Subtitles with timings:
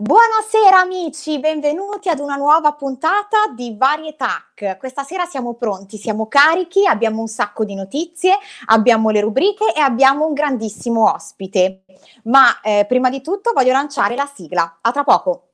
[0.00, 4.76] Buonasera amici, benvenuti ad una nuova puntata di Varietac.
[4.78, 9.80] Questa sera siamo pronti, siamo carichi, abbiamo un sacco di notizie, abbiamo le rubriche e
[9.80, 11.82] abbiamo un grandissimo ospite.
[12.24, 14.78] Ma eh, prima di tutto voglio lanciare la sigla.
[14.80, 15.47] A tra poco.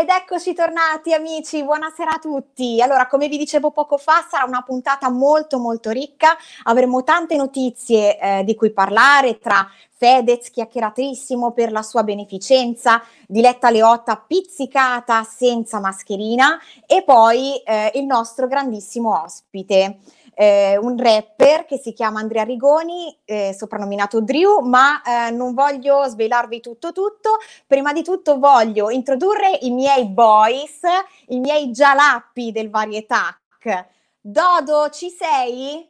[0.00, 2.82] Ed eccoci tornati amici, buonasera a tutti.
[2.82, 8.18] Allora, come vi dicevo poco fa, sarà una puntata molto molto ricca, avremo tante notizie
[8.18, 15.78] eh, di cui parlare tra Fedez chiacchieratissimo per la sua beneficenza, Diletta Leotta pizzicata senza
[15.78, 19.98] mascherina e poi eh, il nostro grandissimo ospite
[20.34, 26.04] eh, un rapper che si chiama Andrea Rigoni, eh, soprannominato Drew, ma eh, non voglio
[26.04, 27.38] svelarvi tutto tutto.
[27.66, 30.80] Prima di tutto voglio introdurre i miei boys,
[31.28, 33.86] i miei gialappi del Varietac.
[34.20, 35.88] Dodo, ci sei?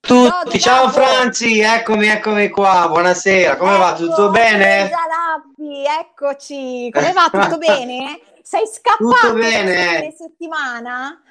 [0.00, 0.92] Tutti, ciao Dodo.
[0.92, 3.92] Franzi, eccomi, eccomi qua, buonasera, come ecco, va?
[3.94, 4.90] Tutto bene?
[4.90, 7.28] Gialappi, eccoci, come va?
[7.30, 8.20] Tutto bene?
[8.42, 10.12] Sei scappato Tutto bene.
[10.16, 11.22] settimana?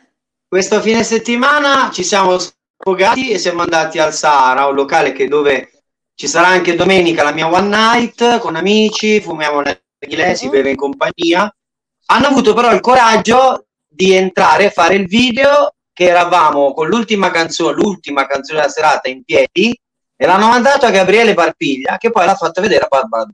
[0.52, 5.84] Questo fine settimana ci siamo sfogati e siamo andati al Sahara, un locale che dove
[6.14, 10.76] ci sarà anche domenica la mia one night con amici, fumiamo narghilè, si beve in
[10.76, 11.50] compagnia.
[12.08, 17.32] Hanno avuto però il coraggio di entrare e fare il video che eravamo con l'ultima
[17.32, 19.80] canzone, l'ultima canzone della serata in piedi
[20.18, 23.26] e l'hanno mandato a Gabriele Barpiglia che poi l'ha fatto vedere a Barbara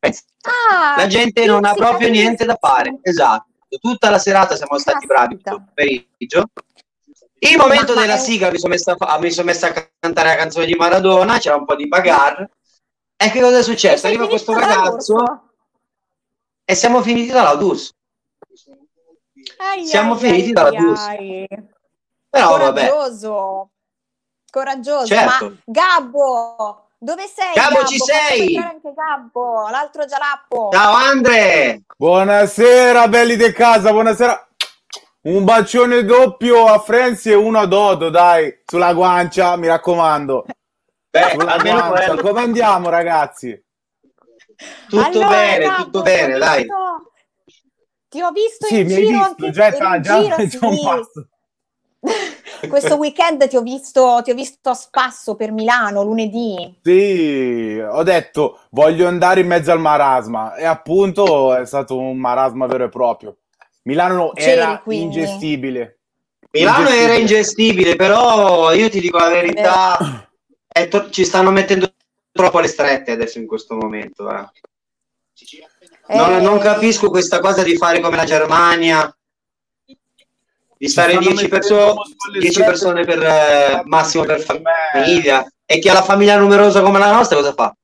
[0.00, 2.98] ah, la gente non ha proprio niente da fare.
[3.02, 6.44] Esatto tutta la serata siamo stati bravi tutto il pomeriggio.
[7.38, 10.64] Il momento della sigla mi sono, messa a, mi sono messa a cantare la canzone
[10.66, 12.50] di Maradona, c'era un po' di bagarre.
[13.16, 14.06] E che cosa è successo?
[14.06, 15.50] Arriva questo ragazzo
[16.64, 17.94] e siamo finiti dall'Audus.
[19.84, 21.06] siamo ai, finiti dall'Audus.
[22.30, 23.28] Però Coraggioso.
[23.32, 23.72] vabbè.
[24.50, 25.44] Coraggioso, certo.
[25.44, 27.52] ma Gabbo, dove sei?
[27.54, 27.86] Gabbo, Gabbo?
[27.86, 28.56] ci sei?
[28.56, 30.70] Anche Gabbo, l'altro gialappo.
[30.72, 31.82] Ciao Andre.
[31.96, 34.48] Buonasera, belli di casa, buonasera.
[35.24, 40.46] Un bacione doppio a Frenzy e uno a Dodo, dai, sulla guancia, mi raccomando.
[41.10, 42.16] Beh, sulla guancia.
[42.16, 43.62] Come andiamo, ragazzi?
[44.88, 46.66] Tutto allora, bene, Gabbo, tutto bene, dai.
[48.08, 50.58] Ti ho visto sì, in giro visto, anche già, in già, giro, già, sì.
[50.64, 51.28] un passo.
[52.68, 56.78] Questo weekend ti ho, visto, ti ho visto a spasso per Milano lunedì.
[56.82, 62.66] Sì, ho detto voglio andare in mezzo al marasma e appunto è stato un marasma
[62.66, 63.36] vero e proprio.
[63.82, 65.18] Milano C'eri, era quindi.
[65.18, 65.98] ingestibile.
[66.50, 67.04] Milano ingestibile.
[67.04, 70.28] era ingestibile, però io ti dico la verità,
[70.88, 71.92] to- ci stanno mettendo
[72.32, 74.30] troppo le strette adesso in questo momento.
[74.30, 74.48] Eh.
[76.08, 76.60] Non, non, eh.
[76.60, 79.14] capisco questa cosa di fare come la Germania,
[80.84, 81.94] di stare 10 perso-
[82.62, 87.36] persone per eh, massimo per famiglia e chi ha la famiglia numerosa come la nostra
[87.38, 87.74] cosa fa?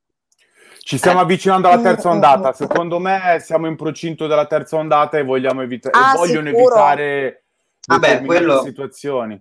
[0.83, 1.23] Ci stiamo eh.
[1.23, 2.53] avvicinando alla terza ondata.
[2.53, 6.75] Secondo me siamo in procinto della terza ondata e vogliamo evitare ah, vogliono sicuro.
[6.75, 7.45] evitare
[7.87, 8.63] Vabbè, quello...
[8.63, 9.41] situazioni.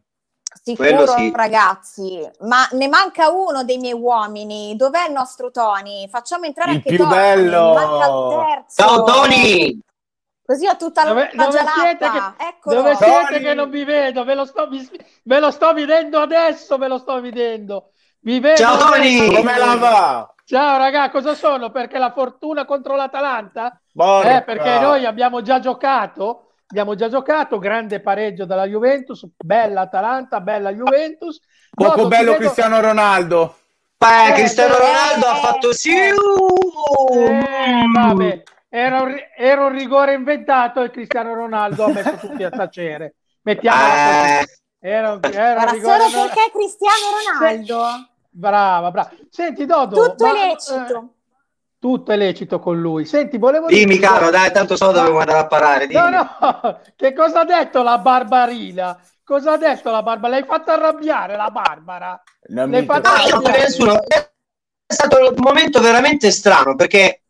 [0.63, 1.31] Sicuro, sì.
[1.35, 4.75] ragazzi, ma ne manca uno dei miei uomini.
[4.75, 6.07] Dov'è il nostro Tony?
[6.07, 7.15] Facciamo entrare il anche più Tony.
[7.15, 8.65] bello.
[8.75, 9.79] Ciao Tony!
[10.49, 12.21] Così ho tutta la dove, dove siete, che,
[12.63, 14.23] dove siete che non vi vedo?
[14.23, 14.83] Ve lo, sto, vi,
[15.25, 17.91] ve lo sto vedendo adesso, ve lo sto vedendo.
[18.21, 20.33] Vi vedo Ciao Tony, come la va?
[20.45, 21.69] Ciao raga, cosa sono?
[21.69, 23.79] Perché la fortuna contro l'Atalanta?
[23.93, 30.41] Eh, perché noi abbiamo già giocato, abbiamo già giocato, grande pareggio dalla Juventus, bella Atalanta,
[30.41, 31.39] bella Juventus.
[31.69, 32.37] Poco Dopo bello vedo...
[32.37, 33.55] Cristiano Ronaldo.
[33.95, 35.95] Beh, Cristiano Ronaldo ha fatto sì.
[35.95, 38.43] Eh, vabbè.
[38.71, 43.15] Era un, era un, rigore inventato e Cristiano Ronaldo ha messo tutti a tacere.
[43.41, 44.45] Mettiamo eh.
[44.79, 47.83] era, era un rigore solo perché Cristiano Ronaldo.
[47.83, 48.09] Se...
[48.29, 49.09] Brava, brava.
[49.31, 50.09] Senti, Dodo.
[50.09, 50.99] Tutto ma, è lecito.
[50.99, 51.07] Eh,
[51.79, 53.05] tutto è lecito con lui.
[53.05, 54.05] Senti, volevo Dimmi, dire...
[54.05, 55.87] caro, dai, tanto so dove andare a parare.
[55.87, 55.99] Dimmi.
[55.99, 59.01] No, no, che cosa ha detto la Barbarina?
[59.23, 60.33] Cosa ha detto la Barbara?
[60.33, 62.21] L'hai fatta arrabbiare la Barbara?
[62.49, 63.61] Non L'hai fatta arrabbiare.
[63.61, 63.99] Nessuno.
[64.05, 67.28] È stato un momento veramente strano perché Ah,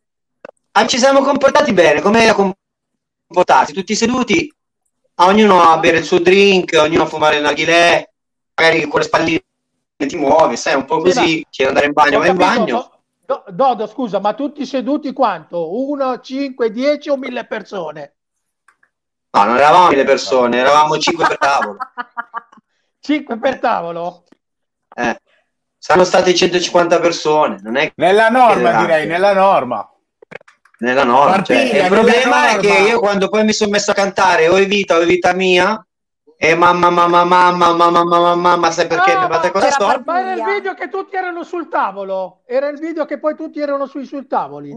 [0.86, 4.52] ci siamo comportati bene, come a comportarsi, tutti seduti,
[5.16, 8.08] ognuno a bere il suo drink, ognuno a fumare il narghilè,
[8.54, 9.44] magari con le spalline
[9.96, 12.90] ti muovi, sai, un po' così, sì, chiedi andare in bagno, vai in bagno.
[13.26, 15.78] Do, Dodo, scusa, ma tutti seduti quanto?
[15.88, 18.14] Uno, cinque, dieci o mille persone?
[19.30, 21.76] No, non eravamo mille persone, eravamo cinque per tavolo.
[22.98, 24.24] cinque per tavolo?
[24.92, 25.20] Eh,
[25.78, 29.88] saranno state 150 persone, non è Nella norma, direi, nella norma
[30.80, 31.42] nella norma.
[31.42, 34.96] Cioè, il problema è che io quando poi mi sono messo a cantare o Evita
[34.96, 35.82] o Evita mia
[36.36, 40.02] e mamma mamma mamma mamma mamma mamma sai perché mi fate cosa sto?
[40.04, 42.42] Ma era il video che tutti erano sul tavolo.
[42.46, 44.70] Era il video che poi tutti erano sui, sul tavoli.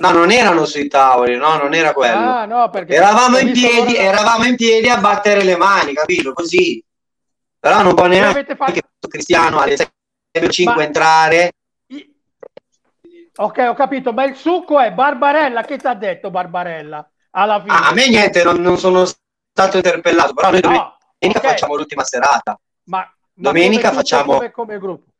[0.00, 2.30] No non erano sui tavoli no non era quello.
[2.30, 6.32] Ah, no, perché eravamo in piedi eravamo in piedi a battere le mani capito?
[6.32, 6.82] Così.
[7.58, 8.80] Però non può neanche fatto...
[9.08, 10.84] Cristiano alle 6.05 Ma...
[10.84, 11.52] entrare
[13.40, 15.62] Ok, ho capito, ma il succo è Barbarella.
[15.62, 17.08] Che ti ha detto Barbarella?
[17.30, 17.72] Alla fine.
[17.72, 21.50] Ah, a me niente, non, non, sono stato interpellato, però noi no, domenica okay.
[21.50, 22.58] facciamo l'ultima serata.
[22.84, 25.10] Ma, ma domenica come facciamo come, come gruppo.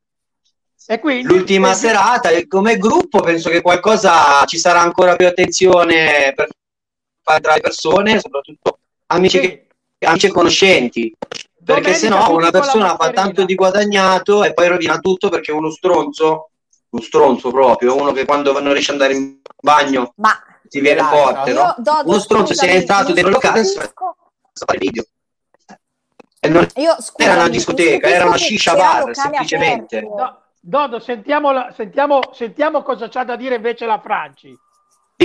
[0.90, 1.86] E quindi, l'ultima quindi...
[1.86, 6.48] serata e come gruppo penso che qualcosa ci sarà ancora più attenzione per
[7.22, 9.46] fare entrare persone, soprattutto amici, sì.
[9.46, 9.66] che,
[10.06, 11.14] amici e conoscenti.
[11.62, 15.70] Perché se no una persona fa tanto di guadagnato e poi rovina tutto perché uno
[15.70, 16.50] stronzo
[16.90, 20.30] un stronzo proprio, uno che quando non riesce ad andare in bagno Ma
[20.68, 21.74] ti viene dai, forte, no?
[21.78, 25.04] Do, uno stronzo si è entrato dentro il locale fare il video.
[26.40, 30.00] E non io, scusami, era una discoteca, era una shisha bar, semplicemente.
[30.00, 34.56] No, Dodo, sentiamo, sentiamo, sentiamo cosa c'ha da dire invece la Franci.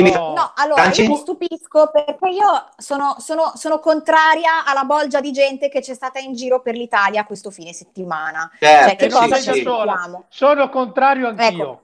[0.02, 5.32] No, no allora io mi stupisco perché io sono, sono, sono, contraria alla bolgia di
[5.32, 8.50] gente che c'è stata in giro per l'Italia questo fine settimana.
[8.60, 11.46] Certo, cioè, che sì, cosa sì, sono, sono contrario anch'io.
[11.46, 11.84] Ecco.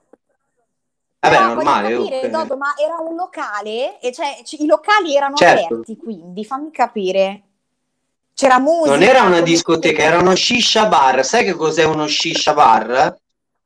[1.20, 1.92] Vabbè, Però normale.
[1.92, 5.74] Capire, Dodo, ma era un locale, e cioè c- i locali erano certo.
[5.74, 7.42] aperti, quindi fammi capire.
[8.34, 8.90] C'era musica.
[8.90, 11.24] Non era una discoteca, era uno shisha bar.
[11.24, 13.16] Sai che cos'è uno shisha bar?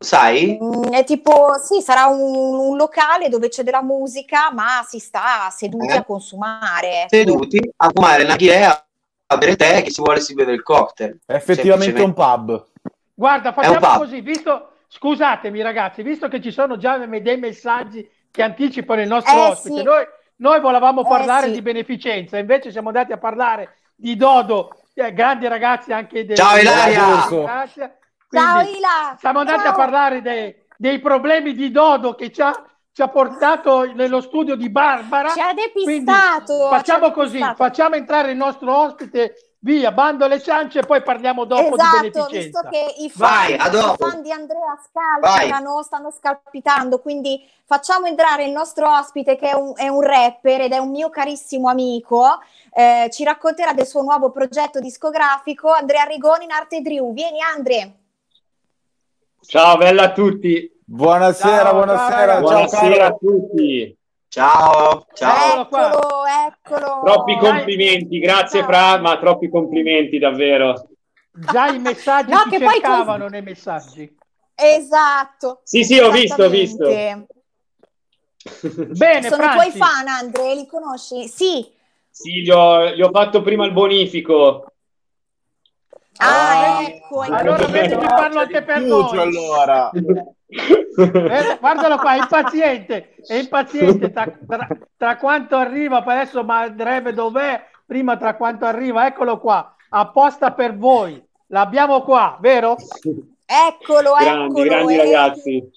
[0.04, 0.58] Sai?
[0.62, 5.50] Mm, è tipo, sì, sarà un, un, locale dove c'è della musica, ma si sta
[5.50, 5.96] seduti eh?
[5.96, 7.06] a consumare.
[7.08, 8.86] Seduti a fumare la chilea,
[9.26, 11.18] a bere tè, chi si vuole si beve il cocktail.
[11.26, 12.66] È effettivamente un pub.
[13.14, 13.98] Guarda, facciamo pub.
[13.98, 19.34] così, visto, scusatemi ragazzi, visto che ci sono già dei messaggi che anticipano il nostro
[19.34, 19.82] eh, ospite, sì.
[19.82, 20.04] noi,
[20.36, 21.52] noi, volevamo eh, parlare sì.
[21.52, 26.36] di beneficenza, invece siamo andati a parlare di Dodo, eh, grandi ragazzi anche del...
[26.36, 28.02] Ciao Ilaria!
[28.34, 29.16] Grazie Ciao Ila!
[29.18, 29.70] Siamo andati Ciao.
[29.70, 32.52] a parlare dei, dei, problemi di Dodo che ci ha,
[32.92, 35.30] ci ha, portato nello studio di Barbara.
[35.30, 36.68] Ci ha depistato.
[36.68, 41.76] facciamo così, facciamo entrare il nostro ospite via, bando le ciance e poi parliamo dopo
[41.76, 42.38] esatto, di beneficenza.
[42.38, 48.44] visto che i fan, Vai, i fan di Andrea scalpitano, stanno scalpitando, quindi facciamo entrare
[48.44, 52.40] il nostro ospite che è un, è un rapper ed è un mio carissimo amico,
[52.74, 57.14] eh, ci racconterà del suo nuovo progetto discografico, Andrea Rigoni in Arte Drew.
[57.14, 58.03] Vieni Andre!
[59.46, 60.70] Ciao, bella a tutti.
[60.84, 62.32] Buonasera, ciao, buonasera.
[62.32, 63.98] Ciao, buonasera ciao, a tutti.
[64.28, 65.60] Ciao, ciao.
[65.60, 66.00] Eccolo,
[66.48, 67.02] eccolo.
[67.04, 68.68] Troppi complimenti, grazie ciao.
[68.68, 70.88] Fra, ma troppi complimenti davvero.
[71.30, 73.30] Già i messaggi no, che cercavano poi...
[73.32, 74.16] nei messaggi.
[74.54, 75.60] Esatto.
[75.64, 76.86] Sì, sì, ho visto, ho visto.
[76.88, 77.28] Bene,
[79.28, 79.56] Sono Franci.
[79.56, 81.28] tuoi fan, Andre, li conosci?
[81.28, 81.70] Sì.
[82.10, 84.73] Sì, gli ho, gli ho fatto prima il bonifico.
[86.18, 87.20] Ah, ah, ecco.
[87.22, 89.18] Allora vedi che parlo anche per noi.
[89.18, 89.90] Allora.
[90.96, 96.60] Eh, guardalo qua, è impaziente, è impaziente tra, tra, tra quanto arriva, poi adesso ma
[96.60, 102.76] andrebbe dov'è, prima tra quanto arriva, eccolo qua, apposta per voi, l'abbiamo qua, vero?
[103.44, 104.64] Eccolo, grandi, eccolo.
[104.64, 105.70] Grandi ragazzi.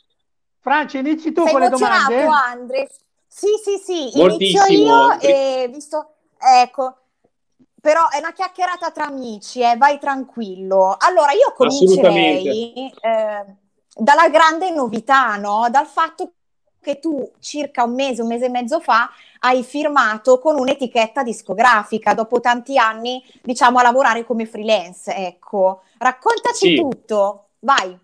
[0.59, 2.23] Francia, inizi tu Sei con le domande.
[2.23, 2.87] Andre?
[3.25, 6.97] Sì, sì, sì, inizio io e visto, ecco,
[7.87, 10.97] però è una chiacchierata tra amici, eh, vai tranquillo.
[10.99, 13.45] Allora, io comincerei eh,
[13.95, 15.69] dalla grande novità, no?
[15.71, 16.33] Dal fatto
[16.81, 22.13] che tu circa un mese, un mese e mezzo fa hai firmato con un'etichetta discografica
[22.13, 25.15] dopo tanti anni, diciamo, a lavorare come freelance.
[25.15, 26.75] Ecco, raccontaci sì.
[26.75, 27.97] tutto, vai.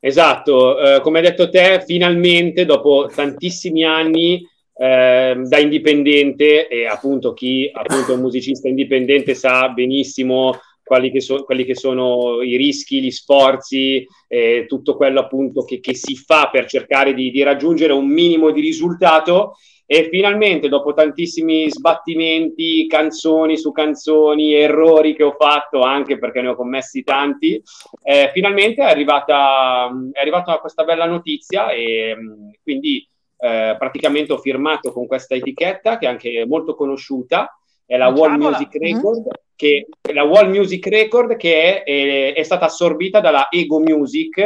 [0.00, 4.46] Esatto, eh, come hai detto te, finalmente dopo tantissimi anni
[4.78, 11.20] eh, da indipendente e appunto chi appunto è un musicista indipendente sa benissimo quali che,
[11.20, 16.14] so, quelli che sono i rischi, gli sforzi, eh, tutto quello appunto che, che, si
[16.14, 19.56] fa per cercare di, di, raggiungere un minimo di risultato.
[19.84, 26.48] E finalmente dopo tantissimi sbattimenti, canzoni su canzoni, errori che ho fatto anche perché ne
[26.48, 27.60] ho commessi tanti,
[28.02, 32.16] eh, finalmente è arrivata, è arrivata questa bella notizia e
[32.62, 38.08] quindi eh, praticamente ho firmato con questa etichetta che è anche molto conosciuta è la
[38.08, 39.54] World Music Record, mm-hmm.
[39.54, 44.38] che, la World Music Record che è, è, è stata assorbita dalla Ego Music,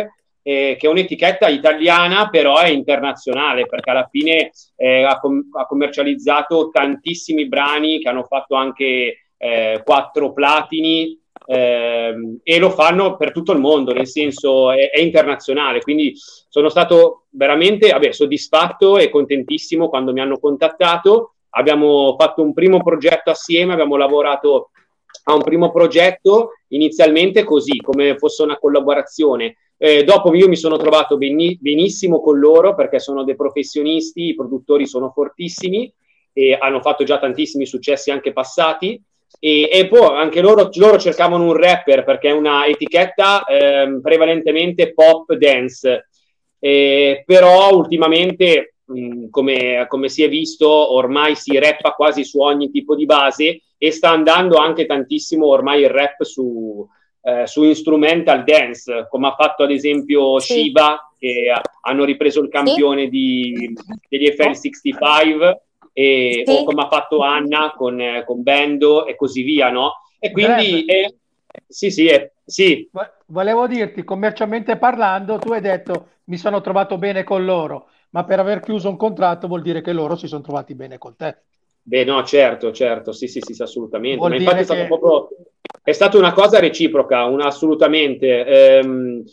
[0.43, 5.65] eh, che è un'etichetta italiana, però è internazionale, perché alla fine eh, ha, com- ha,
[5.65, 13.33] commercializzato tantissimi brani che hanno fatto anche eh, quattro platini eh, e lo fanno per
[13.33, 15.81] tutto il mondo, nel senso è, è internazionale.
[15.81, 21.35] Quindi sono stato veramente vabbè, soddisfatto e contentissimo quando mi hanno contattato.
[21.51, 24.71] Abbiamo fatto un primo progetto assieme, abbiamo lavorato
[25.25, 29.57] a un primo progetto inizialmente così, come fosse una collaborazione.
[29.77, 34.35] Eh, dopo io mi sono trovato beni- benissimo con loro perché sono dei professionisti, i
[34.35, 35.93] produttori sono fortissimi
[36.33, 39.03] e hanno fatto già tantissimi successi anche passati.
[39.39, 44.93] E, e poi anche loro, loro, cercavano un rapper perché è una etichetta eh, prevalentemente
[44.93, 46.09] pop dance.
[46.59, 52.71] Eh, però ultimamente, mh, come, come si è visto, ormai si rappa quasi su ogni
[52.71, 56.87] tipo di base e sta andando anche tantissimo ormai il rap su,
[57.23, 60.55] eh, su instrumental dance, come ha fatto ad esempio sì.
[60.55, 63.09] Shiba, che ha, hanno ripreso il campione sì.
[63.09, 63.73] di,
[64.09, 65.57] degli FL65,
[65.93, 66.53] e, sì.
[66.53, 69.95] o come ha fatto Anna con, con, Bendo e così via, no?
[70.19, 71.15] E quindi, eh,
[71.67, 72.89] sì, sì, eh, sì.
[73.27, 78.39] Volevo dirti, commercialmente parlando, tu hai detto mi sono trovato bene con loro, ma per
[78.39, 81.43] aver chiuso un contratto vuol dire che loro si sono trovati bene con te.
[81.83, 84.19] Beh, no, certo, certo, sì, sì, sì, assolutamente.
[84.19, 84.87] Vuol Ma infatti è, stato che...
[84.87, 85.29] proprio,
[85.83, 88.45] è stata una cosa reciproca, una, assolutamente.
[88.45, 89.25] Ehm,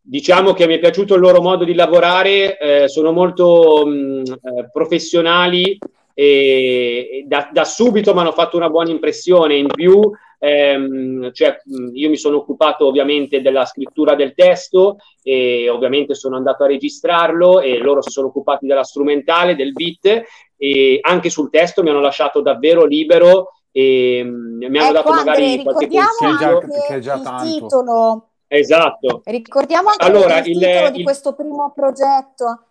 [0.00, 4.22] diciamo che mi è piaciuto il loro modo di lavorare, eh, sono molto mh, mm,
[4.22, 5.78] eh, professionali
[6.20, 9.54] e da, da subito mi hanno fatto una buona impressione.
[9.54, 10.10] In più,
[10.40, 11.60] ehm, cioè,
[11.92, 17.60] io mi sono occupato ovviamente della scrittura del testo e ovviamente sono andato a registrarlo
[17.60, 20.24] e loro si sono occupati della strumentale, del beat
[20.56, 25.44] e anche sul testo mi hanno lasciato davvero libero e mi hanno ecco, dato magari
[25.44, 26.58] Andre, qualche consiglio.
[26.58, 28.28] Che è già, che è già il titolo.
[28.48, 29.20] Esatto.
[29.24, 32.62] Ricordiamo anche allora, il, il titolo il, di questo primo progetto.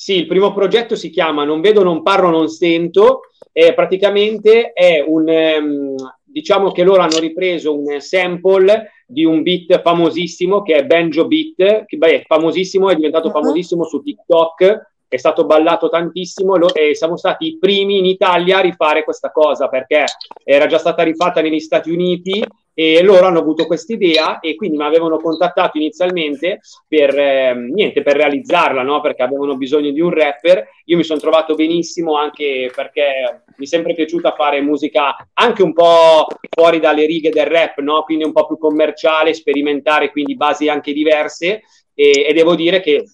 [0.00, 3.20] Sì, il primo progetto si chiama Non vedo, non parlo, non sento.
[3.52, 9.82] E praticamente è un, ehm, diciamo che loro hanno ripreso un sample di un beat
[9.82, 13.42] famosissimo che è Banjo Beat, che beh, è famosissimo, è diventato uh-huh.
[13.42, 18.60] famosissimo su TikTok, è stato ballato tantissimo e siamo stati i primi in Italia a
[18.60, 20.04] rifare questa cosa perché
[20.44, 22.40] era già stata rifatta negli Stati Uniti
[22.72, 28.02] e loro hanno avuto questa idea e quindi mi avevano contattato inizialmente per, eh, niente,
[28.02, 29.00] per realizzarla, no?
[29.00, 30.66] perché avevano bisogno di un rapper.
[30.84, 35.72] Io mi sono trovato benissimo anche perché mi è sempre piaciuta fare musica anche un
[35.72, 38.04] po' fuori dalle righe del rap, no?
[38.04, 41.62] quindi un po' più commerciale, sperimentare, quindi basi anche diverse
[41.92, 43.04] e, e devo dire che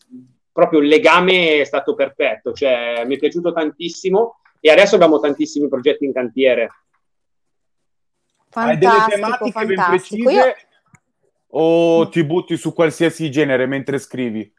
[0.56, 5.68] proprio il legame è stato perfetto, cioè mi è piaciuto tantissimo e adesso abbiamo tantissimi
[5.68, 6.70] progetti in cantiere.
[8.48, 9.74] Fantastico, Hai delle tematiche fantastico.
[9.74, 10.54] ben precise Io...
[11.48, 14.50] o ti butti su qualsiasi genere mentre scrivi?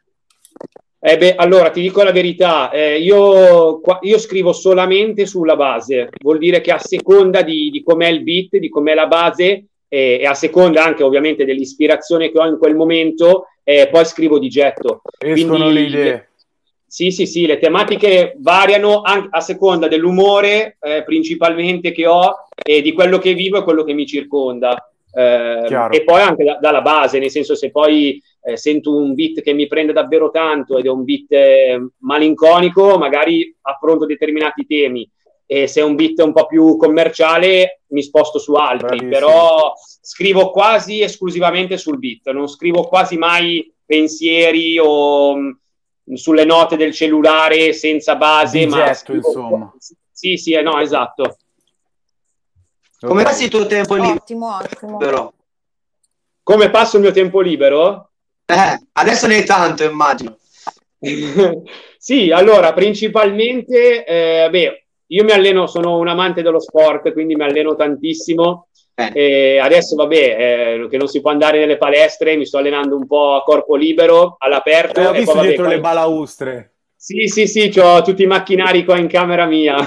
[1.00, 6.38] Eh beh, allora ti dico la verità, eh, io, io, scrivo solamente sulla base, vuol
[6.38, 10.26] dire che a seconda di, di com'è il beat, di com'è la base eh, e
[10.26, 15.02] a seconda anche ovviamente dell'ispirazione che ho in quel momento, eh, poi scrivo di getto.
[15.18, 16.28] Escono Quindi, le idee.
[16.86, 22.80] Sì, sì, sì, le tematiche variano anche a seconda dell'umore eh, principalmente che ho e
[22.80, 24.90] di quello che vivo e quello che mi circonda.
[25.12, 29.42] Eh, e poi anche da, dalla base, nel senso se poi eh, sento un beat
[29.42, 35.06] che mi prende davvero tanto ed è un beat eh, malinconico, magari affronto determinati temi
[35.50, 39.10] e se è un beat un po' più commerciale mi sposto su altri, Bravissimo.
[39.10, 45.56] però scrivo quasi esclusivamente sul beat, non scrivo quasi mai pensieri o
[46.12, 49.72] sulle note del cellulare senza base, Di ma getto, insomma.
[50.12, 51.38] Sì, sì, eh, no, esatto.
[53.00, 54.14] Come passi il tuo tempo libero?
[54.16, 55.32] Ottimo, ottimo.
[56.42, 58.10] Come passo il mio tempo libero?
[58.44, 60.36] Eh, adesso ne hai tanto, immagino.
[61.96, 67.44] sì, allora, principalmente, eh, beh, io mi alleno, sono un amante dello sport, quindi mi
[67.44, 68.68] alleno tantissimo
[69.12, 69.58] eh.
[69.58, 73.36] adesso, vabbè, eh, che non si può andare nelle palestre, mi sto allenando un po'
[73.36, 75.00] a corpo libero, all'aperto.
[75.00, 76.72] Eh, ho visto poi, dietro vabbè, le balaustre.
[76.96, 79.76] Sì, sì, sì, ho tutti i macchinari qua in camera mia.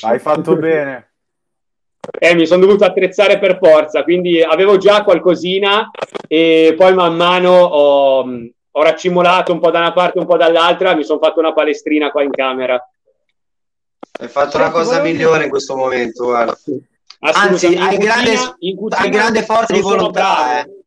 [0.00, 1.12] Hai fatto bene.
[2.18, 5.90] Eh, mi sono dovuto attrezzare per forza, quindi avevo già qualcosina
[6.26, 10.94] e poi man mano ho, ho raccimolato un po' da una parte, un po' dall'altra,
[10.94, 12.82] mi sono fatto una palestrina qua in camera.
[14.20, 16.58] Hai fatto la cosa migliore in questo momento, guarda.
[17.20, 18.36] Anzi, hai grande,
[18.90, 20.60] hai grande forza di volontà.
[20.60, 20.82] Eh.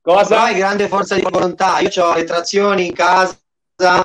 [0.00, 0.42] Cosa?
[0.42, 1.80] hai grande forza di volontà.
[1.80, 3.36] Io ho le trazioni in casa,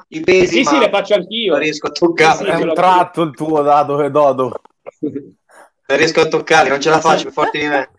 [0.09, 0.57] i pesi.
[0.57, 1.51] Sì, sì, le faccio anch'io.
[1.51, 2.37] Non riesco a toccare.
[2.37, 4.61] Sì, sì, è un tratto il tuo, da dove dodo.
[4.99, 7.89] Non riesco a toccarli, non ce la faccio, più forte di me.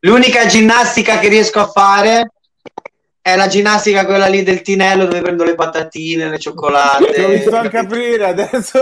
[0.00, 2.33] L'unica ginnastica che riesco a fare
[3.26, 7.16] è la ginnastica quella lì del tinello dove prendo le patatine, le cioccolate.
[7.22, 8.80] Non mi sto a capire adesso.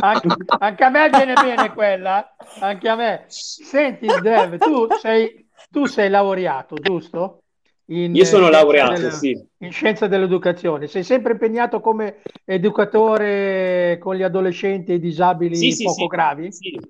[0.00, 0.26] Anche,
[0.58, 3.26] anche, a me viene bene quella, anche a me.
[3.28, 7.44] Senti, Dev, tu sei, tu sei laureato, giusto?
[7.90, 9.40] In, Io sono laureato, del, sì.
[9.58, 10.88] In scienza dell'educazione.
[10.88, 16.50] Sei sempre impegnato come educatore con gli adolescenti e disabili sì, poco sì, gravi?
[16.52, 16.80] Sì.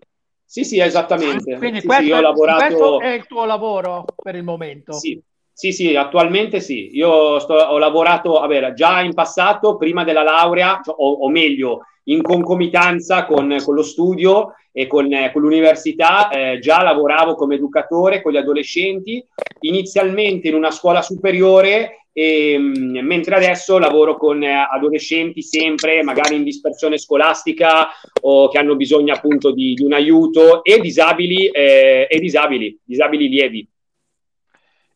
[0.46, 1.58] Sì, sì, esattamente.
[1.58, 2.64] Quindi questo, ho lavorato...
[2.64, 4.94] questo è il tuo lavoro per il momento?
[4.94, 5.22] Sì,
[5.58, 6.90] sì, sì, attualmente sì.
[6.92, 11.80] Io sto, ho lavorato vabbè, già in passato, prima della laurea, cioè, o, o, meglio,
[12.04, 17.56] in concomitanza con, con lo studio e con, eh, con l'università, eh, già lavoravo come
[17.56, 19.20] educatore con gli adolescenti,
[19.62, 26.36] inizialmente in una scuola superiore, e, mh, mentre adesso lavoro con eh, adolescenti sempre, magari
[26.36, 27.88] in dispersione scolastica
[28.20, 33.28] o che hanno bisogno appunto di, di un aiuto e disabili, eh, e disabili, disabili
[33.28, 33.68] lievi.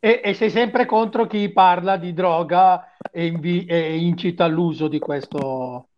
[0.05, 4.99] E, e, sei sempre contro chi parla di droga e, invi- e incita all'uso di
[4.99, 5.91] questo,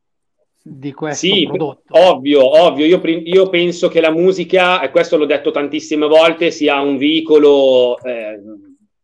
[0.60, 1.98] di questo sì, prodotto.
[1.98, 2.84] Ovvio, ovvio.
[2.84, 7.98] Io, io, penso che la musica, e questo l'ho detto tantissime volte, sia un veicolo
[8.02, 8.42] eh,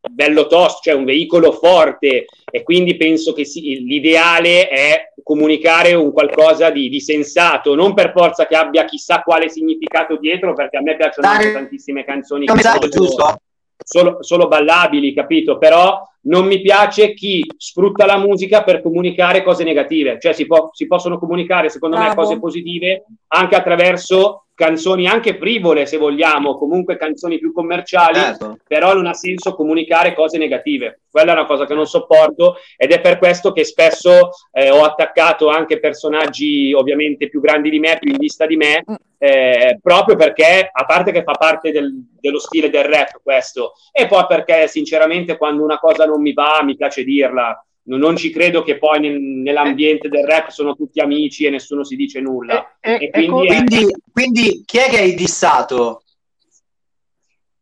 [0.07, 6.13] bello tosto, cioè un veicolo forte e quindi penso che sì, l'ideale è comunicare un
[6.13, 10.83] qualcosa di, di, sensato, non per forza che abbia chissà quale significato dietro, perché a
[10.83, 12.45] me piacciono anche tantissime canzoni.
[12.45, 13.41] Che sono, giusto
[13.85, 15.59] solo, solo ballabili, capito?
[15.59, 20.71] Però non mi piace chi sfrutta la musica per comunicare cose negative, cioè si, può,
[20.73, 22.11] si possono comunicare secondo Bravo.
[22.11, 28.59] me cose positive anche attraverso canzoni anche frivole se vogliamo, comunque canzoni più commerciali, certo.
[28.69, 31.01] però non ha senso comunicare cose negative.
[31.11, 34.85] Quella è una cosa che non sopporto ed è per questo che spesso eh, ho
[34.85, 38.95] attaccato anche personaggi ovviamente più grandi di me, più in vista di me, mm.
[39.17, 41.91] eh, proprio perché, a parte che fa parte del,
[42.21, 46.61] dello stile del rap questo, e poi perché sinceramente quando una cosa non mi va
[46.63, 47.65] mi piace dirla
[47.97, 51.97] non ci credo che poi nel, nell'ambiente del rap sono tutti amici e nessuno si
[51.97, 52.77] dice nulla.
[52.81, 56.03] E, e, e quindi, ecco, quindi, quindi, chi è che hai dissato?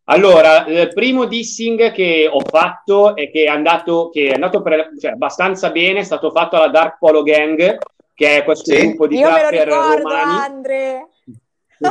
[0.05, 4.93] Allora, il primo dissing che ho fatto e che è andato, che è andato per,
[4.99, 7.77] cioè, abbastanza bene è stato fatto alla Dark Polo Gang,
[8.15, 8.87] che è questo sì.
[8.87, 10.39] gruppo di Io trapper romani.
[10.39, 11.09] Andre.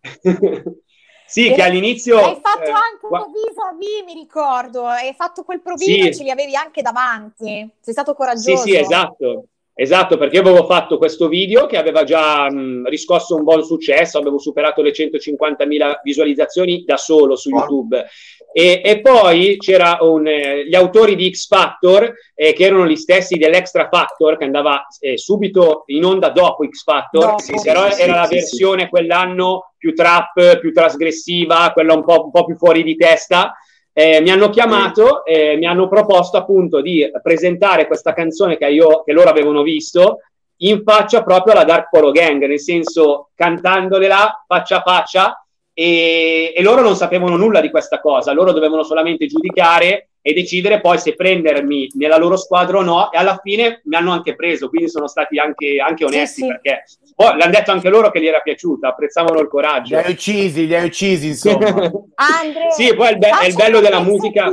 [1.30, 2.18] Sì, che all'inizio...
[2.18, 6.08] Hai fatto eh, anche un vis-a-vis, mi ricordo, hai fatto quel provino sì.
[6.08, 8.56] e ce li avevi anche davanti, sei stato coraggioso.
[8.56, 13.44] Sì, sì, esatto, esatto, perché avevo fatto questo video che aveva già mh, riscosso un
[13.44, 18.04] buon successo, avevo superato le 150.000 visualizzazioni da solo su YouTube.
[18.52, 23.36] E, e poi c'erano eh, gli autori di X Factor, eh, che erano gli stessi
[23.36, 28.02] dell'Extra Factor, che andava eh, subito in onda dopo X Factor, dopo, sì, però sì,
[28.02, 32.56] era sì, la versione quell'anno più trap, più trasgressiva, quella un po', un po più
[32.56, 33.54] fuori di testa.
[33.92, 39.02] Eh, mi hanno chiamato e mi hanno proposto appunto di presentare questa canzone che, io,
[39.02, 40.18] che loro avevano visto
[40.62, 45.39] in faccia proprio alla Dark Polo Gang, nel senso cantandolela faccia a faccia
[45.72, 50.80] e, e, loro non sapevano nulla di questa cosa, loro dovevano solamente giudicare e decidere
[50.80, 54.68] poi se prendermi nella loro squadra o no e alla fine mi hanno anche preso,
[54.68, 56.46] quindi sono stati anche, anche onesti sì, sì.
[56.46, 56.84] perché
[57.16, 59.96] oh, l'hanno detto anche loro che gli era piaciuta, apprezzavano il coraggio.
[59.96, 61.66] Li hai uccisi, li hai uccisi insomma.
[62.16, 64.50] Andre, sì, poi è il, be- è il bello della musica.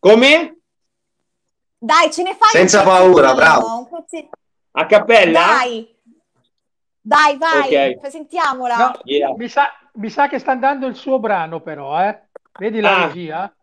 [0.00, 0.58] Come?
[1.78, 3.88] Dai, ce ne fai Senza paura, bravo.
[4.72, 5.40] A cappella?
[5.58, 5.96] Dai.
[7.08, 8.10] Dai, vai, okay.
[8.10, 8.76] sentiamola.
[8.76, 9.34] No, yeah.
[9.34, 12.24] mi, sa, mi, sa, che sta andando il suo brano, però, eh?
[12.58, 13.06] Vedi la ah.
[13.06, 13.54] regia?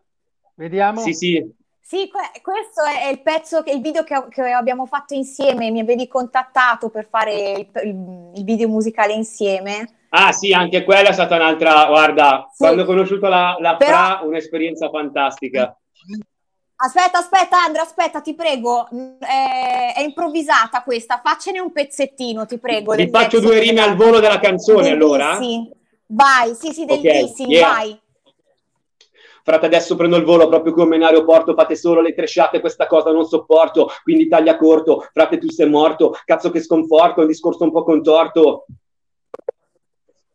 [0.56, 0.98] Vediamo.
[0.98, 1.54] Sì, sì.
[1.80, 2.10] Sì,
[2.42, 5.70] questo è il pezzo, il video che, che, abbiamo fatto insieme.
[5.70, 9.98] Mi avevi contattato per fare il, il, il, video musicale insieme.
[10.08, 11.86] Ah, sì, anche quella è stata un'altra.
[11.86, 12.56] Guarda, sì.
[12.64, 13.92] quando ho conosciuto la, la Però...
[13.92, 15.78] Fra, un'esperienza fantastica.
[16.78, 18.86] Aspetta, aspetta, Andrea, aspetta, ti prego.
[18.94, 21.20] Mm, è, improvvisata questa.
[21.24, 22.94] Faccene un pezzettino, ti prego.
[22.94, 25.38] Vi faccio due rime al volo della canzone, allora?
[25.40, 25.70] Sì,
[26.08, 27.68] vai, sì, sì, del okay, yeah.
[27.68, 28.00] vai.
[29.42, 33.12] Frate, adesso prendo il volo proprio come in aeroporto, fate solo le tresciate, questa cosa
[33.12, 37.70] non sopporto, quindi taglia corto, frate tu sei morto, cazzo che sconforto, un discorso un
[37.70, 38.66] po' contorto.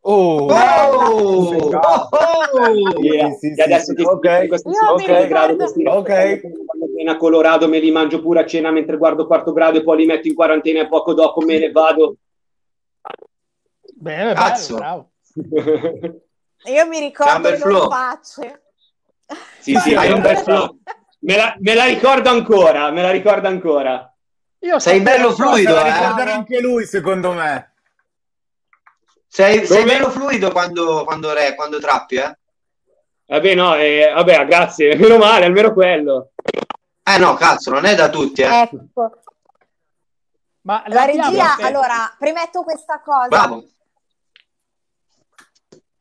[0.04, 3.30] Oh, oh, oh, oh, yeah.
[3.34, 4.48] sì, sì, e adesso ti okay.
[4.48, 5.28] questi okay.
[5.28, 6.40] grado, questi ok.
[6.40, 10.06] Quando Colorado me li mangio pure a cena mentre guardo quarto grado e poi li
[10.06, 12.16] metto in quarantena e poco dopo me ne vado.
[13.94, 14.74] Bene, Cazzo.
[14.74, 15.10] bravo.
[16.64, 18.62] Io mi ricordo le loro facce.
[19.60, 20.78] Sì, sì, hai un bel flow.
[21.20, 24.12] Me la, me la ricordo ancora, me la ricordo ancora.
[24.58, 25.84] Io Sei bello fluido, eh?
[25.84, 27.71] ricordare anche lui, secondo me.
[29.34, 32.38] Sei, sei bello fluido quando, quando, re, quando trappi, eh?
[33.24, 36.32] Vabbè, no, eh, vabbè, grazie, meno male, almeno quello.
[37.02, 38.60] Eh no, cazzo, non è da tutti, eh.
[38.60, 39.22] Ecco.
[40.60, 43.28] Ma la regia, allora, premetto questa cosa.
[43.28, 43.64] Bravo.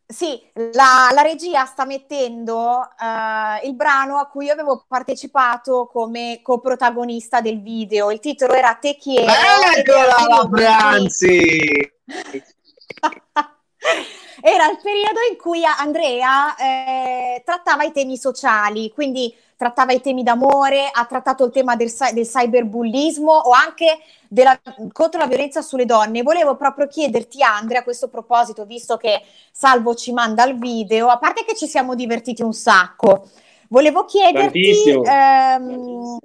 [0.05, 6.41] Sì, la, la, regia sta mettendo uh, il brano a cui io avevo partecipato come
[6.43, 8.11] coprotagonista del video.
[8.11, 9.31] Il titolo era Te chiedo.
[9.77, 11.93] Eccola, Branzi!
[14.41, 20.23] era il periodo in cui Andrea eh, trattava i temi sociali, quindi trattava i temi
[20.23, 24.59] d'amore, ha trattato il tema del, del cyberbullismo o anche della,
[24.91, 26.23] contro la violenza sulle donne.
[26.23, 31.19] Volevo proprio chiederti, Andrea, a questo proposito, visto che Salvo ci manda il video, a
[31.19, 33.29] parte che ci siamo divertiti un sacco,
[33.69, 36.17] volevo chiederti ehm,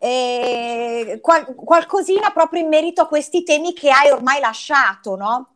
[0.00, 5.53] eh, qual- qualcosina proprio in merito a questi temi che hai ormai lasciato, no?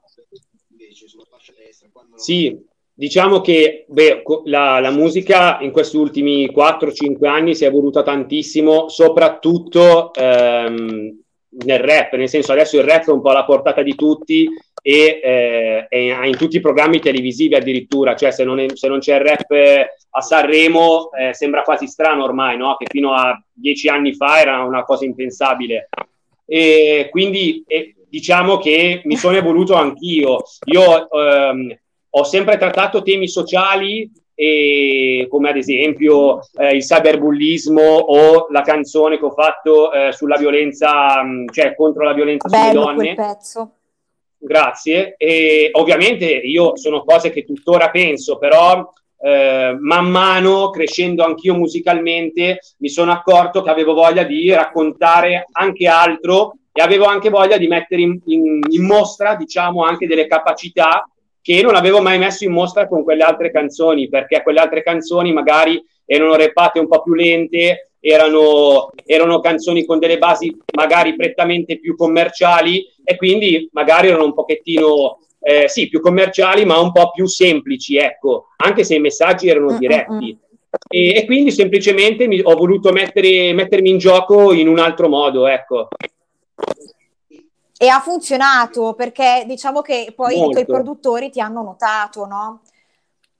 [2.16, 2.66] Sì,
[2.98, 8.88] Diciamo che beh, la, la, musica in questi ultimi 4-5 anni si è evoluta tantissimo,
[8.88, 11.16] soprattutto ehm,
[11.64, 14.48] nel rap, nel senso adesso il rap è un po' alla portata di tutti
[14.82, 18.98] e eh, è in tutti i programmi televisivi addirittura, cioè se non, è, se non
[18.98, 19.50] c'è il rap
[20.11, 22.74] a Sanremo eh, sembra quasi strano ormai, no?
[22.76, 25.88] che fino a dieci anni fa era una cosa impensabile.
[26.44, 30.42] E quindi eh, diciamo che mi sono evoluto anch'io.
[30.66, 31.79] Io ehm,
[32.11, 39.18] ho sempre trattato temi sociali e, come ad esempio eh, il cyberbullismo o la canzone
[39.18, 43.14] che ho fatto eh, sulla violenza, mm, cioè contro la violenza Bello sulle donne.
[43.14, 43.73] Quel pezzo.
[44.38, 45.16] Grazie.
[45.16, 52.61] E ovviamente io sono cose che tuttora penso, però eh, man mano, crescendo anch'io musicalmente,
[52.79, 57.66] mi sono accorto che avevo voglia di raccontare anche altro e avevo anche voglia di
[57.66, 61.09] mettere in, in, in mostra, diciamo, anche delle capacità
[61.40, 65.33] che non avevo mai messo in mostra con quelle altre canzoni, perché quelle altre canzoni
[65.33, 71.78] magari erano repate un po' più lente, erano, erano canzoni con delle basi magari prettamente
[71.78, 77.11] più commerciali e quindi magari erano un pochettino eh, sì, più commerciali, ma un po'
[77.11, 80.37] più semplici, ecco, anche se i messaggi erano mm, diretti.
[80.37, 80.46] Mm,
[80.88, 85.46] e, e, quindi semplicemente mi, ho voluto mettere, mettermi in gioco in un altro modo,
[85.46, 85.88] ecco.
[87.81, 90.51] E ha funzionato perché diciamo che poi Molto.
[90.51, 92.62] i tuoi produttori ti hanno notato, no?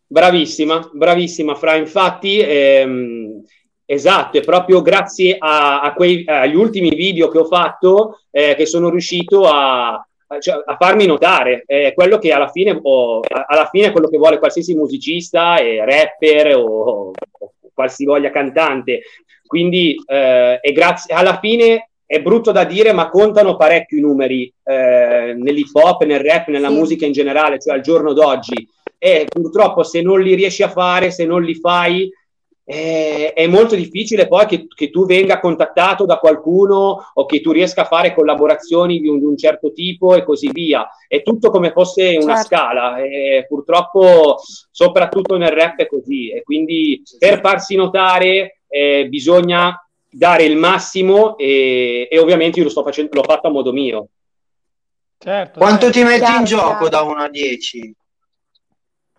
[0.07, 3.43] Bravissima, bravissima Fra, infatti ehm,
[3.85, 8.65] esatto, è proprio grazie a, a quei, agli ultimi video che ho fatto eh, che
[8.65, 13.67] sono riuscito a, a, cioè, a farmi notare, è quello che alla fine, ho, alla
[13.67, 19.03] fine è quello che vuole qualsiasi musicista, e rapper o, o qualsivoglia cantante,
[19.47, 24.51] quindi eh, è grazie, alla fine è brutto da dire, ma contano parecchio i numeri
[24.65, 26.75] eh, nell'hip hop, nel rap, nella sì.
[26.75, 28.67] musica in generale, cioè al giorno d'oggi.
[28.97, 32.11] E purtroppo se non li riesci a fare, se non li fai,
[32.65, 37.53] eh, è molto difficile poi che, che, tu venga contattato da qualcuno o che tu
[37.53, 40.89] riesca a fare collaborazioni di un, di un certo tipo e così via.
[41.07, 42.57] È tutto come fosse una certo.
[42.57, 43.03] scala.
[43.03, 44.37] E purtroppo,
[44.71, 46.31] soprattutto nel rap, è così.
[46.31, 49.79] E quindi per farsi notare eh, bisogna
[50.11, 54.09] dare il massimo e, e ovviamente io lo sto facendo, l'ho fatto a modo mio.
[55.19, 55.99] Certo, Quanto certo.
[55.99, 56.89] ti metti chiaro, in gioco chiaro.
[56.89, 57.95] da 1 a 10?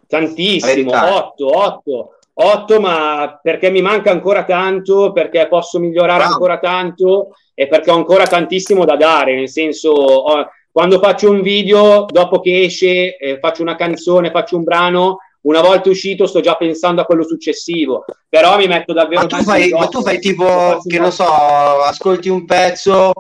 [0.08, 6.32] Tantissimo, 8, 8, 8, ma perché mi manca ancora tanto, perché posso migliorare wow.
[6.32, 9.92] ancora tanto e perché ho ancora tantissimo da dare, nel senso...
[9.92, 15.18] Ho, quando faccio un video, dopo che esce, eh, faccio una canzone, faccio un brano,
[15.42, 19.22] una volta uscito sto già pensando a quello successivo, però mi metto davvero...
[19.22, 23.14] Ma tu fai, ma tu fai tipo, che non so, ascolti un pezzo,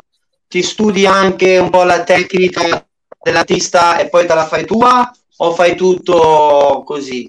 [0.48, 2.86] ti studi anche un po' la tecnica
[3.22, 7.26] dell'artista e poi te la fai tua o fai tutto così,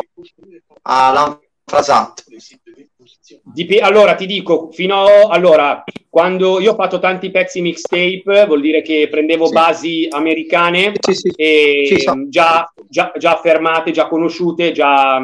[3.31, 3.85] all'anfrasato?
[3.85, 8.83] allora ti dico, fino a, allora, quando io ho fatto tanti pezzi mixtape, vuol dire
[8.83, 9.53] che prendevo sì.
[9.53, 11.33] basi americane sì, sì.
[11.37, 12.27] e so.
[12.29, 15.21] già, già, già, affermate, già conosciute, già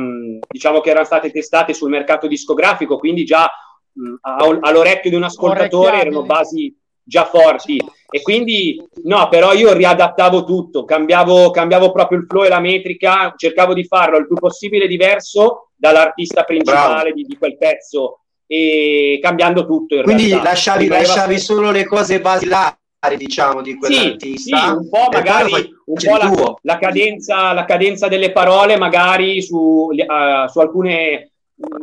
[0.49, 3.51] diciamo che erano state testate sul mercato discografico, quindi già
[3.93, 10.45] mh, all'orecchio di un ascoltatore erano basi già forti e quindi no però io riadattavo
[10.45, 14.87] tutto cambiavo, cambiavo proprio il flow e la metrica cercavo di farlo il più possibile
[14.87, 20.51] diverso dall'artista principale di, di, quel pezzo e cambiando tutto quindi realtà.
[20.51, 22.77] lasciavi, lasciavi solo le cose basilari
[23.17, 25.53] diciamo di quell'artista sì, sì, un po' magari
[25.87, 31.31] un po la, la, cadenza, la cadenza delle parole magari su, uh, su alcune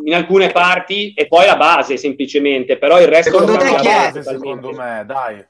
[0.04, 4.22] in alcune parti e poi la base semplicemente, però il resto secondo te chi è?
[4.22, 5.44] Secondo me, dai.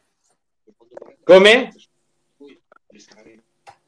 [1.24, 1.74] Come?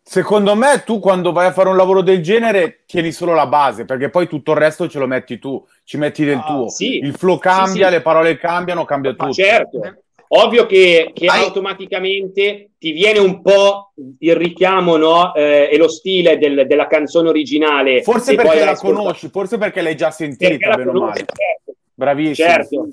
[0.08, 3.86] Secondo me tu quando vai a fare un lavoro del genere tieni solo la base,
[3.86, 6.69] perché poi tutto il resto ce lo metti tu, ci metti del ah, tuo.
[6.69, 6.98] Sì.
[7.00, 7.89] Il flow cambia, sì, sì.
[7.89, 9.26] le parole cambiano, cambia tutto.
[9.26, 9.80] Ma certo.
[10.28, 15.34] Ovvio che, che automaticamente ti viene un po' il richiamo no?
[15.34, 18.02] eh, e lo stile del, della canzone originale.
[18.02, 21.17] Forse perché la conosci, forse perché l'hai già sentita, bene male.
[21.17, 21.74] Certo.
[21.93, 22.48] Bravissimo.
[22.48, 22.89] Certo.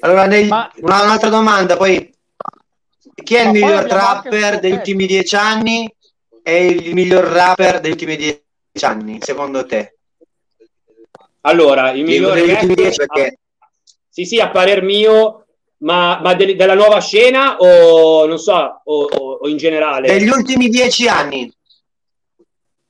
[0.00, 0.70] Allora, nei, Ma...
[0.80, 2.11] un'altra domanda, poi
[3.14, 5.92] chi è il miglior rapper degli ultimi dieci anni
[6.42, 8.40] e il miglior rapper degli ultimi dieci
[8.82, 9.96] anni, secondo te?
[11.42, 12.94] Allora, il miglior rapper...
[12.94, 13.38] Perché...
[14.08, 15.46] Sì, sì, a parer mio,
[15.78, 20.06] ma, ma de- della nuova scena o non so, o, o, in generale?
[20.08, 21.50] Degli ultimi dieci anni.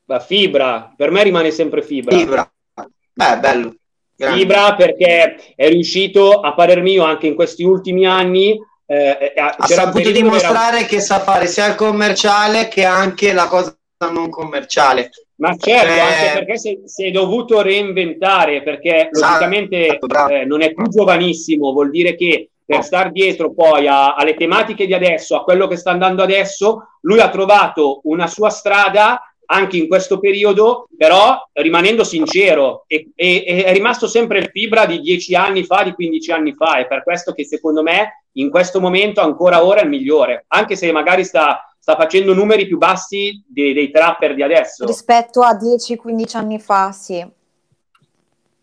[0.07, 2.17] La fibra, per me rimane sempre fibra.
[2.17, 3.75] Fibra, beh, bello.
[4.15, 4.39] Grande.
[4.39, 8.59] Fibra perché è riuscito, a parer mio, anche in questi ultimi anni
[8.93, 10.87] eh, ha saputo dimostrare era...
[10.87, 13.77] che sa fare sia il commerciale che anche la cosa
[14.11, 15.11] non commerciale.
[15.37, 15.99] Ma certo, eh...
[15.99, 19.99] anche perché si, si, è dovuto reinventare, perché esatto, logicamente
[20.31, 24.87] eh, non è più giovanissimo, vuol dire che per star dietro poi a, alle tematiche
[24.87, 29.77] di adesso, a quello che sta andando adesso, lui ha trovato una sua strada anche
[29.77, 35.35] in questo periodo, però rimanendo sincero, e, e, è rimasto sempre il fibra di dieci
[35.35, 39.21] anni fa, di 15 anni fa, è per questo che secondo me in questo momento
[39.21, 43.73] ancora ora è il migliore, anche se magari sta, sta facendo numeri più bassi dei,
[43.73, 44.87] dei trapper di adesso.
[44.87, 47.27] Rispetto a 10-15 anni fa, sì.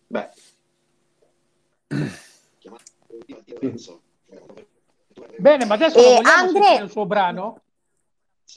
[0.08, 0.30] Beh.
[5.38, 6.84] Bene, ma adesso eh, Andre...
[6.84, 7.62] il suo brano?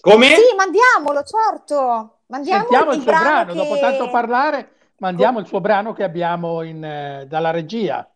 [0.01, 0.27] Come?
[0.27, 2.18] Sì, mandiamolo, certo.
[2.27, 3.59] Mandiamo Sentiamo il, suo brano, che...
[3.59, 8.09] dopo tanto parlare, mandiamo il suo brano che abbiamo in, eh, dalla regia.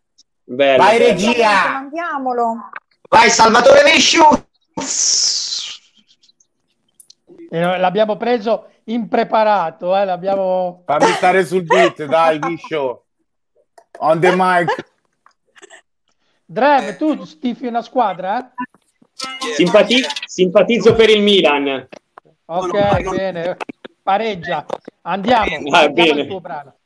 [0.43, 1.09] Bello, Vai bello.
[1.09, 1.71] regia!
[1.71, 2.69] Mandiamolo.
[3.09, 4.23] Vai Salvatore Visciu!
[7.49, 10.83] Eh, l'abbiamo preso impreparato, eh, l'abbiamo...
[10.85, 13.05] Fammi stare sul beat, dai Viscio.
[13.99, 14.85] On the mic.
[16.45, 18.53] Drev, tu stifi una squadra?
[19.55, 21.87] Simpati- simpatizzo per il Milan.
[22.45, 23.57] Ok, bene.
[24.03, 24.65] Pareggia.
[25.01, 25.69] Andiamo.
[25.71, 26.76] Ah, andiamo bene.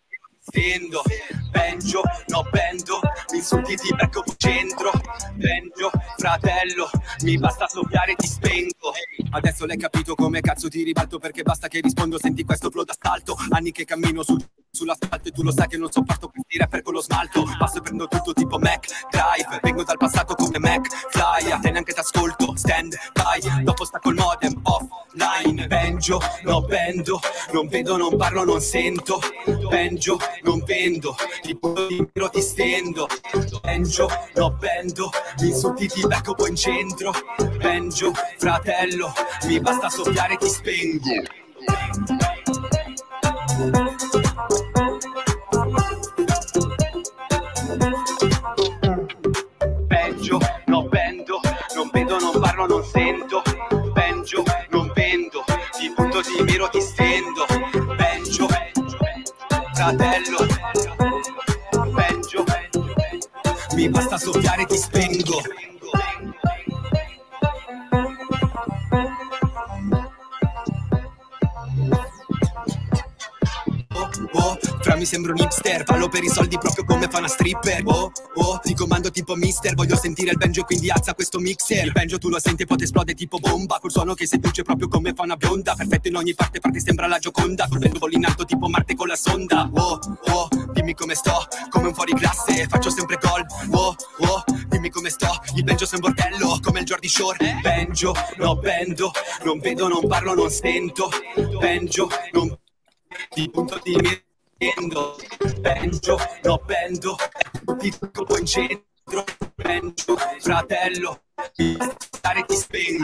[0.43, 1.03] Stendo,
[1.51, 2.99] peggio, no bendo,
[3.31, 4.89] mi insulti ti becco centro,
[5.37, 6.89] peggio, fratello,
[7.23, 8.91] mi basta soffiare ti spengo.
[9.29, 13.35] Adesso l'hai capito come cazzo ti ribalto perché basta che rispondo, senti questo flow d'assalto,
[13.49, 14.35] anni che cammino su,
[14.81, 17.81] sull'asfalto e tu lo sai che non sopporto questi rapper con lo smalto, passo e
[17.81, 22.55] prendo tutto tipo Mac, Drive, vengo dal passato come Mac, Fly, a te neanche t'ascolto,
[22.55, 27.19] stand by, dopo sta col modem, offline, peggio, no bendo,
[27.51, 29.19] non vedo, non parlo, non sento,
[29.69, 33.07] peggio, non vendo, ti butto in giro, ti stendo,
[33.61, 35.09] Benjo, no bendo,
[35.41, 37.11] mi insulti ti becco poi in centro,
[37.57, 39.11] Benjo, fratello,
[39.47, 41.09] mi basta soffiare ti spengo.
[49.87, 51.39] Peggio, no bendo,
[51.75, 53.41] non vedo, non parlo, non sento,
[53.93, 55.43] Peggio, non vendo,
[55.77, 57.45] ti butto, ti miro, ti stendo,
[57.95, 58.47] Peggio,
[59.73, 60.45] fratello.
[61.95, 62.43] Peggio,
[63.75, 65.41] mi basta soffiare ti spengo.
[75.01, 77.81] Mi sembro un hipster, fallo per i soldi proprio come fa una stripper.
[77.85, 81.85] Oh, oh, ti comando tipo mister Voglio sentire il banjo quindi alza questo mixer.
[81.85, 83.79] Il banjo tu lo senti e poi esplode tipo bomba.
[83.79, 85.73] Col suono che seduce proprio come fa una bionda.
[85.73, 87.67] Perfetto in ogni parte, parte sembra la gioconda.
[87.67, 89.71] Col volo in alto tipo Marte con la sonda.
[89.73, 89.99] Oh,
[90.33, 93.43] oh, dimmi come sto Come un fuori classe, faccio sempre gol.
[93.71, 97.59] Oh, oh, dimmi come sto Il banjo sei un bordello, come il Jordi Shore.
[97.63, 99.11] Banjo, no bendo
[99.45, 101.09] Non vedo, non parlo, non sento.
[101.59, 102.55] Banjo, non...
[103.33, 104.29] Di punto di
[104.61, 105.17] Bendo,
[105.59, 107.15] bendo, no bendo,
[107.79, 109.23] ti tocco in centro,
[109.55, 111.21] bendo, fratello,
[111.97, 113.03] stare ti spengo.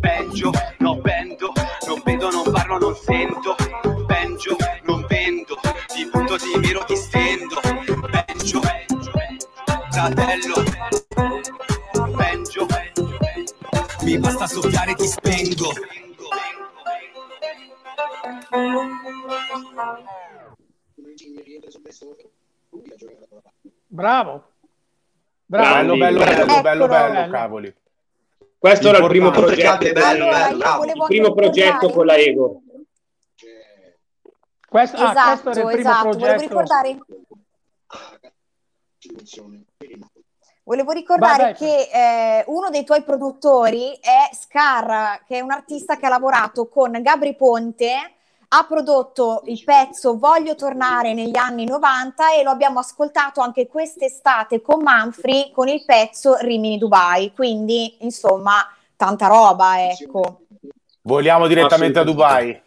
[0.00, 1.52] Peggio, no bendo,
[1.86, 3.56] non vedo, non parlo, non sento,
[4.06, 5.60] peggio, non vendo,
[5.94, 7.60] ti butto, ti miro, ti stendo,
[8.10, 8.62] peggio,
[9.90, 10.64] fratello,
[14.04, 15.72] mi basta soffiare e ti spengo.
[23.86, 24.52] Bravo.
[25.46, 27.74] Bravo, bello, bello, bello, bello, bello, cavoli.
[28.58, 32.62] Questo era il primo progetto, bello, bello, il primo progetto con la Ego.
[34.66, 36.08] Questo, esatto, ah, questo era il primo esatto.
[36.08, 36.24] progetto.
[36.24, 36.98] Volevo ricordare
[40.66, 41.54] Volevo ricordare vai, vai.
[41.54, 46.68] che eh, uno dei tuoi produttori è Scar, che è un artista che ha lavorato
[46.68, 48.12] con Gabri Ponte,
[48.48, 54.62] ha prodotto il pezzo Voglio tornare negli anni 90 e lo abbiamo ascoltato anche quest'estate
[54.62, 57.32] con Manfrey con il pezzo Rimini Dubai.
[57.34, 60.46] Quindi, insomma, tanta roba, ecco.
[61.02, 62.58] Vogliamo direttamente a Dubai.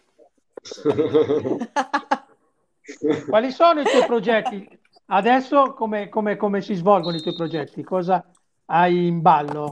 [3.27, 4.79] Quali sono i tuoi progetti?
[5.09, 7.81] Adesso come, come, come si svolgono i tuoi progetti?
[7.81, 8.29] Cosa
[8.65, 9.71] hai in ballo?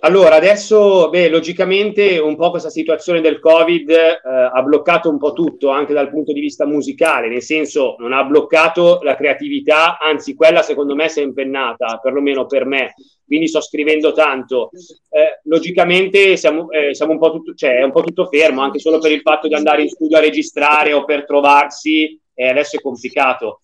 [0.00, 5.32] Allora, adesso, beh, logicamente un po' questa situazione del Covid eh, ha bloccato un po'
[5.32, 10.36] tutto, anche dal punto di vista musicale, nel senso non ha bloccato la creatività, anzi
[10.36, 12.94] quella secondo me si è impennata, perlomeno per me,
[13.26, 14.70] quindi sto scrivendo tanto.
[15.10, 18.78] Eh, logicamente siamo, eh, siamo un po' tutto, cioè, è un po' tutto fermo, anche
[18.78, 22.80] solo per il fatto di andare in studio a registrare o per trovarsi, adesso è
[22.80, 23.58] complicato.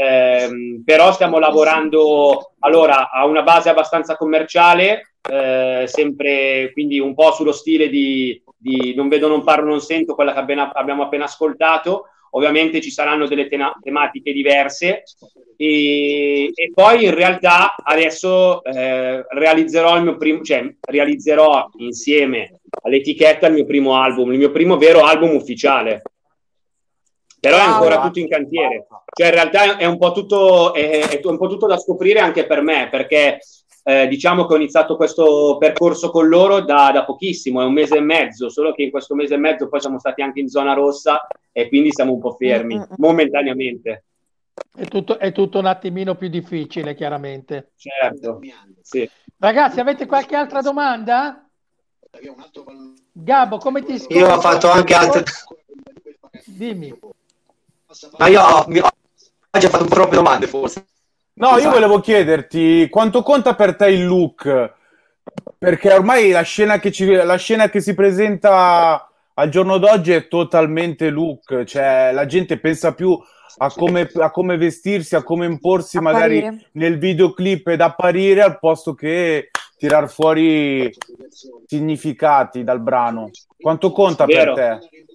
[0.00, 7.32] Eh, però stiamo lavorando allora a una base abbastanza commerciale, eh, sempre quindi un po'
[7.32, 11.24] sullo stile di, di, Non vedo, non parlo, non sento, quella che appena, abbiamo appena
[11.24, 12.10] ascoltato.
[12.32, 15.02] Ovviamente ci saranno delle tena- tematiche diverse.
[15.56, 23.48] E, e, poi in realtà adesso eh, realizzerò il mio primo, cioè realizzerò insieme all'etichetta
[23.48, 26.02] il mio primo album, il mio primo vero album ufficiale
[27.40, 28.86] però è ancora tutto in cantiere.
[29.12, 32.46] Cioè, in realtà è un po' tutto, è, è un po tutto da scoprire anche
[32.46, 33.38] per me, perché
[33.84, 37.96] eh, diciamo che ho iniziato questo percorso con loro da, da, pochissimo, è un mese
[37.96, 40.74] e mezzo, solo che in questo mese e mezzo poi siamo stati anche in zona
[40.74, 42.86] rossa e quindi siamo un po' fermi, mm-hmm.
[42.96, 44.04] momentaneamente.
[44.76, 47.72] È tutto, è tutto un attimino più difficile, chiaramente.
[47.76, 48.40] Certo,
[48.82, 49.08] sì.
[49.38, 51.48] Ragazzi, avete qualche altra domanda?
[53.12, 54.20] Gabbo, come ti scrivi?
[54.20, 55.24] Io ho fatto anche altre...
[56.44, 56.98] Dimmi.
[58.18, 60.86] Ma io ho, ho già fatto troppe domande, forse.
[61.34, 61.62] No, esatto.
[61.62, 64.74] io volevo chiederti quanto conta per te il look?
[65.56, 70.28] Perché ormai la scena che, ci, la scena che si presenta al giorno d'oggi è
[70.28, 73.16] totalmente look, cioè la gente pensa più
[73.58, 76.44] a come, a come vestirsi, a come imporsi apparire.
[76.44, 80.92] magari nel videoclip ed apparire al posto che tirar fuori
[81.66, 83.30] significati dal brano.
[83.56, 84.54] Quanto conta Vero.
[84.54, 85.06] per te?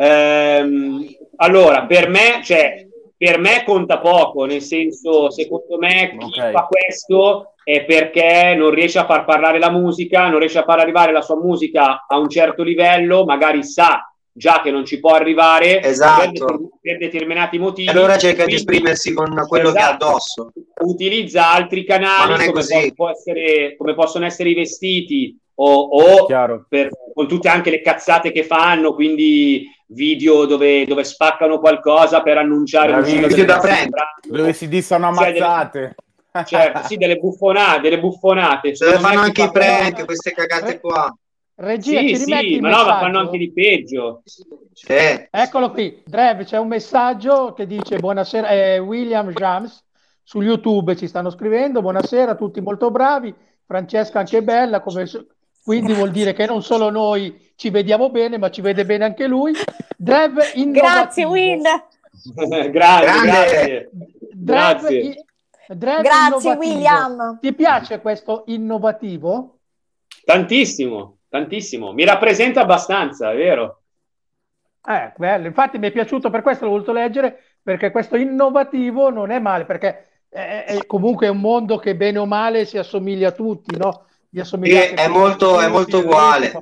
[0.00, 1.04] Ehm,
[1.36, 6.52] allora, per me, cioè, per me conta poco, nel senso, secondo me chi okay.
[6.52, 10.78] fa questo è perché non riesce a far parlare la musica, non riesce a far
[10.78, 15.14] arrivare la sua musica a un certo livello, magari sa già che non ci può
[15.14, 16.44] arrivare esatto.
[16.44, 17.88] per, per, determinati motivi.
[17.88, 19.72] Allora cerca di esprimersi con quello esatto.
[19.72, 20.06] che ha esatto.
[20.06, 20.52] addosso.
[20.84, 26.26] Utilizza altri canali come, può essere, come possono essere i vestiti o, o
[26.68, 32.38] per, con tutte anche le cazzate che fanno, quindi video dove, dove spaccano qualcosa per
[32.38, 33.60] annunciare un video da
[34.28, 35.94] dove si dissano ammazzate.
[36.30, 38.72] Cioè, certo, sì, delle buffonate, delle buffonate.
[38.72, 40.80] Dove fanno anche i prank, queste cagate eh?
[40.80, 41.12] qua.
[41.54, 44.22] Regia, sì, sì, ma no, ma fanno anche di peggio.
[44.72, 44.94] Sì.
[45.30, 49.86] Eccolo qui, Drev, c'è un messaggio che dice buonasera, è William Jams
[50.28, 55.08] su YouTube ci stanno scrivendo, buonasera, tutti molto bravi, Francesca anche bella, come
[55.68, 59.26] quindi vuol dire che non solo noi ci vediamo bene, ma ci vede bene anche
[59.26, 59.52] lui.
[59.98, 60.40] Drev
[60.72, 61.60] Grazie, Will.
[62.70, 63.90] grazie, grazie.
[64.32, 65.26] grazie.
[65.66, 67.38] Drev grazie William.
[67.38, 69.58] Ti piace questo innovativo?
[70.24, 71.92] Tantissimo, tantissimo.
[71.92, 73.82] Mi rappresenta abbastanza, è vero?
[74.88, 75.48] Eh, bello.
[75.48, 79.66] Infatti mi è piaciuto, per questo l'ho voluto leggere, perché questo innovativo non è male,
[79.66, 84.06] perché è, è comunque un mondo che bene o male si assomiglia a tutti, no?
[84.28, 84.94] Di assomigliare.
[84.94, 86.60] È molto, è molto uguale.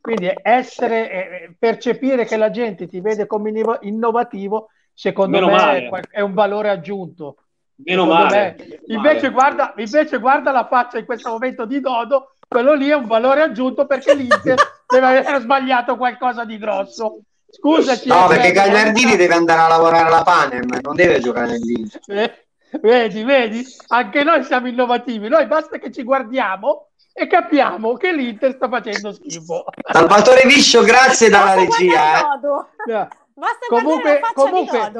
[0.00, 3.52] Quindi essere, eh, percepire che la gente ti vede come
[3.82, 7.36] innovativo, secondo Meno me è, è, un valore aggiunto.
[7.84, 8.56] Meno male.
[8.86, 9.34] Invece, male.
[9.34, 13.42] Guarda, invece guarda la faccia in questo momento di Dodo, quello lì è un valore
[13.42, 14.56] aggiunto perché l'Inter
[14.88, 17.20] deve aver sbagliato qualcosa di grosso.
[17.50, 18.08] Scusaci.
[18.08, 22.00] No, perché Gagliardini deve andare a lavorare alla Panem, non deve giocare nell'Inter.
[22.06, 22.46] Eh,
[22.80, 25.28] vedi, vedi, anche noi siamo innovativi.
[25.28, 26.87] Noi basta che ci guardiamo
[27.18, 29.64] e capiamo che l'Inter sta facendo schifo.
[29.90, 32.38] Salvatore Viscio, grazie dalla regia.
[32.86, 33.08] Eh.
[33.34, 34.92] Basta comunque, comunque,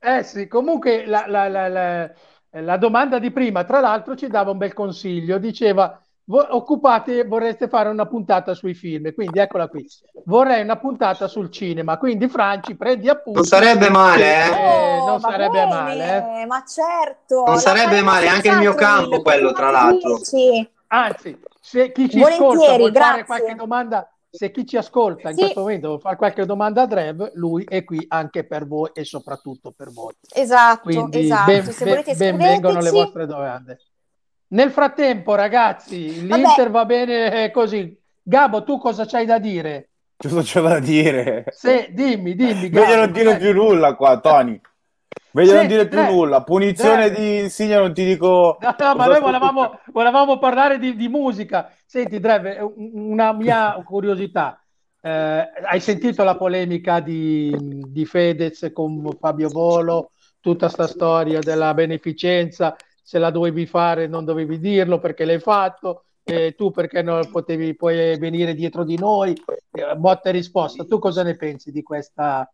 [0.00, 2.10] eh sì, comunque la, la, la,
[2.50, 5.38] la, domanda di prima, tra l'altro, ci dava un bel consiglio.
[5.38, 9.86] Diceva, occupate, vorreste fare una puntata sui film, quindi eccola qui.
[10.24, 13.40] Vorrei una puntata sul cinema, quindi Franci, prendi appunto.
[13.40, 14.48] Non sarebbe male, eh?
[14.48, 16.40] eh non sarebbe bene, male.
[16.40, 16.46] Eh?
[16.46, 17.44] Ma certo.
[17.46, 20.18] Non sarebbe male, anche il mio campo quello, tra l'altro.
[20.22, 20.76] Sì.
[20.88, 25.36] Anzi, se chi ci Volentieri, ascolta vuole fare qualche domanda se chi ci ascolta in
[25.36, 25.40] sì.
[25.40, 29.04] questo momento vuole fare qualche domanda a Drev, lui è qui anche per voi e
[29.04, 30.12] soprattutto per voi.
[30.34, 31.50] Esatto, Quindi esatto.
[31.50, 33.80] Ben, se ben, ben vengono le vostre domande.
[34.48, 37.98] Nel frattempo, ragazzi, l'Inter va bene così.
[38.22, 39.90] Gabo, tu cosa c'hai da dire?
[40.16, 41.44] Cosa c'è da dire?
[41.50, 42.68] Sì, dimmi, dimmi.
[42.68, 44.60] Gabo, Meglio non dire più nulla qua, Tony.
[45.32, 46.42] Meglio non dire più nulla.
[46.42, 47.20] Punizione Dre.
[47.20, 48.58] di Insigne, non ti dico.
[48.60, 51.72] No, no ma noi volevamo, volevamo parlare di, di, musica.
[51.84, 54.62] Senti, Dre, una mia curiosità.
[55.00, 57.54] Eh, hai sentito la polemica di,
[57.86, 60.10] di Fedez con Fabio Volo,
[60.40, 62.76] tutta questa storia della beneficenza
[63.08, 67.74] se la dovevi fare non dovevi dirlo perché l'hai fatto, e tu perché non potevi
[67.74, 69.34] poi venire dietro di noi,
[69.72, 70.84] eh, botta e risposta.
[70.84, 72.46] Tu cosa ne pensi di questa,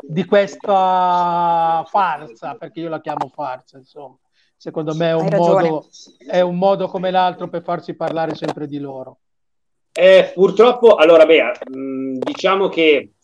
[0.00, 2.54] di questa farsa?
[2.54, 4.16] Perché io la chiamo farsa, insomma.
[4.56, 5.88] Secondo me è un, modo,
[6.26, 9.18] è un modo come l'altro per farsi parlare sempre di loro.
[9.92, 11.52] Eh, purtroppo, allora, beh,
[12.20, 13.14] diciamo che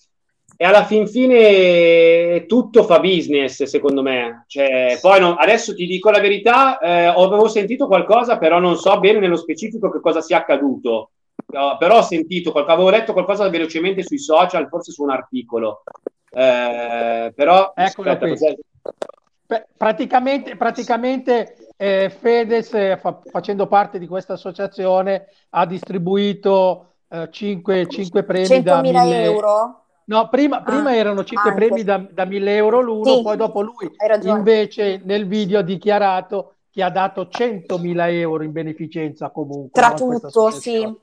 [0.61, 4.44] e alla fin fine tutto fa business, secondo me.
[4.49, 8.99] Cioè, poi no, adesso ti dico la verità, eh, avevo sentito qualcosa, però non so
[8.99, 11.12] bene nello specifico che cosa sia accaduto.
[11.46, 15.84] Però ho sentito, avevo letto qualcosa velocemente sui social, forse su un articolo.
[16.31, 18.55] Eh, però Eccolo aspetta,
[19.47, 26.85] Beh, praticamente, praticamente eh, Fedez, eh, fa, facendo parte di questa associazione, ha distribuito
[27.31, 31.66] 5, 5 premi da 1000 euro No, prima, prima ah, erano 5 anche.
[31.66, 33.91] premi da, da 1000 euro l'uno, sì, poi dopo lui
[34.22, 39.81] invece nel video ha dichiarato che ha dato 100.000 euro in beneficenza comunque.
[39.81, 40.97] Tra no, tutto, sì.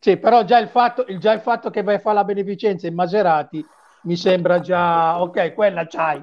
[0.00, 2.94] Sì, però già il, fatto, già il fatto che vai a fare la beneficenza in
[2.94, 3.64] Maserati
[4.02, 6.22] mi sembra già, ok, quella c'hai.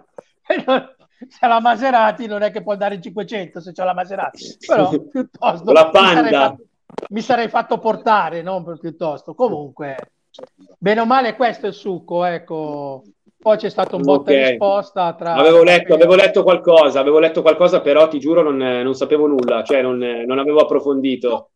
[1.28, 5.72] se la Maserati non è che può dare 500 se c'è la Maserati, però piuttosto...
[5.72, 6.22] La Panda.
[6.22, 6.66] Mi sarei fatto,
[7.10, 8.64] mi sarei fatto portare, no?
[8.80, 9.34] Piuttosto.
[9.34, 9.96] Comunque...
[10.78, 13.04] Bene o male, questo è il succo, ecco.
[13.42, 14.50] Poi c'è stato un botta okay.
[14.50, 15.34] risposta tra...
[15.34, 19.64] Avevo letto, avevo letto, qualcosa, avevo letto qualcosa, però ti giuro non, non sapevo nulla,
[19.64, 21.52] cioè non, non avevo approfondito.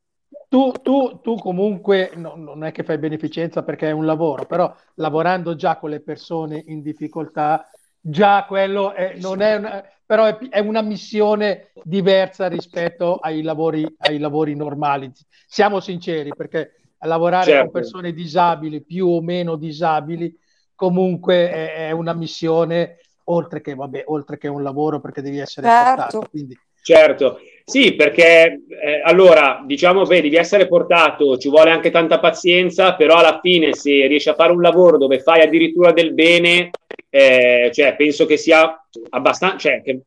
[0.53, 4.71] Tu, tu, tu comunque no, non è che fai beneficenza perché è un lavoro, però
[4.97, 7.67] lavorando già con le persone in difficoltà,
[7.99, 13.83] già quello è, non è una, però è, è, una missione diversa rispetto ai lavori,
[13.97, 15.11] ai lavori normali.
[15.47, 17.63] Siamo sinceri perché lavorare certo.
[17.63, 20.37] con persone disabili, più o meno disabili,
[20.75, 25.65] comunque è, è una missione oltre che, vabbè, oltre che un lavoro perché devi essere
[25.65, 25.95] certo.
[25.95, 26.27] portato.
[26.29, 26.55] Quindi...
[26.79, 32.95] Certo, sì, perché eh, allora diciamo, che devi essere portato, ci vuole anche tanta pazienza,
[32.95, 36.71] però alla fine se riesci a fare un lavoro dove fai addirittura del bene,
[37.09, 40.01] eh, cioè penso che sia abbastanza, cioè che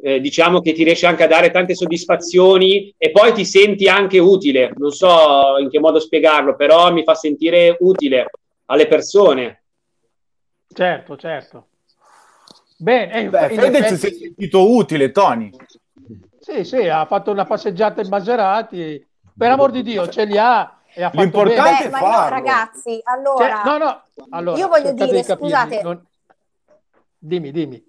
[0.00, 4.18] eh, diciamo che ti riesce anche a dare tante soddisfazioni e poi ti senti anche
[4.18, 4.72] utile.
[4.76, 8.30] Non so in che modo spiegarlo, però mi fa sentire utile
[8.66, 9.62] alle persone.
[10.72, 11.66] Certo, certo.
[12.78, 13.96] Bene, eh, Beh, Fedez effetti...
[13.96, 15.50] si è sentito utile, Tony.
[16.48, 19.06] Sì, sì, ha fatto una passeggiata in Maserati.
[19.36, 20.80] Per amor di Dio, ce li ha.
[20.94, 22.08] E ha L'importante è farlo.
[22.08, 26.02] No, ragazzi, allora, cioè, no, no, allora, io voglio dire, scusate, non...
[27.18, 27.86] dimmi, dimmi.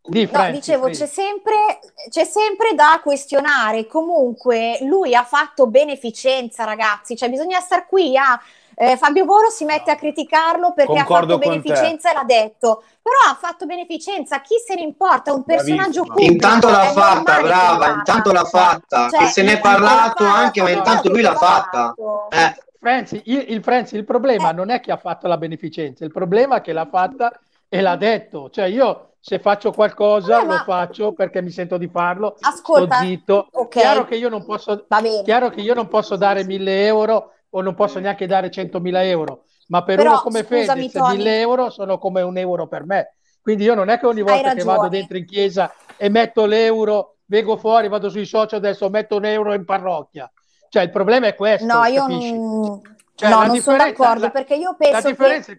[0.00, 3.86] Di Franci, no, dicevo, c'è sempre, c'è sempre, da questionare.
[3.86, 7.16] Comunque, lui ha fatto beneficenza, ragazzi.
[7.16, 8.40] Cioè, bisogna stare qui a.
[8.80, 12.84] Eh, Fabio Boro si mette a criticarlo perché Concordo ha fatto beneficenza e l'ha detto.
[13.02, 15.32] Però ha fatto beneficenza, chi se ne importa?
[15.32, 16.32] Un personaggio pubblico.
[16.32, 19.08] Intanto l'ha fatta, brava, intanto l'ha fatta.
[19.10, 21.92] Cioè, e se ne è parlato anche, ma intanto lui l'ha fatta.
[22.30, 22.56] Eh.
[22.78, 24.52] Franzi, il, il, Franzi, il problema eh.
[24.52, 27.36] non è che ha fatto la beneficenza, il problema è che l'ha fatta
[27.68, 28.48] e l'ha detto.
[28.48, 33.04] Cioè, io se faccio qualcosa eh, lo faccio perché mi sento di farlo, ascolta, sto
[33.04, 33.48] zitto.
[33.50, 33.82] Okay.
[33.82, 34.86] Chiaro, che io non posso,
[35.24, 39.44] chiaro che io non posso dare mille euro o non posso neanche dare centomila euro,
[39.68, 43.14] ma per Però, uno come scusami, Fedez mille euro sono come un euro per me.
[43.40, 47.16] Quindi io non è che ogni volta che vado dentro in chiesa e metto l'euro,
[47.24, 50.30] vengo fuori, vado sui social, adesso metto un euro in parrocchia.
[50.68, 51.66] Cioè il problema è questo.
[51.66, 52.80] No, io non,
[53.14, 55.56] cioè, no, non sono d'accordo la, perché io penso che...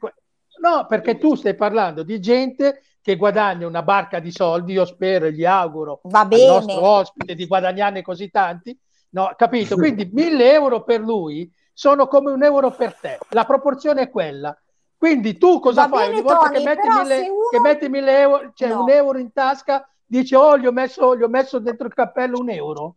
[0.62, 5.26] No, perché tu stai parlando di gente che guadagna una barca di soldi, io spero
[5.26, 6.44] e gli auguro Va bene.
[6.44, 8.78] al nostro ospite di guadagnarne così tanti,
[9.12, 9.76] no, capito?
[9.76, 14.54] Quindi mille euro per lui sono come un euro per te, la proporzione è quella.
[14.98, 16.08] Quindi tu cosa Va fai?
[16.08, 17.48] Bene, Ogni volta Tony, che, metti mille, uno...
[17.52, 18.84] che metti mille euro, cioè no.
[18.84, 22.40] un euro in tasca, dice oh gli ho, messo, gli ho messo dentro il cappello
[22.40, 22.96] un euro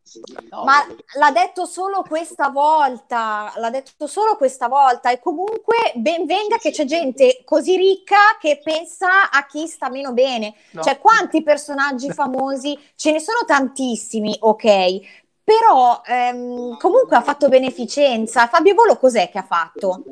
[0.49, 0.65] no.
[0.65, 0.77] ma
[1.19, 6.71] l'ha detto solo questa volta l'ha detto solo questa volta e comunque ben venga che
[6.71, 10.83] c'è gente così ricca che pensa a chi sta meno bene no.
[10.83, 15.22] cioè quanti personaggi famosi ce ne sono tantissimi ok
[15.53, 20.03] però ehm, comunque ha fatto beneficenza Fabio Volo cos'è che ha fatto?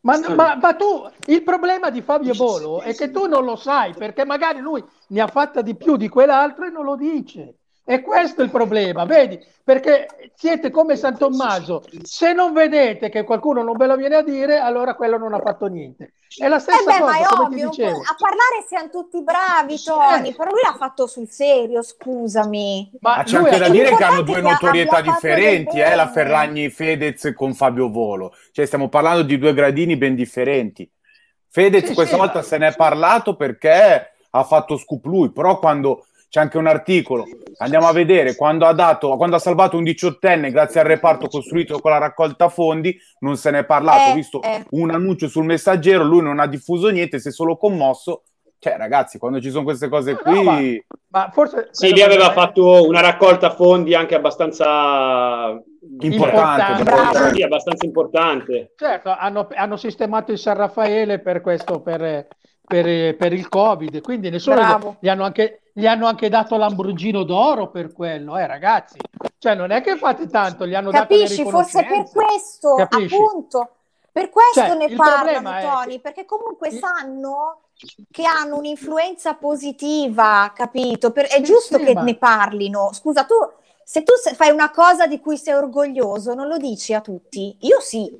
[0.00, 3.94] Ma, ma, ma, tu, il problema di Fabio Bolo è che tu non lo sai
[3.94, 7.54] perché magari lui ne ha fatta di più di quell'altro e non lo dice.
[7.86, 9.38] E questo è il problema, vedi?
[9.62, 14.22] Perché siete come San Tommaso, se non vedete che qualcuno non ve lo viene a
[14.22, 16.14] dire, allora quello non ha fatto niente.
[16.34, 17.98] È la stessa eh beh, cosa, come ovvio, ti dicevo.
[17.98, 20.34] A parlare siamo tutti bravi, Tony, eh.
[20.34, 22.90] però lui l'ha fatto sul serio, scusami.
[23.00, 27.34] Ma, Ma c'è anche da dire che hanno due notorietà differenti, eh, la Ferragni Fedez
[27.36, 28.34] con Fabio Volo.
[28.50, 30.90] Cioè stiamo parlando di due gradini ben differenti.
[31.50, 32.44] Fedez sì, questa sì, volta ma...
[32.44, 37.28] se ne è parlato perché ha fatto scoop lui, però quando c'è anche un articolo.
[37.58, 41.78] Andiamo a vedere quando ha, dato, quando ha salvato un diciottenne grazie al reparto costruito
[41.78, 44.08] con la raccolta fondi, non se ne è parlato.
[44.08, 44.64] Ho eh, visto eh.
[44.70, 48.24] un annuncio sul messaggero, lui non ha diffuso niente, si è solo commosso.
[48.58, 50.34] Cioè, ragazzi, quando ci sono queste cose qui.
[50.34, 50.60] No, ma,
[51.06, 51.68] ma, forse.
[51.70, 55.56] Sì, lì aveva fatto una raccolta fondi anche abbastanza
[56.00, 56.80] importante.
[56.80, 57.32] importante.
[57.32, 58.72] Sì, abbastanza importante.
[58.74, 62.26] Certo, hanno, hanno, sistemato il San Raffaele per questo, per,
[62.66, 67.68] per, per il Covid, quindi nessuno gli hanno, anche, gli hanno anche dato l'Ambrugino d'oro
[67.70, 68.98] per quello, eh, ragazzi.
[69.38, 73.14] Cioè, non è che fate tanto, gli hanno Capisci, dato forse per questo, Capisci?
[73.14, 73.70] appunto,
[74.10, 76.00] per questo cioè, ne parlano, Tony, che...
[76.00, 77.58] perché comunque sanno
[78.10, 81.10] che hanno un'influenza positiva, capito?
[81.10, 82.02] Per, è sì, giusto sì, che ma...
[82.02, 82.90] ne parlino.
[82.92, 83.34] Scusa, tu
[83.84, 87.54] se tu fai una cosa di cui sei orgoglioso, non lo dici a tutti?
[87.60, 88.10] Io sì.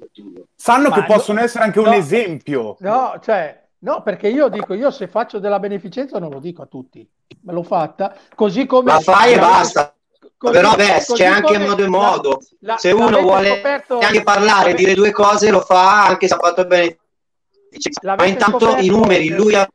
[0.55, 2.77] Sanno ma che no, possono essere anche no, un esempio.
[2.81, 6.67] No, cioè, No, perché io dico, io se faccio della beneficenza non lo dico a
[6.67, 7.07] tutti,
[7.43, 8.91] me l'ho fatta, così come...
[8.91, 9.95] La fai e basta.
[10.39, 12.41] Così, Però beh, c'è anche modo e modo.
[12.61, 13.99] La, se uno vuole scoperto...
[13.99, 18.15] anche parlare, dire due cose, lo fa anche se ha fatto beneficenza.
[18.17, 18.85] Ma intanto scoperto...
[18.85, 19.69] i numeri, lui ha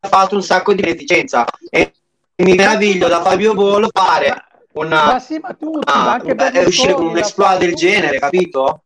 [0.00, 1.92] fatto un sacco di beneficenza e
[2.36, 4.42] mi meraviglio da Fabio Volo fare
[4.72, 5.04] una...
[5.04, 8.84] Ma sì, ma tutti, una, ma anche una, riuscire con un exploit del genere, capito?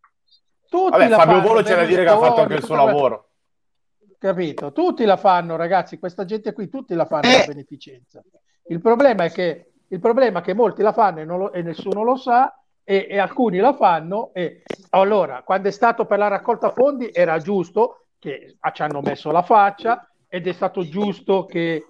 [0.68, 3.28] Tutti Vabbè, Fabio Volo c'è da dire che ha fatto anche il suo lavoro.
[4.24, 4.72] Capito?
[4.72, 7.40] Tutti la fanno, ragazzi, questa gente qui, tutti la fanno eh.
[7.40, 8.22] la beneficenza.
[8.68, 12.02] Il problema è che, il problema è che molti la fanno e, lo, e nessuno
[12.02, 14.32] lo sa e, e, alcuni la fanno.
[14.32, 19.30] E allora, quando è stato per la raccolta fondi era giusto che ci hanno messo
[19.30, 21.86] la faccia ed è stato giusto che,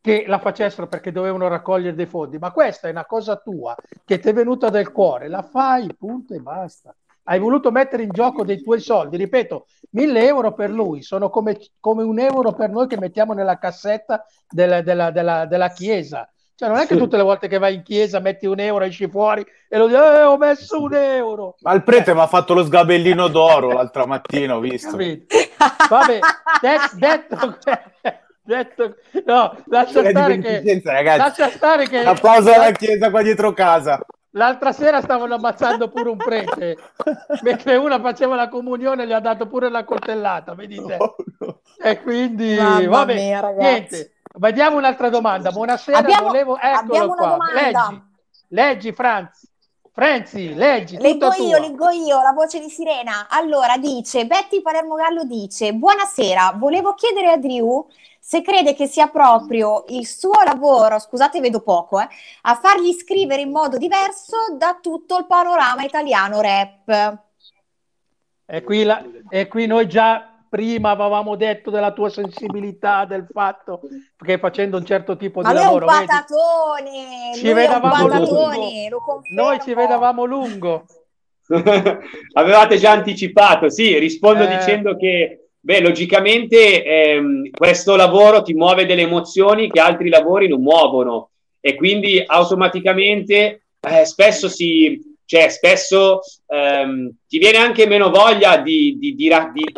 [0.00, 2.38] che la facessero perché dovevano raccogliere dei fondi.
[2.38, 3.74] Ma questa è una cosa tua
[4.04, 8.10] che ti è venuta del cuore, la fai, punto e basta hai voluto mettere in
[8.10, 12.70] gioco dei tuoi soldi, ripeto, mille euro per lui sono come, come un euro per
[12.70, 16.28] noi che mettiamo nella cassetta della, della, della, della chiesa.
[16.54, 19.08] Cioè, non è che tutte le volte che vai in chiesa metti un euro, esci
[19.08, 21.56] fuori e lo dici, eh, ho messo un euro.
[21.60, 22.14] Ma il prete eh.
[22.14, 24.96] mi ha fatto lo sgabellino d'oro l'altra mattina, ho visto.
[24.96, 26.18] Vabbè,
[26.60, 27.58] det- detto,
[28.42, 30.82] detto, no, lascia stare, che,
[31.16, 31.98] lascia stare che...
[31.98, 34.00] Applauso alla chiesa qua dietro casa.
[34.34, 36.78] L'altra sera stavano ammazzando pure un prete,
[37.42, 40.96] mentre una faceva la comunione gli ha dato pure la coltellata, vedete?
[40.98, 41.60] Oh, no.
[41.82, 44.14] E quindi, Mamma vabbè, mia, niente.
[44.36, 45.50] Vediamo un'altra domanda.
[45.50, 46.58] Buonasera, abbiamo, volevo...
[46.58, 47.36] Eccolo qua.
[47.52, 48.02] Leggi,
[48.48, 49.51] leggi, Franz.
[49.94, 50.96] Franzi, leggi.
[50.96, 53.26] Leggo io, leggo io, la voce di Sirena.
[53.28, 57.86] Allora, dice, Betty Palermo Gallo dice, buonasera, volevo chiedere a Drew
[58.18, 62.08] se crede che sia proprio il suo lavoro, scusate vedo poco, eh,
[62.42, 67.18] a fargli scrivere in modo diverso da tutto il panorama italiano rap.
[68.46, 73.80] E qui, la, e qui noi già prima avevamo detto della tua sensibilità, del fatto
[74.22, 75.86] che facendo un certo tipo Ma di lavoro...
[75.86, 76.90] Ma un patatone!
[77.32, 79.22] Vedi, ci vedavamo patatone, lungo.
[79.30, 80.84] Noi ci vedavamo lungo.
[82.34, 84.58] Avevate già anticipato, sì, rispondo eh...
[84.58, 90.60] dicendo che Beh, logicamente ehm, questo lavoro ti muove delle emozioni che altri lavori non
[90.60, 91.30] muovono
[91.60, 98.98] e quindi automaticamente eh, spesso si, cioè, spesso ehm, ti viene anche meno voglia di,
[98.98, 99.30] di, di,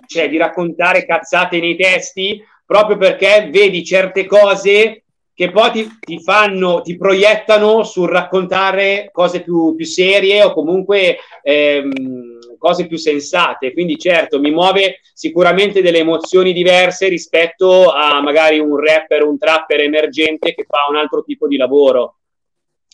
[0.05, 6.21] cioè, di, raccontare cazzate nei testi proprio perché vedi certe cose che poi ti, ti
[6.21, 13.73] fanno, ti proiettano sul raccontare cose più, più serie o comunque ehm, cose più sensate.
[13.73, 19.83] Quindi certo, mi muove sicuramente delle emozioni diverse rispetto a magari un rapper, un trapper
[19.83, 22.17] emergente che fa un altro tipo di lavoro.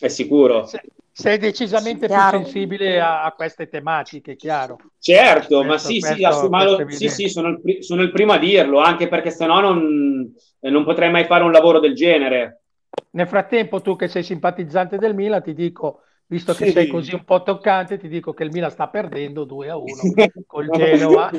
[0.01, 0.67] È sicuro.
[1.11, 4.77] Sei decisamente più sensibile a, a, queste tematiche, chiaro.
[4.97, 8.33] Certo, questo, ma sì, questo, sì, questo lo, sì, sì, sono il, sono il, primo
[8.33, 12.63] a dirlo, anche perché sennò non, non potrei mai fare un lavoro del genere.
[13.11, 16.71] Nel frattempo, tu che sei simpatizzante del Milan, ti dico, visto che sì.
[16.71, 19.85] sei così un po' toccante, ti dico che il Milan sta perdendo 2 a 1
[20.47, 21.29] col Genoa.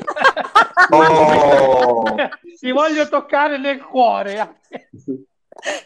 [0.91, 2.03] Oh.
[2.61, 4.61] ti voglio toccare nel cuore.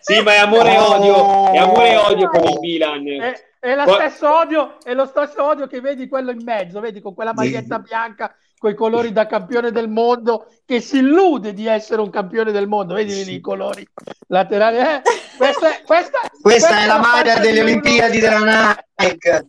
[0.01, 3.07] sì, ma è amore e odio, è amore e odio con il Milan.
[3.07, 7.01] È, è, lo stesso odio, è lo stesso odio che vedi quello in mezzo, vedi
[7.01, 11.67] con quella maglietta bianca con i colori da campione del mondo che si illude di
[11.67, 12.95] essere un campione del mondo.
[12.95, 13.35] Vedi sì.
[13.35, 13.87] i colori
[14.29, 14.79] laterali.
[14.79, 15.03] Eh,
[15.37, 19.47] questa, questa, questa, questa, è la maglia delle Olimpiadi della Nike.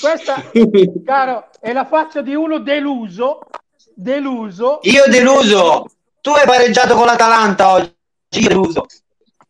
[0.00, 0.50] Questa,
[1.04, 3.40] caro, è la faccia di uno deluso.
[3.94, 4.80] Deluso.
[4.82, 5.86] Io deluso.
[6.20, 7.94] Tu hai pareggiato con l'Atalanta oggi.
[8.30, 8.86] Io deluso.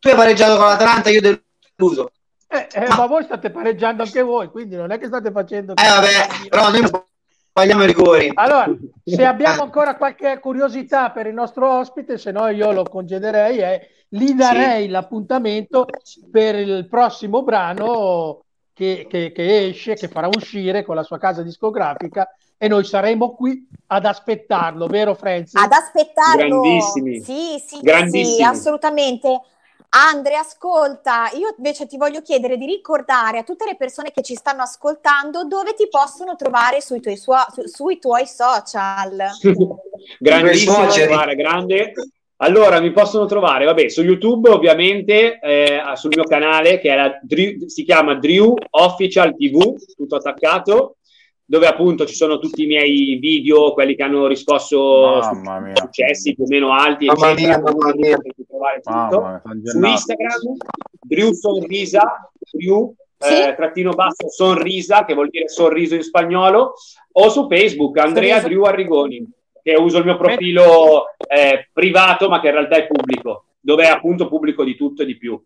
[0.00, 2.12] Tu hai pareggiato con l'Atalanta, io deluso.
[2.46, 5.74] Eh, eh, ma voi state pareggiando anche voi, quindi non è che state facendo...
[5.74, 6.88] Eh vabbè, però noi
[7.50, 8.30] sbagliamo i rigori.
[8.34, 8.66] Allora,
[9.04, 13.88] se abbiamo ancora qualche curiosità per il nostro ospite, se no io lo congederei e
[14.08, 14.88] gli darei sì.
[14.88, 15.86] l'appuntamento
[16.30, 21.42] per il prossimo brano che, che, che, esce, che farà uscire con la sua casa
[21.42, 25.60] discografica e noi saremo qui ad aspettarlo, vero Francis?
[25.60, 26.60] Ad aspettarlo.
[26.60, 27.20] Grandissimi.
[27.20, 28.36] Sì, sì, Grandissimi.
[28.36, 29.40] sì, assolutamente.
[29.90, 34.34] Andre, ascolta, io invece ti voglio chiedere di ricordare a tutte le persone che ci
[34.34, 37.32] stanno ascoltando dove ti possono trovare sui tuoi, su,
[37.64, 39.16] sui tuoi social.
[40.20, 41.92] Grandissimo, trovare, grande.
[42.40, 47.18] Allora, mi possono trovare, vabbè, su YouTube ovviamente, eh, sul mio canale che la,
[47.66, 50.97] si chiama Drew Official TV, tutto attaccato,
[51.50, 55.40] dove appunto ci sono tutti i miei video, quelli che hanno riscosso su-
[55.72, 57.56] successi più o meno alti, mamma eccetera.
[57.56, 58.18] Mia, mamma mia.
[58.84, 60.56] Mamma mia, su Instagram,
[61.00, 63.32] Drew Sonrisa, Drew, sì?
[63.32, 66.74] eh, trattino basso Sonrisa, che vuol dire sorriso in spagnolo,
[67.12, 69.26] o su Facebook, Andrea Drew Arrigoni,
[69.62, 73.88] che uso il mio profilo eh, privato, ma che in realtà è pubblico, dove è
[73.88, 75.42] appunto pubblico di tutto e di più.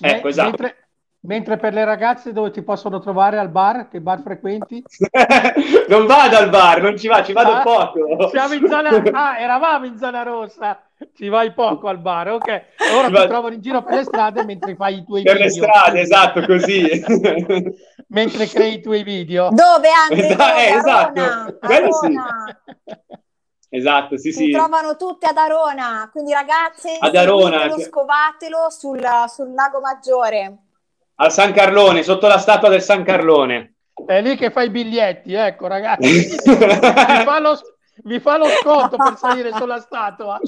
[0.00, 0.48] Ecco, esatto.
[0.48, 0.87] Mentre
[1.20, 3.88] Mentre per le ragazze dove ti possono trovare al bar?
[3.88, 4.80] Che bar frequenti?
[5.88, 8.28] non vado al bar, non ci va, ci vado ah, poco.
[8.28, 8.86] Siamo in zona...
[9.12, 10.80] Ah, eravamo in zona rossa.
[11.14, 12.48] Ci vai poco al bar, ok.
[12.94, 13.26] Ora ci ti va...
[13.26, 15.48] trovano in giro per le strade mentre fai i tuoi per video.
[15.48, 17.04] Per le strade, esatto, così.
[18.08, 19.48] mentre crei i tuoi video.
[19.50, 20.28] Dove anche?
[20.28, 21.58] Esatto, eh, esatto.
[21.58, 22.16] Quello sì.
[23.70, 24.50] Esatto, sì, si sì.
[24.50, 30.67] trovano tutte ad Arona, quindi ragazze, ad Arona, scovatelo sul, sul lago Maggiore
[31.20, 33.74] al San Carlone, sotto la statua del San Carlone.
[34.06, 36.28] È lì che fa i biglietti, ecco ragazzi.
[36.46, 37.58] vi, fa lo,
[38.04, 40.38] vi fa lo sconto per salire sulla statua.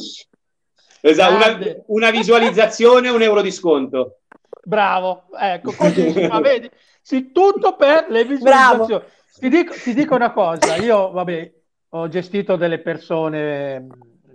[1.01, 4.21] Esatto, una, una, visualizzazione, un euro di sconto.
[4.63, 9.03] Bravo, ecco, così, ma vedi, sì, tutto per le visualizzazioni.
[9.41, 11.53] Ti dico, ti dico, una cosa, io, vabbè,
[11.91, 13.87] ho gestito delle persone,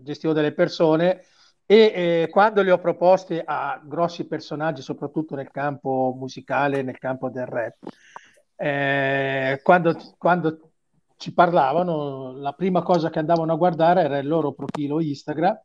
[0.01, 1.23] gestivo delle persone
[1.67, 1.91] e
[2.23, 7.47] eh, quando le ho proposte a grossi personaggi, soprattutto nel campo musicale, nel campo del
[7.47, 7.77] rap,
[8.55, 10.71] eh, quando, quando,
[11.17, 15.59] ci parlavano, la prima cosa che andavano a guardare era il loro profilo Instagram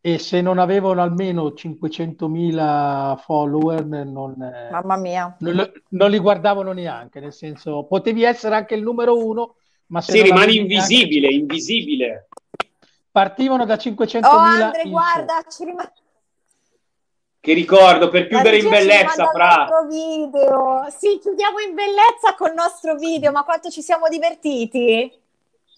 [0.00, 5.36] e se non avevano almeno 500.000 follower non, eh, Mamma mia.
[5.40, 9.56] Non, non, li guardavano neanche, nel senso potevi essere anche il numero uno,
[9.86, 11.36] ma se sì, rimani invisibile, neanche...
[11.40, 12.25] invisibile
[13.16, 15.92] partivano da 500.000 oh Andre guarda ci rimane
[17.40, 19.68] che ricordo per chiudere in bellezza fra.
[19.88, 20.84] video.
[20.90, 25.10] Sì chiudiamo in bellezza col nostro video ma quanto ci siamo divertiti.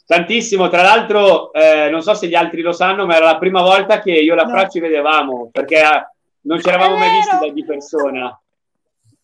[0.07, 3.61] Tantissimo tra l'altro eh, non so se gli altri lo sanno ma era la prima
[3.63, 4.51] volta che io e la no.
[4.51, 6.07] Fra ci vedevamo perché eh,
[6.41, 8.41] non ci eravamo mai visti di persona.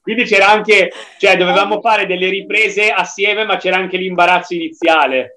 [0.00, 5.34] Quindi c'era anche cioè dovevamo fare delle riprese assieme ma c'era anche l'imbarazzo iniziale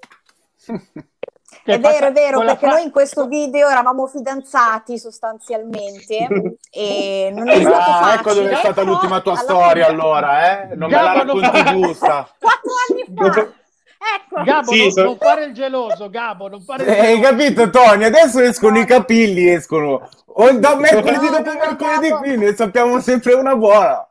[1.72, 2.70] è vero, è vero, perché fra...
[2.70, 6.26] noi in questo video eravamo fidanzati sostanzialmente
[6.70, 8.14] e non è stato ah, facile.
[8.14, 10.74] Ecco dove è stata però, l'ultima tua storia allora, eh?
[10.74, 12.28] Non Gabbo me la racconti giusta.
[12.38, 13.56] Quattro anni fa.
[13.98, 14.42] Ecco.
[14.44, 15.02] Gabo, sì, non, so...
[15.02, 17.08] non, fare il geloso, Gabo, non fare il geloso.
[17.08, 18.04] Hai capito, Tony?
[18.04, 18.80] Adesso escono no.
[18.80, 20.08] i capelli, escono.
[20.26, 24.08] O da mercoledì dopo mercoledì, quindi ne sappiamo sempre una buona.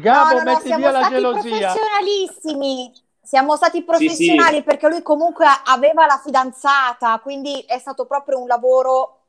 [0.00, 1.72] Gabo, no, no, metti via la gelosia.
[1.72, 2.92] professionalissimi.
[3.24, 4.62] Siamo stati professionali sì, sì.
[4.62, 9.20] perché lui comunque aveva la fidanzata, quindi è stato proprio un lavoro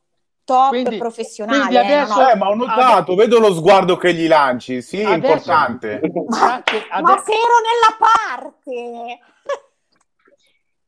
[0.44, 1.58] top quindi, professionale.
[1.58, 5.14] Quindi adesso, eh, ma ho notato, adesso, vedo lo sguardo che gli lanci, sì, adesso,
[5.14, 6.00] importante.
[6.28, 6.62] Ma,
[7.00, 9.18] ma se ero nella parte.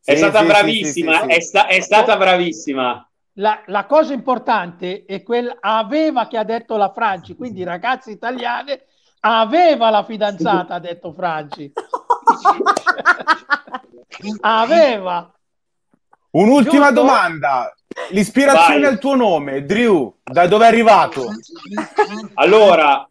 [0.09, 3.07] È sì, stata bravissima, è, sta, è, stata bravissima.
[3.35, 8.85] La, la, cosa importante è quel aveva che ha detto la Franci, quindi ragazze italiane
[9.21, 11.73] aveva la fidanzata, ha detto Franci.
[14.41, 15.33] Aveva.
[16.31, 17.01] Un'ultima Giusto?
[17.03, 17.73] domanda.
[18.11, 18.91] L'ispirazione Vai.
[18.91, 21.27] al tuo nome, Drew, da dove è arrivato?
[22.35, 23.09] Allora,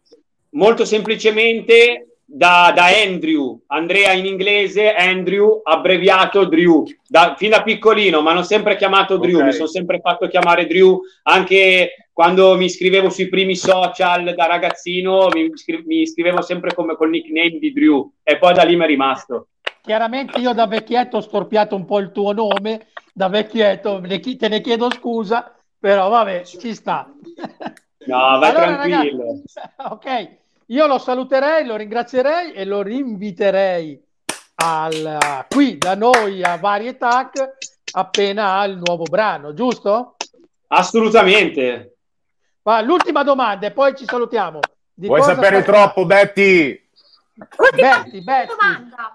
[0.50, 8.20] molto semplicemente da, da, Andrew, Andrea in inglese, Andrew, abbreviato Drew, da, fin da piccolino,
[8.20, 9.46] ma non sempre chiamato Drew, okay.
[9.46, 15.28] mi sono sempre fatto chiamare Drew, anche quando mi iscrivevo sui primi social da ragazzino,
[15.32, 15.52] mi,
[15.84, 19.50] mi iscrivevo sempre come col nickname di Drew, e poi da lì mi è rimasto.
[19.82, 24.60] chiaramente io da vecchietto ho storpiato un po' il tuo nome, da vecchietto te ne
[24.60, 27.08] chiedo scusa, però vabbè, ci sta.
[28.06, 29.24] No, vai allora, tranquillo.
[29.54, 33.96] Ragazzi, ok, io lo saluterei, lo ringrazierei e lo rinviterei
[34.56, 37.58] al, qui da noi a Varietac
[37.92, 40.16] appena ha il nuovo brano, giusto?
[40.66, 41.92] Assolutamente.
[42.68, 44.60] Ma l'ultima domanda e poi ci salutiamo.
[44.92, 45.84] Di Vuoi sapere tratterà...
[45.84, 46.86] troppo, Betty?
[47.74, 48.52] Betty, Betty,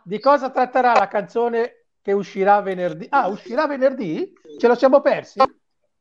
[0.01, 3.06] di cosa tratterà la canzone che uscirà venerdì?
[3.12, 4.34] Ah, uscirà venerdì?
[4.60, 5.39] Ce lo siamo persi?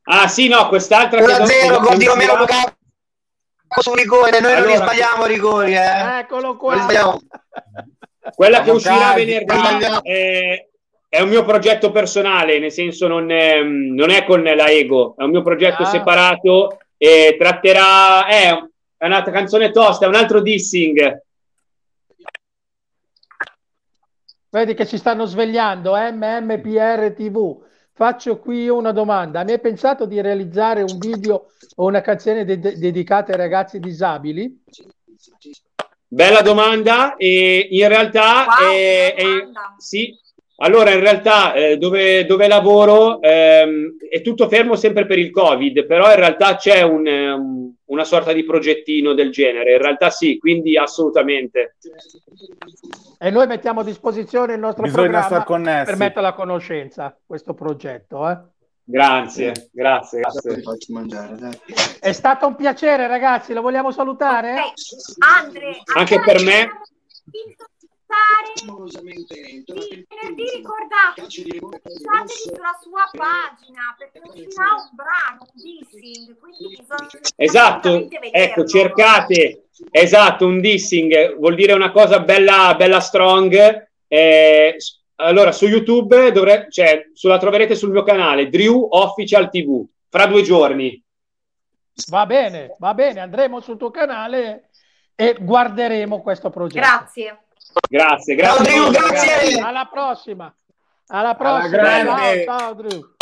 [0.04, 2.72] Ah sì, no, quest'altra 1-0, gol di Romero Lukaku
[3.80, 6.20] su rigore, noi allora, non li sbagliamo rigori, eh.
[6.20, 6.86] Eccolo qua.
[8.34, 10.68] Quella che uscirà venerdì è,
[11.06, 15.22] è, un mio progetto personale, nel senso non è, non è con la Ego, è
[15.22, 15.86] un mio progetto ah.
[15.86, 18.28] separato e tratterà...
[18.28, 18.64] È,
[18.96, 21.20] è una canzone tosta, è un altro dissing.
[24.48, 27.60] Vedi che ci stanno svegliando, MMPR TV.
[27.92, 29.42] Faccio qui una domanda.
[29.42, 34.62] Mi hai pensato di realizzare un video o una canzone de- dedicata ai ragazzi disabili?
[36.06, 39.24] Bella domanda e in realtà wow, è, è,
[39.78, 40.16] sì,
[40.62, 45.86] allora in realtà eh, dove, dove, lavoro ehm, è tutto fermo sempre per il Covid,
[45.86, 50.38] però in realtà c'è un, um, una sorta di progettino del genere, in realtà sì,
[50.38, 51.76] quindi assolutamente.
[53.18, 58.28] E noi mettiamo a disposizione il nostro Bisogna programma per mettere a conoscenza questo progetto.
[58.28, 58.38] Eh?
[58.84, 60.62] Grazie, grazie, grazie.
[62.00, 63.52] È stato un piacere, ragazzi.
[63.52, 64.52] Lo vogliamo salutare?
[64.52, 64.72] Okay.
[65.18, 66.68] Andre, anche per me.
[68.64, 71.26] Venerdì ricordate,
[71.58, 79.68] guardatevi sulla sua pagina perché uscirà un brano, un dissing, quindi bisogna esatto, ecco, cercate,
[79.90, 83.88] esatto, un dissing vuol dire una cosa bella, bella strong.
[84.06, 84.76] Eh,
[85.16, 90.42] allora, su YouTube dovre- cioè, la troverete sul mio canale, Drew Official TV, fra due
[90.42, 91.02] giorni.
[92.10, 94.70] Va bene, va bene, andremo sul tuo canale
[95.14, 96.80] e guarderemo questo progetto.
[96.80, 97.38] Grazie.
[97.88, 98.64] Grazie, grazie.
[98.64, 99.60] Ciao, Drew, grazie.
[99.60, 100.54] Alla prossima.
[101.08, 101.80] Alla prossima.
[101.80, 103.14] Alla ciao, ciao, Drew.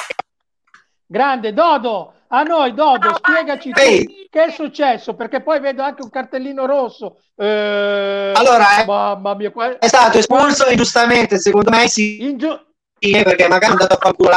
[1.10, 4.28] Grande Dodo, a noi Dodo, spiegaci hey.
[4.30, 7.18] che è successo, perché poi vedo anche un cartellino rosso.
[7.34, 9.76] Eh, allora, eh, mamma mia, qua...
[9.76, 10.70] è stato espulso qua...
[10.70, 12.56] ingiustamente, secondo me sì, Ingiu...
[12.96, 14.30] perché magari è andato a culo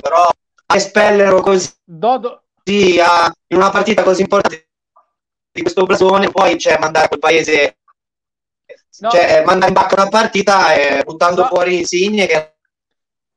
[0.00, 0.26] però
[0.66, 2.42] a espellerlo così Dodo...
[2.64, 4.70] a, in una partita così importante
[5.52, 7.76] di questo blasone, poi c'è cioè, mandare quel paese
[9.00, 9.10] no.
[9.10, 11.48] cioè mandare in bacca una partita e buttando no.
[11.48, 12.54] fuori Insigne che è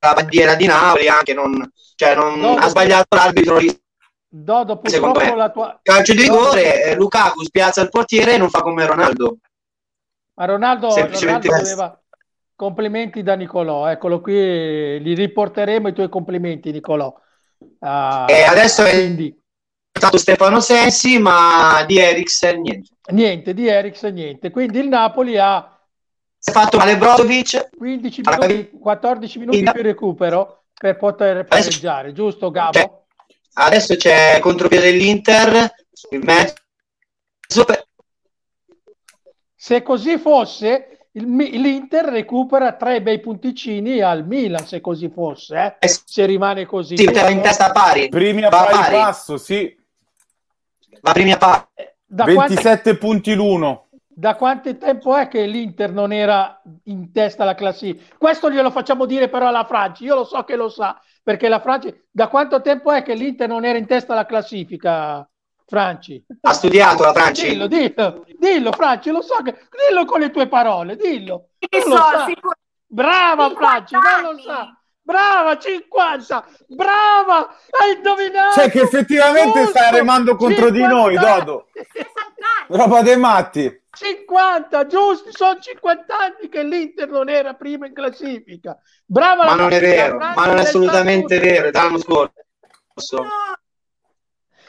[0.05, 3.59] la bandiera di Napoli anche non cioè non Dodo, ha sbagliato l'arbitro.
[4.29, 5.79] Dodo, purtroppo la tua...
[5.81, 9.37] Calcio di rigore, eh, Lukaku spiazza il portiere e non fa come Ronaldo.
[10.35, 12.01] Ma Ronaldo, Ronaldo doveva...
[12.55, 17.13] Complimenti da Nicolò, eccolo qui, li riporteremo i tuoi complimenti Nicolò.
[17.57, 19.35] Uh, e adesso quindi...
[19.97, 22.89] stato Stefano Sensi, ma di Eriksen niente.
[23.11, 24.49] Niente, di Eriksen niente.
[24.49, 25.71] Quindi il Napoli ha...
[26.37, 27.69] Si è fatto male Brozovic.
[27.75, 32.71] 15 minuti, 14 minuti più recupero per poter pareggiare, giusto Gabo?
[32.71, 32.89] C'è,
[33.53, 35.73] adesso c'è contropiede dell'Inter
[36.11, 36.55] in mezzo.
[39.55, 45.75] Se così fosse, il, l'Inter recupera tre bei punticini al Milan, se così fosse, eh?
[45.79, 46.95] Eh, se rimane così.
[46.95, 48.07] Sì, in testa pari.
[48.09, 49.75] Primi a pari, pari passo, sì.
[51.07, 51.63] Va primi a pari.
[52.05, 52.97] Da 27 quanti...
[52.97, 53.87] punti l'uno
[54.17, 58.15] da quanto tempo è che l'Inter non era in testa alla classifica?
[58.17, 61.59] Questo glielo facciamo dire però alla Francia, io lo so che lo sa, perché la
[61.59, 65.29] Francia, da quanto tempo è che l'Inter non era in testa alla classifica,
[65.67, 66.25] Franci?
[66.41, 67.45] Ha studiato la Francia?
[67.45, 69.55] Dillo, dillo, dillo Franci, lo so che,
[69.87, 71.49] dillo con le tue parole, dillo.
[71.69, 71.95] So,
[72.87, 74.75] Brava Franci, non lo sa.
[75.07, 77.47] Brava 50, brava,
[77.79, 78.59] hai indovinato.
[78.59, 81.69] Cioè che effettivamente Giusto, stai remando contro di noi, Dodo.
[82.67, 83.83] Roba dei matti.
[83.89, 88.77] 50, giusto, sono 50 anni che l'Inter non era prima in classifica.
[89.05, 92.33] Brava ma non è vero, ma non è assolutamente vero, è dall'anno scorso.
[93.11, 93.29] No.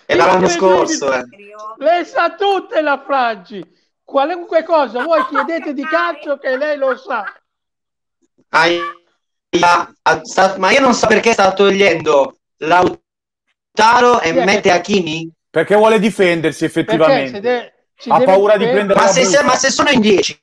[0.06, 1.12] È dall'anno scorso.
[1.14, 1.24] Eh.
[1.78, 3.60] Le sa tutte la Franci.
[4.04, 7.24] Qualunque cosa voi chiedete di calcio che lei lo sa.
[9.50, 15.30] Ai ma io non so perché sta togliendo Lautaro e mette Hakimi.
[15.50, 17.40] Perché vuole difendersi effettivamente.
[17.40, 17.72] De-
[18.08, 20.40] ha paura di prendere ma se, ma se sono in 10,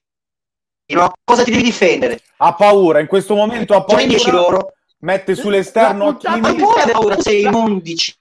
[0.87, 1.13] no?
[1.23, 2.21] cosa ti devi difendere?
[2.37, 4.01] Ha paura, in questo momento ha paura.
[4.01, 4.73] Sono in 10 loro.
[4.99, 6.39] Mette sull'esterno Hakimi.
[6.39, 8.15] Ma pure ha paura, sei in 11.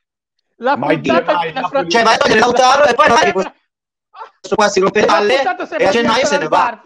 [0.58, 1.90] La mai dire, mai, Napoli...
[1.90, 5.06] Cioè vai a togliere Lautaro e poi non è che questo qua si rompe le
[5.06, 5.42] palle
[5.78, 6.82] e a gennaio se ne va.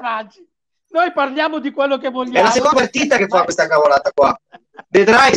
[0.98, 2.38] Noi parliamo di quello che vogliamo.
[2.38, 4.38] È la seconda partita che fa questa cavolata qua.
[4.88, 5.32] Vedrai.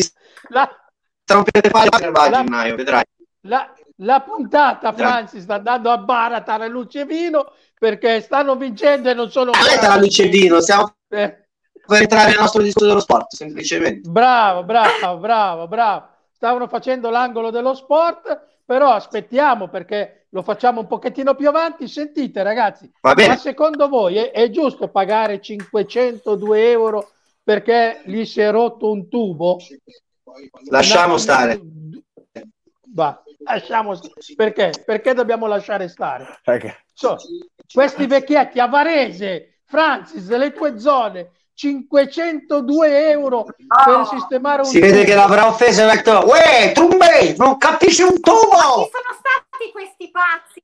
[0.50, 0.70] La...
[1.26, 2.00] Rompete palle a
[2.30, 3.04] gennaio, vedrai.
[3.42, 9.14] La, la puntata, Franci, sta andando a Baratare luce e vino perché stanno vincendo e
[9.14, 9.52] non sono...
[9.98, 10.96] Luce e vino, siamo...
[11.10, 11.42] Eh
[11.92, 14.10] per entrare nel nostro discorso dello sport, semplicemente.
[14.10, 16.08] Bravo, bravo, bravo, bravo.
[16.32, 21.90] Stavano facendo l'angolo dello sport, però aspettiamo perché lo facciamo un pochettino più avanti.
[21.90, 27.12] Sentite ragazzi, ma secondo voi è, è, giusto pagare 502 euro
[27.44, 29.58] perché gli si è rotto un tubo?
[30.70, 31.60] Lasciamo no, stare.
[32.94, 34.00] Va, lasciamo
[34.38, 34.72] perché?
[34.86, 36.40] Perché dobbiamo lasciare stare?
[36.94, 37.18] So,
[37.70, 41.32] questi vecchietti a Varese, Francis, le tue zone,
[41.62, 46.72] 502 euro oh, per sistemare un si vede che l'avrà offeso e ha detto uè
[46.74, 50.64] Trumbe non capisci un tubo ma chi sono stati questi pazzi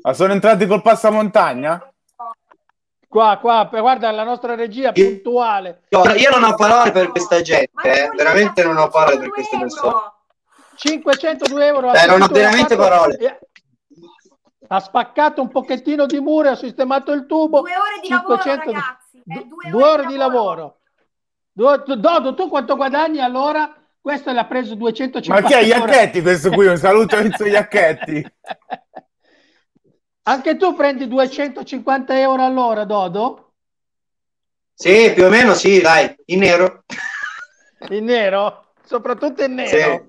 [0.00, 1.92] ma sono entrati col passamontagna?
[3.08, 5.82] Qua, qua, guarda la nostra regia puntuale.
[5.88, 8.10] Io, io non ho parole per questa gente, eh.
[8.14, 10.12] veramente non ho parole per queste persone.
[10.76, 11.92] 502 euro.
[11.92, 13.16] Eh, non ho veramente parole
[14.68, 17.60] ha spaccato un pochettino di muro e ha sistemato il tubo.
[17.60, 18.48] Due ore di 500...
[18.48, 19.22] lavoro, ragazzi.
[19.26, 20.80] Eh, due, due, ore, di lavoro.
[21.52, 21.96] lavoro.
[21.96, 23.74] Dodo, tu quanto guadagni allora?
[24.00, 26.66] Questo l'ha preso 250 Ma chi è Iacchetti questo qui?
[26.66, 28.24] Un saluto a Enzo Iacchetti.
[30.22, 33.52] Anche tu prendi 250 euro all'ora, Dodo?
[34.74, 36.84] Sì, più o meno sì, dai, in nero.
[37.88, 38.72] In nero?
[38.84, 39.68] Soprattutto in nero?
[39.68, 40.07] Sì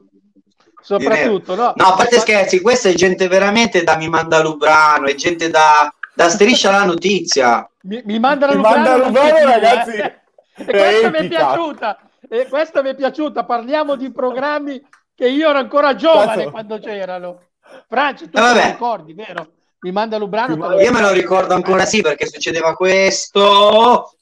[0.81, 1.73] soprattutto no?
[1.75, 5.93] no a parte scherzi questa è gente veramente da mi manda Lubrano è gente da,
[6.13, 10.21] da striscia la notizia mi, mi manda la Lubrano, manda Lubrano ragazzi eh.
[10.55, 11.99] e questa mi è piaciuta
[12.29, 14.81] e questa mi è piaciuta parliamo di programmi
[15.15, 16.51] che io ero ancora giovane Cazzo.
[16.51, 17.41] quando c'erano
[17.87, 19.51] Franci tu eh, te ricordi vero?
[19.81, 24.15] mi manda Lubrano io me lo ricordo ancora sì perché succedeva questo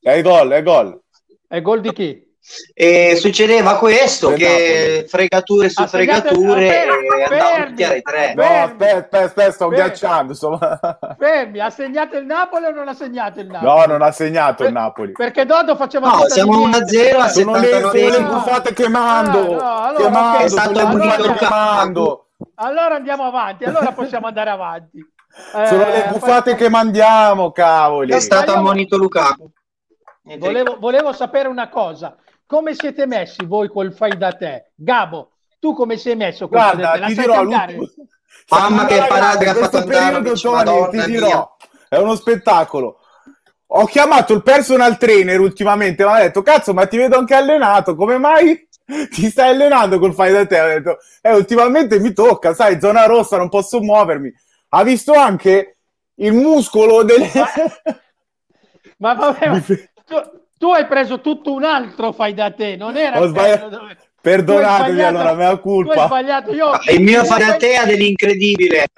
[0.00, 1.00] è gol è gol
[1.46, 2.27] è gol di chi?
[2.74, 6.86] E succedeva questo, che fregature su fregature
[7.28, 8.34] fermi, ai tre.
[8.34, 10.32] No, aspetta, aspetta, sto ghiacciando.
[10.32, 10.78] Insomma.
[11.18, 13.70] Fermi, ha segnato il Napoli o non ha segnato il Napoli?
[13.70, 15.12] No, non ha segnato il Napoli.
[15.12, 19.38] Perché Dodo faceva No, siamo 1-0 a sono le, sono le buffate chemando.
[19.38, 22.26] Ah, no, allora, chemando, okay, sono allora, le chemando.
[22.54, 24.98] Allora andiamo avanti, allora possiamo andare avanti.
[25.68, 28.12] sono le eh, buffate che mandiamo, cavoli.
[28.12, 29.50] È stato ammonito Lukaku.
[30.38, 32.14] Volevo, volevo sapere una cosa
[32.48, 34.70] come siete messi voi col fai da te?
[34.74, 36.48] Gabo, tu come sei messo?
[36.48, 41.56] Guarda, ti dirò, Mamma che parata che ha fatto andare Tony, ti dirò,
[41.90, 43.00] è uno spettacolo.
[43.66, 47.94] Ho chiamato il personal trainer ultimamente, mi ha detto, cazzo, ma ti vedo anche allenato,
[47.94, 48.66] come mai
[49.12, 50.58] ti stai allenando col fai da te?
[50.58, 54.32] Ho detto, eh, ultimamente mi tocca, sai, zona rossa, non posso muovermi.
[54.70, 55.76] Ha visto anche
[56.14, 57.30] il muscolo delle...
[58.96, 59.62] ma, ma vabbè, ma
[60.58, 63.68] tu hai preso tutto un altro fai da te, non era Ho sbagliato.
[63.68, 63.96] Dove...
[64.20, 65.92] Perdonatemi allora, mea colpa.
[65.92, 66.70] Tu hai sbagliato io.
[66.90, 68.88] Il mio fai da te ha dell'incredibile.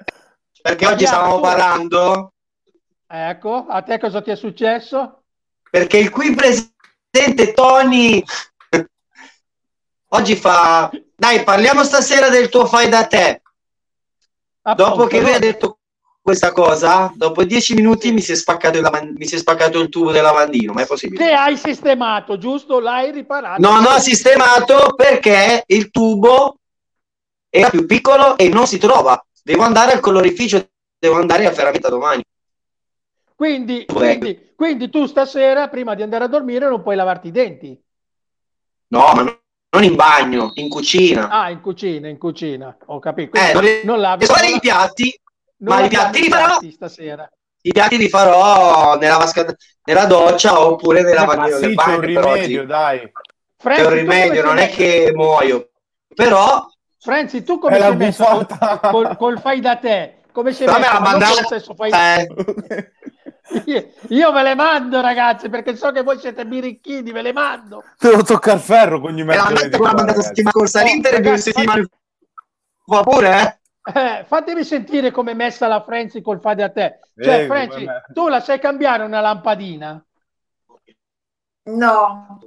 [0.61, 1.41] Perché oggi stavamo tu...
[1.41, 2.33] parlando.
[3.07, 5.23] Ecco, a te cosa ti è successo?
[5.69, 8.23] Perché il qui presente Tony
[10.09, 10.89] oggi fa
[11.21, 13.43] dai, parliamo stasera del tuo fai da te.
[14.63, 15.80] Appunto, Dopo che lui ha detto
[16.21, 19.89] questa cosa, dopo dieci minuti mi si, è spaccato il, mi si è spaccato il
[19.89, 21.25] tubo del lavandino, ma è possibile.
[21.25, 22.79] Che hai sistemato, giusto?
[22.79, 23.59] L'hai riparato?
[23.59, 26.57] No, non ho sistemato perché il tubo
[27.49, 29.23] era più piccolo e non si trova.
[29.43, 30.63] Devo andare al colorificio,
[30.99, 32.23] devo andare a ferramenta domani.
[33.35, 37.83] Quindi, quindi, quindi, tu stasera, prima di andare a dormire, non puoi lavarti i denti?
[38.89, 41.29] No, ma non in bagno, in cucina.
[41.29, 43.31] Ah, in cucina, in cucina, ho capito.
[43.31, 44.25] Quindi eh, non, non lavi.
[44.25, 45.19] i piatti
[45.61, 47.29] non ma i piatti li farò stasera.
[47.63, 49.45] I piatti li farò nella, vasca,
[49.83, 53.11] nella doccia oppure nella bagno sì, c'è un rimedio, dai.
[53.57, 55.69] Franzi, c'è un rimedio, non è che muoio.
[56.15, 56.67] Però
[56.99, 60.21] Franzi, tu come sei messo col, col, col, fai da te?
[60.31, 60.91] Come sei Però messo?
[60.91, 61.33] Me la mandavo...
[61.33, 62.27] stesso fai eh.
[63.65, 67.83] io, io ve le mando, ragazzi, perché so che voi siete birichini, ve le mando.
[67.97, 69.53] Te lo tocca il ferro con gli metri.
[69.53, 71.85] Me l'ha mandato settimana corsa l'Inter e due settimane
[72.85, 73.59] fa pure, eh?
[73.83, 76.99] Eh, fatemi sentire come è messa la Frenzy col fade a te.
[77.19, 80.03] Cioè, Frenzy, tu la sai cambiare una lampadina?
[81.63, 82.39] No.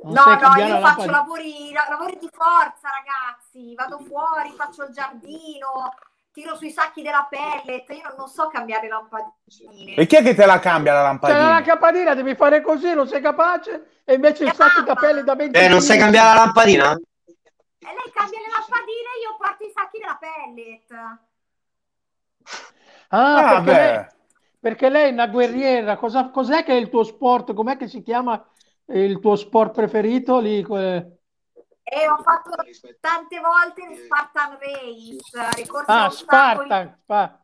[0.00, 3.74] Non no, no, io faccio lavori, lavori di forza, ragazzi.
[3.74, 5.92] Vado fuori, faccio il giardino,
[6.30, 7.88] tiro sui sacchi della pellet.
[7.90, 9.94] Io non so cambiare lampadine.
[9.96, 11.38] E chi è che te la cambia la lampadina?
[11.38, 14.02] Cioè, la lampadina devi fare così, non sei capace?
[14.04, 16.96] E invece il sacco da pelle da 20 Eh, non sai cambiare la lampadina?
[17.88, 20.92] E lei cambia le lampadine e io porto i sacchi della pellet.
[23.08, 24.06] Ah, ah perché, lei,
[24.60, 25.96] perché, lei, è una guerriera.
[25.96, 27.54] Cosa, cos'è che è il tuo sport?
[27.54, 28.46] Com'è che si chiama
[28.88, 30.38] il tuo sport preferito?
[30.38, 31.18] Lì, que...
[31.82, 32.50] E ho fatto
[33.00, 35.16] tante volte il Spartan Race.
[35.86, 37.42] Ah, Spartan, Spa-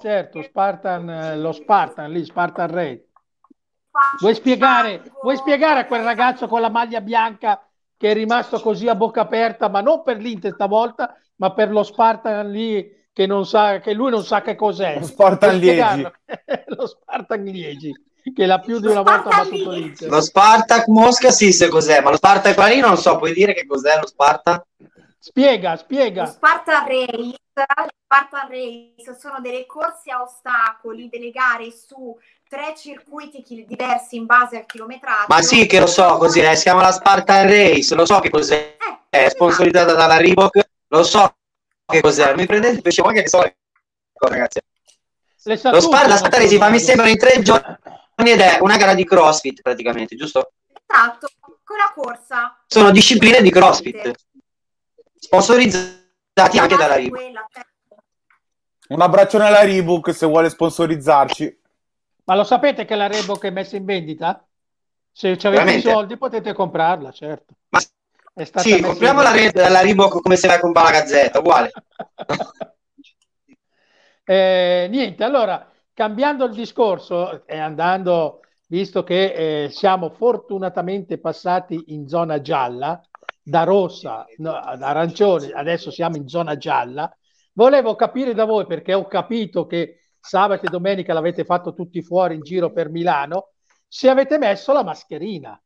[0.00, 3.08] certo, Spartan, eh, lo Spartan lì, Spartan Race.
[4.18, 7.64] Vuoi spiegare, vuoi spiegare a quel ragazzo con la maglia bianca
[8.04, 11.82] che è rimasto così a bocca aperta, ma non per l'Inter stavolta, ma per lo
[11.82, 14.98] Spartan lì che, non sa, che lui non sa che cos'è.
[14.98, 16.02] Lo Spartan Liegi.
[16.76, 17.94] lo Spartan Liegi
[18.34, 20.10] che l'ha più di una volta battuto l'Inter.
[20.10, 23.64] Lo Spartak Mosca sì, se cos'è, ma lo Spartak Parino non so, puoi dire che
[23.64, 24.66] cos'è lo Spartak?
[25.24, 26.24] Spiega, spiega.
[26.24, 27.38] Lo Spartan Race,
[28.04, 32.14] Spartan Race sono delle corse a ostacoli, delle gare su
[32.46, 35.24] tre circuiti diversi in base al chilometraggio.
[35.28, 38.28] Ma sì che lo so così, eh, si chiama la Spartan Race, lo so che
[38.28, 38.76] cos'è,
[39.08, 39.98] eh, è sponsorizzata esatto.
[39.98, 41.34] dalla Reebok, lo so
[41.86, 43.42] che cos'è, mi prendete invece voi che so
[44.18, 44.60] ragazzi.
[45.44, 47.64] Lo Spartan, la Spartan Race si fa mi sembra in tre giorni
[48.16, 50.52] ed è una gara di CrossFit praticamente, giusto?
[50.86, 52.62] Esatto, con la corsa.
[52.66, 54.12] Sono discipline di CrossFit,
[55.24, 57.20] sponsorizzati anche dalla Reebok.
[57.50, 58.02] Certo.
[58.88, 61.60] Un abbraccione alla Reebok se vuole sponsorizzarci.
[62.24, 64.46] Ma lo sapete che la Reebok è messa in vendita?
[65.10, 65.88] Se avete Veramente?
[65.88, 67.54] i soldi potete comprarla, certo.
[67.70, 67.80] Ma
[68.60, 71.72] sì, compriamo la, Re- la Reebok come se vai a comprare la Gazzetta, uguale.
[74.24, 82.08] eh, niente, allora, cambiando il discorso e andando, visto che eh, siamo fortunatamente passati in
[82.08, 83.00] zona gialla,
[83.44, 87.14] da rossa no, ad arancione, adesso siamo in zona gialla,
[87.52, 92.36] volevo capire da voi, perché ho capito che sabato e domenica l'avete fatto tutti fuori
[92.36, 93.50] in giro per Milano,
[93.86, 95.60] se avete messo la mascherina.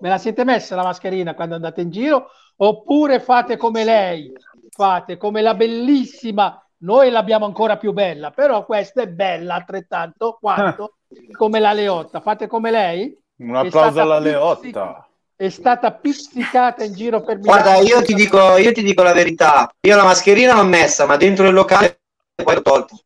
[0.00, 2.30] Me la siete messa la mascherina quando andate in giro?
[2.56, 4.32] Oppure fate come lei,
[4.70, 10.96] fate come la bellissima, noi l'abbiamo ancora più bella, però questa è bella altrettanto quanto
[11.36, 12.20] come la Leotta.
[12.20, 13.16] Fate come lei?
[13.36, 15.07] Un applauso alla Leotta.
[15.38, 17.62] È stata pizzicata in giro per Milano.
[17.62, 19.72] Guarda, io ti, dico, io ti dico la verità.
[19.82, 22.00] Io la mascherina l'ho messa, ma dentro il locale
[22.34, 23.02] poi l'ho tolto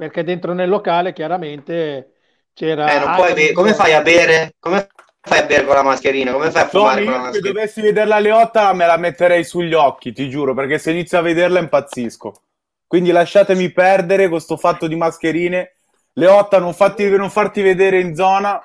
[0.00, 2.12] perché dentro nel locale chiaramente
[2.54, 2.90] c'era...
[2.90, 4.54] Eh, non puoi be- come fai a bere?
[4.58, 4.88] Come
[5.20, 6.32] fai a bere con la mascherina?
[6.32, 7.46] Come fai a fumare no, con la mascherina?
[7.46, 11.18] Se dovessi vedere la Leotta me la metterei sugli occhi, ti giuro, perché se inizio
[11.18, 12.42] a vederla impazzisco.
[12.86, 15.74] Quindi lasciatemi perdere questo fatto di mascherine.
[16.14, 18.58] Leotta, non, fatti, non farti vedere in zona,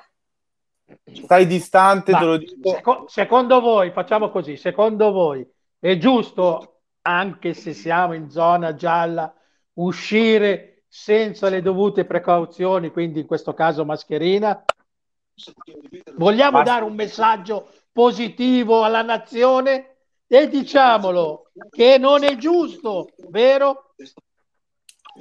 [1.12, 2.70] stai distante, Ma, te lo dico.
[2.70, 5.46] Seco- secondo voi, facciamo così, secondo voi
[5.78, 9.32] è giusto, anche se siamo in zona gialla,
[9.74, 14.64] uscire senza le dovute precauzioni, quindi in questo caso mascherina?
[16.16, 23.94] Vogliamo dare un messaggio positivo alla nazione e diciamolo che non è giusto, vero?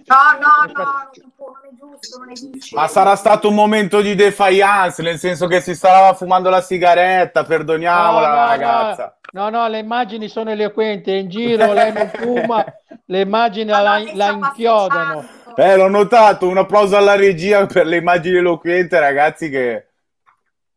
[0.05, 2.75] No, no, no, non è giusto, non è giusto.
[2.75, 7.43] Ma sarà stato un momento di defiance, nel senso che si stava fumando la sigaretta,
[7.43, 9.17] perdoniamola no, no, ragazza.
[9.31, 12.63] No, no, le immagini sono eloquenti, in giro, lei non fuma,
[13.05, 15.25] le immagini la, la inchiodano.
[15.55, 19.87] Eh, l'ho notato, un applauso alla regia per le immagini eloquenti, ragazzi, che...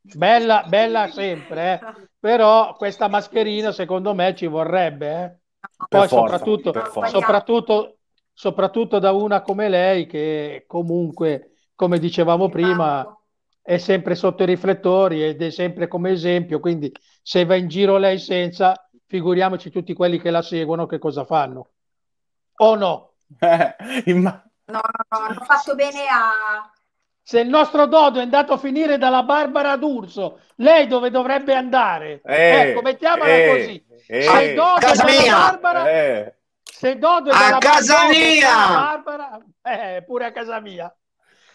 [0.00, 2.08] Bella, bella sempre, eh.
[2.18, 5.22] però questa mascherina secondo me ci vorrebbe.
[5.22, 5.46] Eh.
[5.88, 7.97] Poi forza, soprattutto, soprattutto,
[8.39, 13.05] soprattutto da una come lei che comunque, come dicevamo prima,
[13.61, 17.97] è sempre sotto i riflettori ed è sempre come esempio, quindi se va in giro
[17.97, 21.70] lei senza, figuriamoci tutti quelli che la seguono che cosa fanno.
[22.59, 23.14] O no?
[23.41, 23.74] Eh,
[24.14, 26.70] No, no, no, hanno fatto bene a...
[27.20, 32.20] Se il nostro Dodo è andato a finire dalla Barbara D'Urso, lei dove dovrebbe andare?
[32.24, 33.86] Eh, ecco, mettiamola eh, così.
[34.07, 35.36] Eh, se Dodo è dalla mia.
[35.36, 35.91] Barbara...
[35.91, 36.38] Eh.
[36.79, 38.57] Se Dodo è dalla a casa Barbara, mia!
[38.68, 40.97] Barbara, eh, pure a casa mia.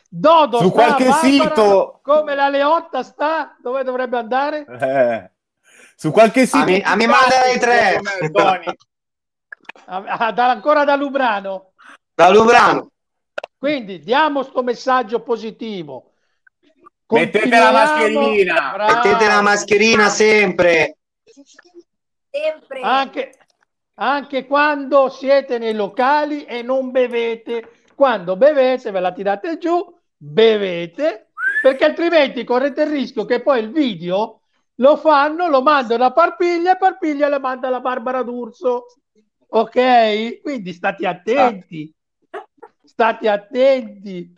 [0.10, 4.66] Dodo su qualche Barbara, sito come la Leotta sta dove dovrebbe andare?
[4.66, 5.32] Eh.
[5.96, 8.02] Su qualche sito a mi, a mi manda i tre
[10.36, 11.72] ancora da Lubrano
[12.14, 12.92] da Lubrano
[13.58, 16.12] quindi diamo questo messaggio positivo.
[17.08, 18.72] Mettete la mascherina.
[18.74, 18.94] Bravo.
[18.94, 20.98] Mettete la mascherina sempre.
[22.30, 22.82] Sempre.
[22.82, 23.38] Anche,
[23.96, 27.70] anche quando siete nei locali e non bevete.
[27.96, 29.80] Quando bevete ve la tirate giù,
[30.16, 31.32] bevete,
[31.62, 34.42] perché altrimenti correte il rischio che poi il video
[34.78, 38.86] lo fanno, lo mandano a Parpiglia e Parpiglia le manda la Barbara D'Urso.
[39.48, 40.42] Ok?
[40.42, 41.94] Quindi state attenti
[42.84, 44.32] state attenti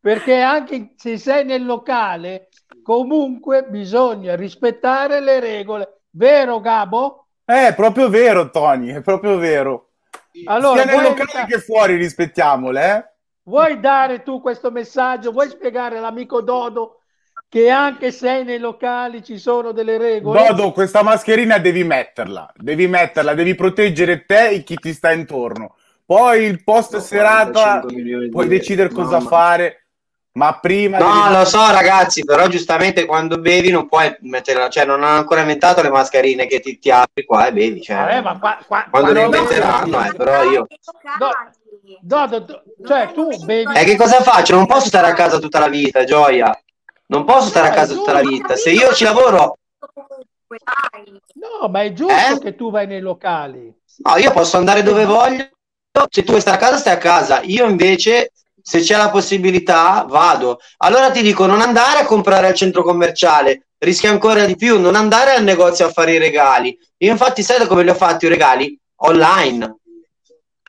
[0.00, 2.48] perché anche se sei nel locale
[2.82, 7.25] comunque bisogna rispettare le regole vero Gabo?
[7.46, 9.92] È proprio vero Tony è proprio vero
[10.44, 13.14] Allora, sia nei locali che fuori rispettiamole, eh?
[13.44, 15.30] Vuoi dare tu questo messaggio?
[15.30, 17.02] Vuoi spiegare all'amico Dodo
[17.48, 20.46] che anche se nei locali ci sono delle regole?
[20.48, 25.76] Dodo, questa mascherina devi metterla, devi metterla, devi proteggere te e chi ti sta intorno.
[26.04, 27.84] Poi il post serata
[28.30, 29.28] puoi decidere cosa mamma.
[29.28, 29.85] fare.
[30.36, 30.98] Ma prima.
[30.98, 31.34] No, devi...
[31.34, 35.82] lo so, ragazzi, però giustamente quando bevi non puoi metterla, cioè non hanno ancora inventato
[35.82, 37.82] le mascherine che ti, ti apri qua e bevi.
[37.82, 40.66] Cioè, Vabbè, ma qua, qua, quando le inventeranno, eh, però io.
[41.18, 41.30] No,
[42.02, 43.72] No, do, do, cioè tu bevi.
[43.76, 44.54] E che cosa faccio?
[44.54, 46.56] Non posso stare a casa tutta la vita, gioia.
[47.08, 48.56] Non posso stare a casa tutta la vita.
[48.56, 49.58] Se io ci lavoro.
[51.34, 52.38] No, ma è giusto eh?
[52.40, 53.72] che tu vai nei locali.
[53.98, 55.48] No, io posso andare dove voglio.
[56.10, 57.40] Se tu vuoi stare a casa, stai a casa.
[57.42, 58.32] Io invece,
[58.68, 60.58] se c'è la possibilità, vado.
[60.78, 64.80] Allora ti dico, non andare a comprare al centro commerciale, rischi ancora di più.
[64.80, 66.76] Non andare al negozio a fare i regali.
[66.98, 68.76] Io infatti, sai da come li ho fatti i regali?
[68.96, 69.76] Online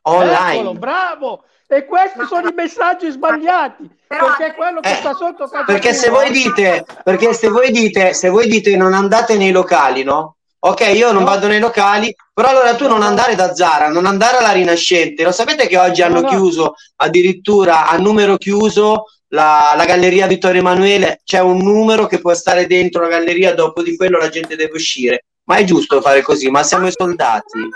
[0.08, 0.54] online.
[0.54, 1.44] Eccolo, bravo!
[1.68, 2.26] E questi Ma...
[2.26, 3.90] sono i messaggi sbagliati.
[4.08, 4.28] Però...
[4.28, 8.14] Perché è quello che eh, sta sotto Perché se voi dite, perché se voi dite,
[8.14, 10.37] se voi dite non andate nei locali, no?
[10.60, 11.30] Ok, io non no.
[11.30, 15.24] vado nei locali, però allora tu non andare da Zara, non andare alla Rinascente.
[15.24, 16.28] Lo sapete che oggi hanno no, no.
[16.30, 21.22] chiuso addirittura a numero chiuso la, la, galleria Vittorio Emanuele?
[21.24, 24.74] C'è un numero che può stare dentro la galleria, dopo di quello la gente deve
[24.74, 25.26] uscire.
[25.44, 26.50] Ma è giusto fare così?
[26.50, 27.70] Ma siamo i soldati.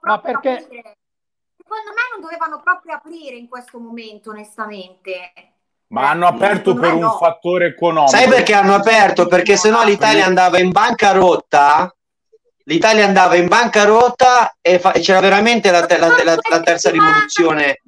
[0.00, 0.66] Ma perché?
[1.72, 5.32] secondo me non dovevano proprio aprire in questo momento, onestamente.
[5.88, 7.16] Ma hanno aperto per un no.
[7.16, 8.16] fattore economico.
[8.16, 9.26] Sai perché hanno aperto?
[9.26, 11.94] Perché sennò l'Italia andava in bancarotta.
[12.64, 17.82] L'Italia andava in bancarotta e fa- c'era veramente la, te- la, la, la terza rivoluzione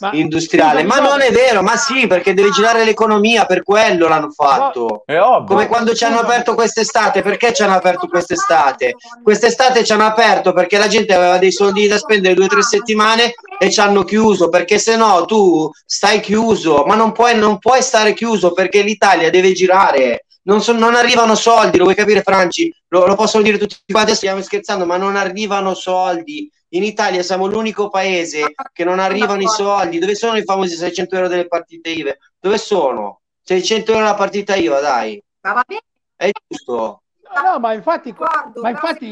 [0.00, 0.82] ma, industriale.
[0.82, 5.04] Ma non è vero, ma sì, perché deve girare l'economia, per quello l'hanno fatto.
[5.46, 8.96] Come quando ci hanno aperto quest'estate, perché ci hanno aperto quest'estate?
[9.22, 12.62] Quest'estate ci hanno aperto perché la gente aveva dei soldi da spendere due o tre
[12.62, 17.58] settimane e ci hanno chiuso, perché se no tu stai chiuso, ma non puoi, non
[17.58, 20.24] puoi stare chiuso perché l'Italia deve girare.
[20.44, 22.74] Non, so, non, arrivano soldi, lo vuoi capire Franci?
[22.88, 27.22] Lo, lo possono dire tutti qua, adesso stiamo scherzando, ma non arrivano soldi in Italia
[27.22, 29.98] siamo l'unico paese che non arrivano i soldi.
[29.98, 32.16] Dove sono i famosi 600 euro delle partite IVA?
[32.38, 33.20] Dove sono?
[33.42, 35.22] 600 euro la partita IVA, dai.
[35.40, 35.82] Ma va bene.
[36.16, 37.02] È giusto.
[37.34, 38.14] No, no, ma infatti,
[38.60, 39.10] ma infatti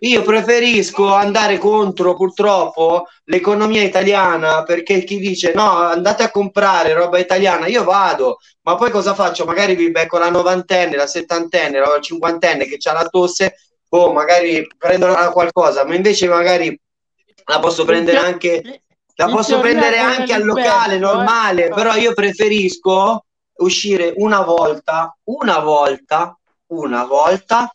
[0.00, 7.18] io preferisco andare contro purtroppo l'economia italiana perché chi dice no, andate a comprare roba
[7.18, 9.44] italiana, io vado, ma poi cosa faccio?
[9.44, 13.56] Magari vi becco la novantenne, la settantenne, la cinquantenne che ha la tosse
[13.88, 16.78] boh, magari prendono qualcosa, ma invece magari
[17.46, 18.82] la posso prendere anche,
[19.14, 20.98] la posso prendere anche al locale eh.
[20.98, 23.24] normale, però io preferisco
[23.56, 26.38] uscire una volta, una volta,
[26.68, 27.70] una volta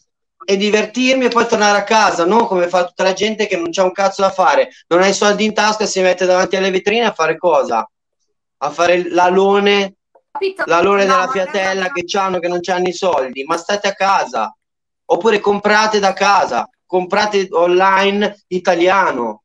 [0.45, 3.71] e divertirmi e poi tornare a casa, non come fa tutta la gente che non
[3.71, 6.55] c'ha un cazzo da fare, non ha i soldi in tasca e si mette davanti
[6.55, 7.87] alle vetrine a fare cosa?
[8.57, 9.95] A fare l'alone,
[10.65, 14.53] l'alone della piatella che hanno che non hanno i soldi, ma state a casa
[15.05, 19.43] oppure comprate da casa, comprate online italiano.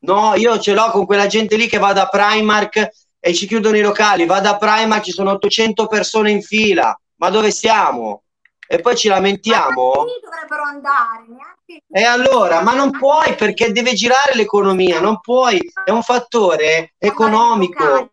[0.00, 2.88] No, io ce l'ho con quella gente lì che va da Primark
[3.18, 7.28] e ci chiudono i locali, va da Primark, ci sono 800 persone in fila, ma
[7.30, 8.22] dove siamo?
[8.66, 9.92] E poi ci lamentiamo.
[9.94, 11.84] Ma dovrebbero andare, neanche...
[11.86, 18.12] E allora, ma non puoi perché deve girare l'economia, non puoi, è un fattore economico.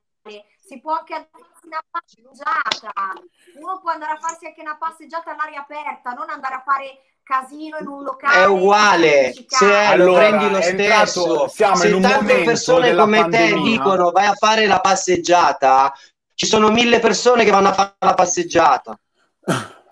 [0.60, 3.14] Si può anche andare una passeggiata.
[3.60, 7.78] Uno può andare a farsi anche una passeggiata all'aria aperta, non andare a fare casino
[7.80, 8.42] in un locale.
[8.42, 11.48] È uguale, se allora, lo prendi lo stesso.
[11.48, 13.56] Siamo se in tante persone come pandemia.
[13.56, 15.94] te dicono vai a fare la passeggiata,
[16.38, 18.96] ci sono mille persone che vanno a fare la passeggiata.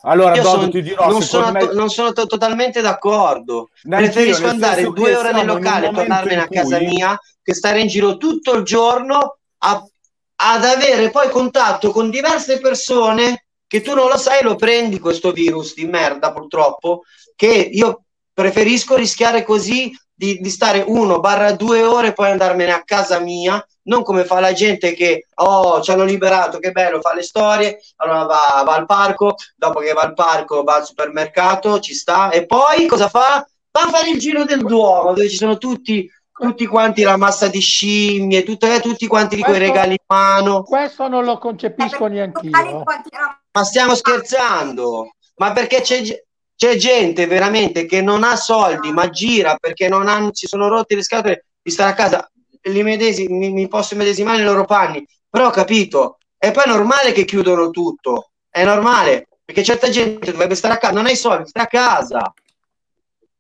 [0.03, 1.73] Allora, Dodo, son, ti dirò, non sono, me...
[1.73, 3.69] non sono to- totalmente d'accordo.
[3.81, 8.17] Preferisco andare due ore nel locale e tornarmene a casa mia che stare in giro
[8.17, 9.84] tutto il giorno a
[10.38, 15.31] ad avere poi contatto con diverse persone che tu non lo sai lo prendi questo
[15.31, 17.03] virus di merda purtroppo
[17.38, 18.03] che io
[18.34, 23.19] preferisco rischiare così di, di stare uno barra due ore e poi andarmene a casa
[23.19, 27.23] mia non come fa la gente che oh ci hanno liberato che bello fa le
[27.23, 31.93] storie allora va, va al parco dopo che va al parco va al supermercato ci
[31.93, 33.45] sta e poi cosa fa?
[33.71, 37.47] va a fare il giro del Duomo dove ci sono tutti tutti quanti la massa
[37.47, 40.63] di scimmie, tutte, eh, tutti quanti questo, quei regali in mano.
[40.63, 42.83] Questo non lo concepisco neanche io.
[43.51, 45.15] Ma stiamo scherzando?
[45.37, 46.01] Ma perché c'è,
[46.55, 50.95] c'è, gente veramente che non ha soldi, ma gira perché non hanno, si sono rotti
[50.95, 52.29] le scatole di stare a casa.
[52.65, 56.17] Li medesi, mi, mi posso medesimare nei loro panni, però ho capito.
[56.37, 60.77] E poi è normale che chiudono tutto, è normale, perché certa gente dovrebbe stare a
[60.77, 62.33] casa, non hai soldi, stai a casa.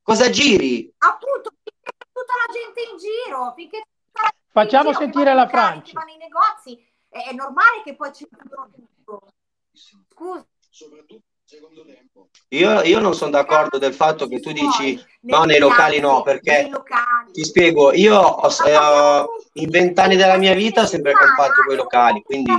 [0.01, 0.93] Cosa giri?
[0.99, 3.83] Appunto, tutta la gente in giro, finché
[4.51, 5.91] Facciamo giro, sentire la Francia.
[5.93, 9.21] Vanno i negozi, è, è normale che poi ci chiudono tutto.
[9.73, 10.45] Scusa.
[10.69, 11.34] Soprattutto.
[12.49, 16.69] Io, io, non sono d'accordo del fatto che tu dici no, nei locali no, perché
[17.31, 19.25] ti spiego, io ho, eh,
[19.61, 22.51] in vent'anni della mia vita ho sempre campato quei locali, quindi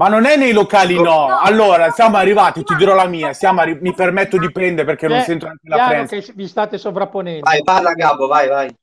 [0.00, 1.38] ma non è nei locali, no.
[1.38, 5.46] Allora, siamo arrivati, ti dirò la mia, arri- mi permetto di prendere perché non sento
[5.46, 7.44] anche la che vi state sovrapponendo.
[7.44, 8.74] Vai, parla Gabbo, vai, vai.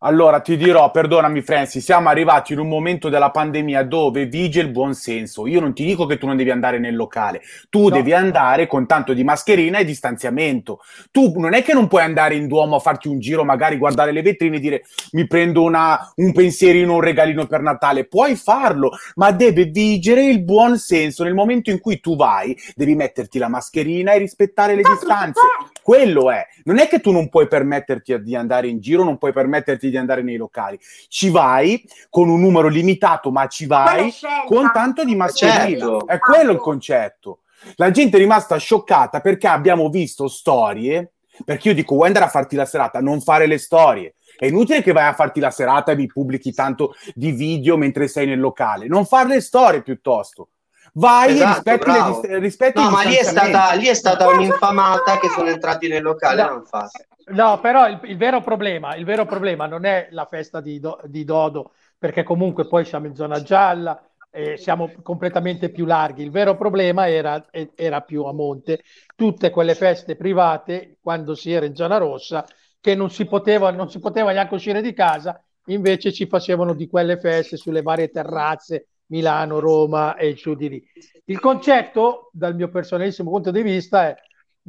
[0.00, 4.70] Allora ti dirò, perdonami Francis, siamo arrivati in un momento della pandemia dove vige il
[4.70, 5.48] buon senso.
[5.48, 7.90] Io non ti dico che tu non devi andare nel locale, tu no.
[7.90, 10.78] devi andare con tanto di mascherina e distanziamento.
[11.10, 14.12] Tu non è che non puoi andare in Duomo a farti un giro, magari guardare
[14.12, 18.06] le vetrine e dire mi prendo una, un pensierino, un regalino per Natale.
[18.06, 21.24] Puoi farlo, ma deve vigere il buon senso.
[21.24, 25.40] Nel momento in cui tu vai, devi metterti la mascherina e rispettare le distanze.
[25.88, 26.46] Quello è.
[26.64, 29.96] Non è che tu non puoi permetterti di andare in giro, non puoi permetterti di
[29.96, 30.78] andare nei locali.
[31.08, 34.12] Ci vai con un numero limitato, ma ci vai
[34.44, 35.86] con tanto di mascherina.
[35.86, 36.06] Certo.
[36.06, 37.38] È quello il concetto.
[37.76, 41.14] La gente è rimasta scioccata perché abbiamo visto storie.
[41.42, 43.00] Perché io dico, vuoi andare a farti la serata?
[43.00, 44.16] Non fare le storie.
[44.36, 48.08] È inutile che vai a farti la serata e mi pubblichi tanto di video mentre
[48.08, 48.88] sei nel locale.
[48.88, 50.50] Non fare le storie piuttosto.
[50.98, 55.28] Vai esatto, rispetti, le, rispetti No, ma lì è, stata, lì è stata un'infamata che
[55.28, 56.42] sono entrati nel locale.
[56.42, 56.48] No.
[56.50, 57.06] Non fate.
[57.26, 60.98] No, però il, il, vero problema, il vero problema non è la festa di, do,
[61.04, 66.22] di Dodo, perché comunque poi siamo in zona gialla, e siamo completamente più larghi.
[66.22, 68.82] Il vero problema era, era, più a monte,
[69.14, 72.44] tutte quelle feste private quando si era in zona rossa
[72.80, 76.86] che non si poteva, non si poteva neanche uscire di casa, invece ci facevano di
[76.88, 80.84] quelle feste sulle varie terrazze, Milano, Roma e giù di lì.
[81.26, 84.16] Il concetto, dal mio personalissimo punto di vista, è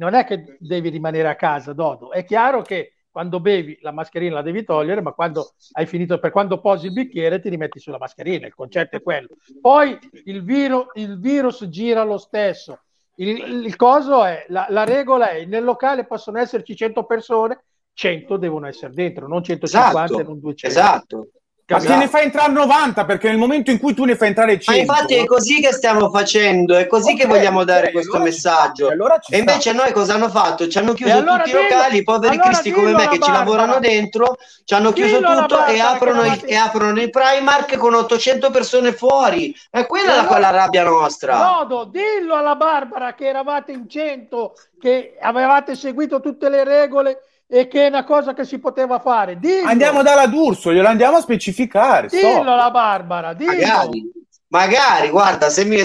[0.00, 2.10] non è che devi rimanere a casa, Dodo.
[2.10, 6.30] È chiaro che quando bevi la mascherina la devi togliere, ma quando hai finito, per
[6.30, 9.28] quando posi il bicchiere ti rimetti sulla mascherina, il concetto è quello.
[9.60, 12.80] Poi il, viro, il virus gira lo stesso.
[13.16, 18.36] Il, il coso è, la, la, regola è, nel locale possono esserci 100 persone, 100
[18.38, 20.66] devono essere dentro, non 150 esatto, non 200.
[20.66, 21.28] Esatto.
[21.74, 24.58] Ma se ne fai entrare 90 perché nel momento in cui tu ne fai entrare
[24.58, 27.92] 100 ma infatti è così che stiamo facendo è così okay, che vogliamo dare okay,
[27.92, 28.88] questo allora messaggio.
[28.88, 30.68] allora e invece noi cosa hanno fatto?
[30.68, 33.18] ci hanno chiuso allora tutti dillo, i locali i poveri allora cristi come me che
[33.18, 33.24] Barbara.
[33.24, 37.76] ci lavorano dentro ci hanno chiuso dillo tutto e aprono, il, e aprono il Primark
[37.76, 39.52] con 800 persone fuori.
[39.68, 41.36] È quella la, quella rabbia nostra.
[41.38, 47.66] Nodo, dillo alla Barbara che eravate in 100 che avevate seguito tutte le regole e
[47.66, 49.38] che è una cosa che si poteva fare.
[49.38, 49.68] Dillo.
[49.68, 52.06] Andiamo dalla D'Urso, glielo andiamo a specificare.
[52.06, 52.54] Dillo so.
[52.54, 53.52] la Barbara, dillo.
[53.52, 54.10] Magari,
[54.48, 55.78] magari guarda, se mi,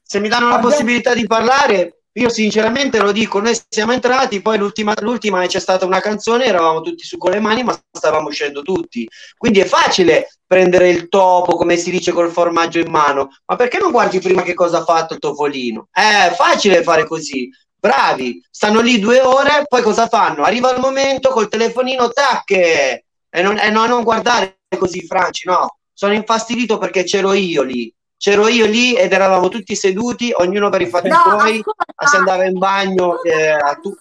[0.00, 0.74] se mi danno la andiamo.
[0.74, 5.84] possibilità di parlare, io sinceramente lo dico, noi siamo entrati, poi l'ultima, l'ultima c'è stata
[5.84, 9.08] una canzone, eravamo tutti su con le mani, ma stavamo uscendo tutti.
[9.36, 13.30] Quindi è facile prendere il topo, come si dice, col formaggio in mano.
[13.44, 15.88] Ma perché non guardi prima che cosa ha fatto il topolino?
[15.90, 20.42] È facile fare così bravi, stanno lì due ore, poi cosa fanno?
[20.42, 25.78] Arriva il momento col telefonino, tac, e non, e no, non guardare così, Franci, no,
[25.92, 30.80] sono infastidito perché c'ero io lì, c'ero io lì ed eravamo tutti seduti, ognuno per
[30.80, 31.62] i fatti no, suoi,
[32.06, 33.22] si andava in bagno.
[33.22, 33.94] Eh, a tu...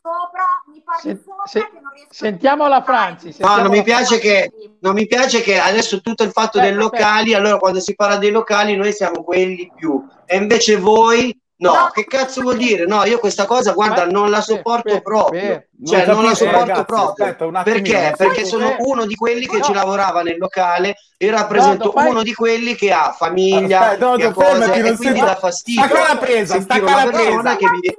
[1.02, 1.70] se, se,
[2.10, 3.36] sentiamo la Franci.
[3.40, 7.34] no, non mi, piace che, non mi piace che adesso tutto il fatto dei locali,
[7.34, 11.90] allora quando si parla dei locali noi siamo quelli più, e invece voi No, no,
[11.92, 12.86] che cazzo vuol dire?
[12.86, 15.66] No, io questa cosa, guarda, non la sopporto beh, proprio.
[15.72, 17.26] Beh, cioè, non, non la sopporto ragazzi, proprio.
[17.26, 18.14] Aspetta, Perché?
[18.16, 19.64] Perché sono uno di quelli che no.
[19.64, 24.26] ci lavorava nel locale e rappresento no, uno di quelli che ha famiglia, aspetta, che
[24.26, 25.84] ha cose, e quindi dà fastidio.
[25.84, 27.56] Stacca la presa, stacca la presa.
[27.56, 27.96] Che mi...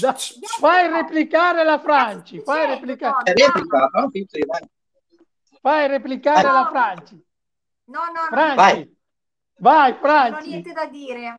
[0.00, 0.16] da...
[0.58, 3.32] Fai replicare la Franci, fai replicare.
[3.32, 4.10] Replica, no?
[5.60, 7.24] Fai replicare la Franci.
[7.84, 8.54] No, no, no.
[8.56, 8.96] Franci.
[9.58, 10.30] Vai, Franci.
[10.32, 11.36] Non ho niente da dire.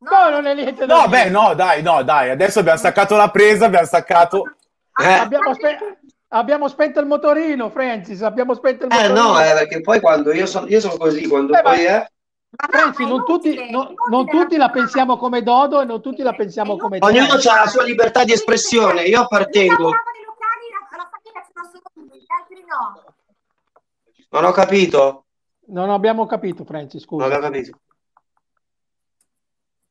[0.00, 2.30] No, non è niente da No, beh, no, dai, no, dai.
[2.30, 4.54] Adesso abbiamo staccato la presa, abbiamo staccato...
[5.02, 5.12] Eh.
[5.12, 5.98] Abbiamo, spe-
[6.28, 9.14] abbiamo, spento il motorino, Francis, abbiamo spento il motorino.
[9.14, 11.84] Eh no, eh, perché poi quando io, so, io sono così, quando eh, poi...
[11.84, 12.10] Eh...
[12.50, 16.76] Francis, non tutti, no, non tutti la pensiamo come Dodo e non tutti la pensiamo
[16.76, 17.12] come Dodo.
[17.12, 19.92] Ognuno ha la sua libertà di espressione, io appartengo...
[24.32, 25.24] Non ho capito.
[25.66, 27.26] Non abbiamo capito, Francis, scusa.
[27.26, 27.78] Non ho capito.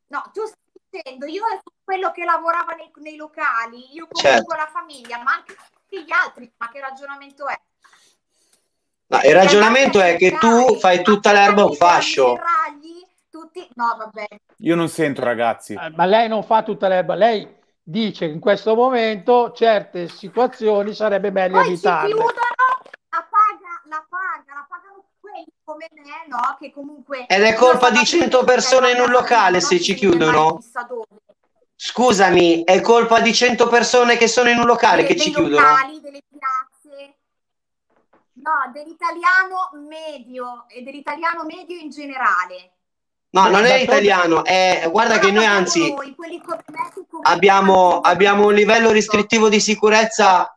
[0.09, 4.55] No, tu stai dicendo, io sono quello che lavorava nei, nei locali, io comunque certo.
[4.55, 7.59] la famiglia, ma anche tutti gli altri, ma che ragionamento è?
[9.07, 12.35] No, il ragionamento è che tu fai tutta l'erba un fascio.
[12.35, 13.67] Ragli, tutti...
[13.73, 14.27] No, vabbè.
[14.57, 15.73] Io non sento, ragazzi.
[15.73, 20.93] Eh, ma lei non fa tutta l'erba, lei dice che in questo momento certe situazioni
[20.93, 22.13] sarebbe meglio Poi evitarle.
[22.13, 22.45] Poi chiudono,
[23.09, 24.05] la paga, la
[25.63, 26.57] come me, no?
[26.59, 27.25] Che comunque...
[27.27, 30.59] Ed è colpa di 100 persone in un locale se ci chiudono?
[31.75, 35.61] Scusami, è colpa di 100 persone che sono in un locale che ci chiudono?
[35.61, 37.15] Locali, delle piazze.
[38.33, 42.71] No, dell'italiano medio e dell'italiano medio in generale.
[43.31, 45.93] No, non è italiano, è, guarda che noi anzi
[47.21, 50.51] abbiamo, abbiamo un livello restrittivo di sicurezza,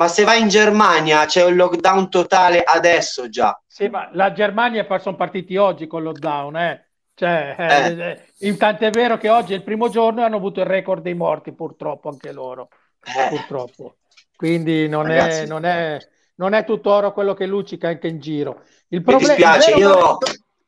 [0.00, 3.60] ma se vai in Germania c'è un lockdown totale adesso già.
[3.66, 6.88] Sì, ma la Germania sono partiti oggi con il lockdown, eh.
[7.12, 8.08] Cioè, eh.
[8.08, 11.02] Eh, intanto è vero che oggi è il primo giorno e hanno avuto il record
[11.02, 12.70] dei morti, purtroppo anche loro.
[13.04, 13.28] Eh.
[13.28, 13.96] Purtroppo.
[14.34, 15.98] Quindi non è, non, è,
[16.36, 18.62] non è, tutto oro quello che luccica anche in giro.
[18.88, 20.16] Il problema, Mi dispiace, io...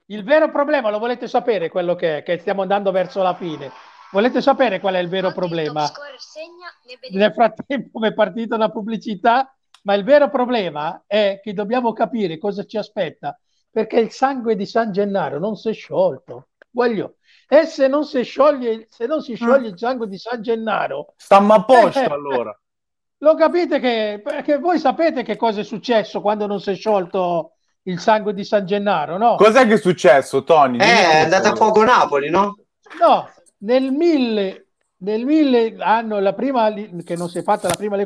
[0.07, 3.73] Il vero problema lo volete sapere quello che è, che stiamo andando verso la fine.
[4.13, 5.91] Volete sapere qual è il vero problema?
[7.13, 12.37] Nel frattempo mi è partita una pubblicità, ma il vero problema è che dobbiamo capire
[12.37, 13.39] cosa ci aspetta,
[13.71, 16.49] perché il sangue di San Gennaro non si è sciolto.
[16.73, 17.17] Voglio.
[17.49, 21.15] E se non si scioglie, se non si scioglie il sangue di San Gennaro...
[21.17, 22.55] Stiamo a posto eh, allora.
[23.19, 27.53] Lo capite che, che voi sapete che cosa è successo quando non si è sciolto
[27.85, 29.37] il sangue di San Gennaro, no?
[29.37, 30.79] Cos'è che è successo, Tony?
[30.79, 32.57] Eh, è andata a fuoco Napoli, no?
[33.01, 33.29] No,
[33.63, 34.67] nel 1000,
[34.99, 37.97] nel 1000 anno la prima, che non si è fatta la prima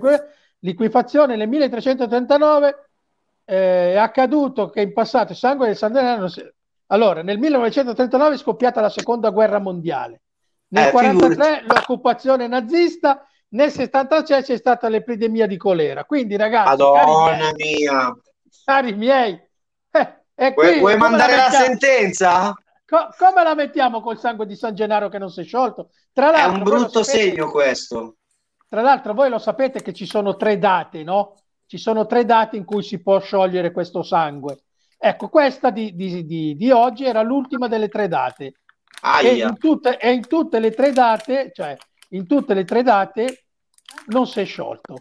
[0.60, 2.88] liquifazione, nel 1339
[3.44, 6.28] eh, è accaduto che in passato il sangue del San Gennaro...
[6.28, 6.42] Si...
[6.86, 10.22] Allora, nel 1939 è scoppiata la seconda guerra mondiale.
[10.68, 16.04] Nel 1943 eh, l'occupazione nazista, nel 76 c'è stata l'epidemia di colera.
[16.04, 18.16] Quindi, ragazzi, Madonna cari miei, mia,
[18.64, 19.44] cari miei,
[20.38, 22.54] e vuoi, vuoi mandare la sentenza?
[22.86, 25.90] Co- come la mettiamo col sangue di San Gennaro che non si è sciolto?
[26.12, 28.18] Tra l'altro, è un brutto segno questo.
[28.68, 31.34] Tra l'altro, voi lo sapete che ci sono tre date, no?
[31.66, 34.60] Ci sono tre date in cui si può sciogliere questo sangue.
[34.96, 38.54] Ecco, questa di, di, di, di oggi era l'ultima delle tre date.
[39.22, 41.76] E in, tutte, e in tutte le tre date, cioè
[42.10, 43.46] in tutte le tre date,
[44.06, 44.94] non si è sciolto.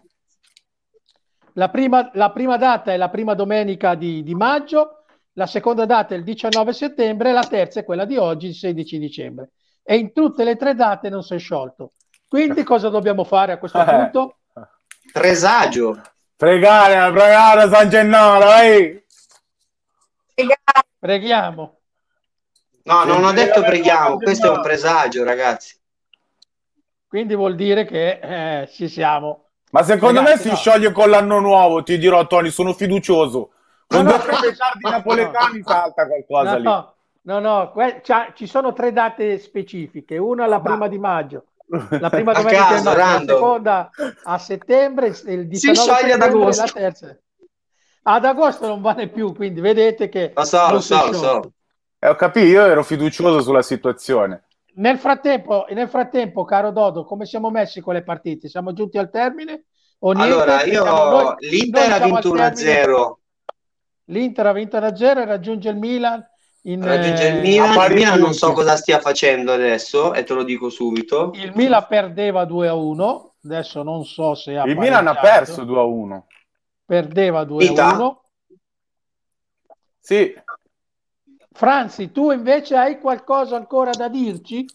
[1.53, 5.04] La prima, la prima data è la prima domenica di, di maggio,
[5.37, 8.99] la seconda data è il 19 settembre, la terza è quella di oggi, il 16
[8.99, 9.51] dicembre.
[9.83, 11.91] E in tutte le tre date non si è sciolto.
[12.27, 13.85] Quindi cosa dobbiamo fare a questo eh.
[13.85, 14.37] punto?
[15.11, 16.01] Presagio.
[16.37, 19.03] Pregare, pregare San Gennaro, ehi!
[20.99, 21.79] Preghiamo.
[22.83, 25.77] No, non ho detto preghiamo, questo è un presagio, ragazzi.
[27.07, 29.49] Quindi vuol dire che eh, ci siamo.
[29.71, 30.55] Ma secondo ragazzi, me si no.
[30.55, 33.51] scioglie con l'anno nuovo, ti dirò Tony, sono fiducioso.
[33.87, 36.93] Con no, due no, petardi no, napoletani salta qualcosa no, lì.
[37.21, 38.01] No, no, que-
[38.35, 40.17] ci sono tre date specifiche.
[40.17, 43.89] Una la prima di maggio, la prima domenica caso, maggio, la seconda
[44.23, 46.63] a settembre, il 19 si scioglie ad agosto.
[46.63, 47.17] la terza.
[48.07, 50.31] Ad agosto non vale più, quindi vedete che...
[50.35, 51.51] Lo so, lo so, lo so.
[51.97, 54.43] Eh, ho capito, io ero fiducioso sulla situazione.
[54.75, 58.47] Nel frattempo, nel frattempo, caro Dodo, come siamo messi con le partite?
[58.47, 59.65] Siamo giunti al termine?
[59.99, 63.13] Allora, io noi, l'Inter ha vinto 1-0
[64.05, 66.23] L'Inter ha vinto da 0 e raggiunge il Milan.
[66.63, 67.89] In, raggiunge il Milan.
[67.89, 71.31] Il Milan non so cosa stia facendo adesso e te lo dico subito.
[71.35, 73.33] Il Milan perdeva 2 a 1.
[73.43, 76.27] Adesso non so se ha Il Milan ha perso 2 a 1.
[76.85, 78.21] Perdeva 2 a 1.
[79.99, 80.33] Sì.
[81.51, 84.65] Franzi, tu invece hai qualcosa ancora da dirci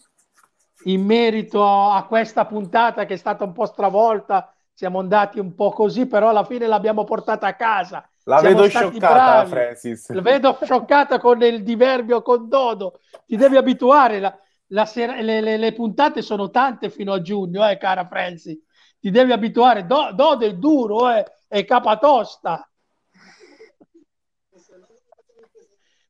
[0.85, 4.53] in merito a questa puntata che è stata un po' stravolta?
[4.73, 8.69] Siamo andati un po' così, però alla fine l'abbiamo portata a casa la Siamo vedo
[8.69, 9.49] scioccata, bravi.
[9.49, 10.09] Francis.
[10.09, 12.99] La vedo scioccata con il diverbio con Dodo.
[13.25, 14.19] Ti devi abituare.
[14.19, 14.37] La,
[14.67, 18.59] la sera, le, le, le, puntate sono tante fino a giugno, eh, cara Francis.
[18.99, 19.85] Ti devi abituare.
[19.85, 22.65] Do, Dodo è duro, eh, è capatosta.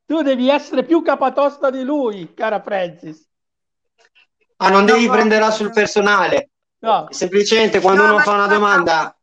[0.05, 3.25] Tu devi essere più capatosta di lui, cara Francis.
[4.57, 6.49] Ah, non devi no, prenderla sul personale.
[6.79, 7.07] No.
[7.09, 9.15] Semplicemente quando no, uno fa una domanda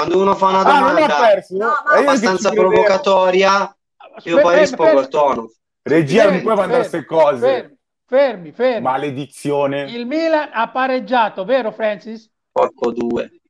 [0.00, 3.76] quando uno fa una domanda ah, perso, no, abbastanza provocatoria,
[4.24, 5.52] io poi rispondo al tono.
[5.82, 7.38] Regia, fermi, non puoi mandare queste cose.
[7.38, 8.80] Fermi, fermi, fermi.
[8.80, 9.90] Maledizione.
[9.90, 12.30] Il Milan ha pareggiato, vero Francis?
[12.50, 13.40] Porco due.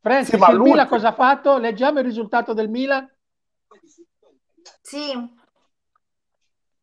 [0.00, 1.58] Francis, sì, il Milan cosa ha fatto?
[1.58, 3.08] Leggiamo il risultato del Milan.
[4.80, 5.12] Sì.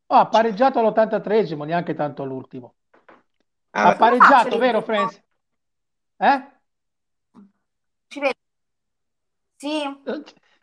[0.08, 2.76] Oh, ha pareggiato all'83esimo, neanche tanto all'ultimo.
[3.72, 5.22] Ah, ha pareggiato, vero Francis?
[6.18, 6.48] Eh?
[8.08, 8.44] Ci vedo.
[9.56, 9.82] Sì.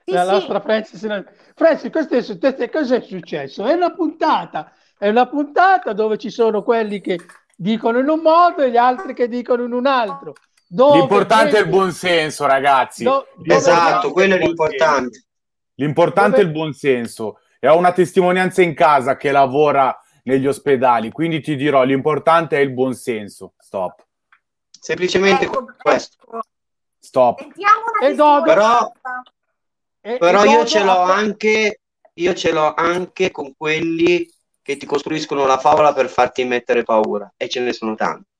[0.04, 0.30] Sì, la sì.
[0.30, 1.24] nostra Francis,
[1.54, 3.64] Francis questo è, cosa è successo?
[3.64, 7.20] È una puntata, è una puntata dove ci sono quelli che
[7.56, 10.34] dicono in un modo e gli altri che dicono in un altro.
[10.66, 11.58] L'importante gente...
[11.58, 13.04] è il buonsenso, ragazzi.
[13.04, 13.26] Do...
[13.44, 15.26] esatto, quello è l'importante.
[15.74, 16.42] L'importante dove...
[16.42, 17.38] è il buonsenso.
[17.60, 22.60] e ho una testimonianza in casa che lavora negli ospedali, quindi ti dirò, l'importante è
[22.60, 23.54] il buonsenso.
[23.58, 24.04] Stop.
[24.68, 26.16] Semplicemente ecco, questo.
[26.24, 26.40] Ecco.
[27.04, 27.40] Stop.
[28.00, 28.92] E dopo, però,
[30.00, 31.80] e, però e io ce l'ho anche
[32.14, 34.28] io ce l'ho anche con quelli
[34.62, 38.30] che ti costruiscono la favola per farti mettere paura e ce ne sono tanti.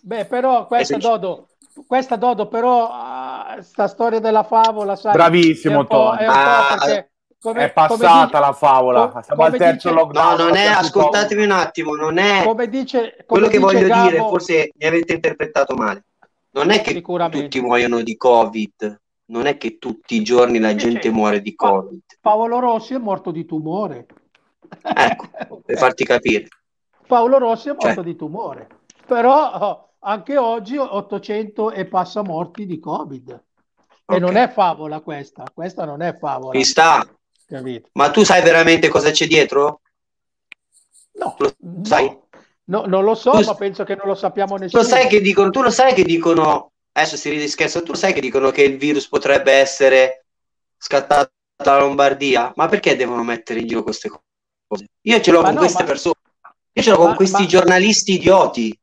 [0.00, 1.48] Beh, però questa Dodo,
[1.86, 6.18] questa Dodo, però uh, sta storia della favola, sai, Bravissimo, Tony.
[6.18, 7.06] È, ah,
[7.40, 10.36] come, è passata dice, la favola, come, siamo al terzo dice, lockdown.
[10.36, 14.18] No, non è, ascoltatemi un attimo, non è come dice, quello che voglio Gabo, dire,
[14.18, 16.04] forse mi avete interpretato male.
[16.54, 21.10] Non è che tutti muoiono di Covid, non è che tutti i giorni la gente
[21.10, 22.02] muore di Covid.
[22.20, 24.06] Paolo Rossi è morto di tumore.
[24.82, 26.48] Ecco, per farti capire.
[27.06, 28.04] Paolo Rossi è morto cioè.
[28.04, 28.68] di tumore,
[29.04, 33.42] però oh, anche oggi 800 e passa morti di Covid.
[34.06, 34.16] Okay.
[34.16, 36.56] E non è favola questa, questa non è favola.
[36.56, 37.04] Mi sta.
[37.46, 37.88] Capito?
[37.92, 39.80] Ma tu sai veramente cosa c'è dietro?
[41.12, 42.06] No, lo sai?
[42.06, 42.23] No,
[42.66, 44.82] non lo so, tu, ma penso che non lo sappiamo nessuno.
[44.82, 48.12] Lo sai che dicono, tu lo sai che dicono, adesso si ride scherzo, tu sai
[48.12, 50.26] che dicono che il virus potrebbe essere
[50.78, 52.52] scattato dalla Lombardia?
[52.56, 54.86] Ma perché devono mettere in giro queste cose?
[55.02, 55.88] Io ce l'ho ma con no, queste ma...
[55.88, 56.14] persone,
[56.72, 57.48] io ce l'ho ma, con questi ma...
[57.48, 58.78] giornalisti idioti.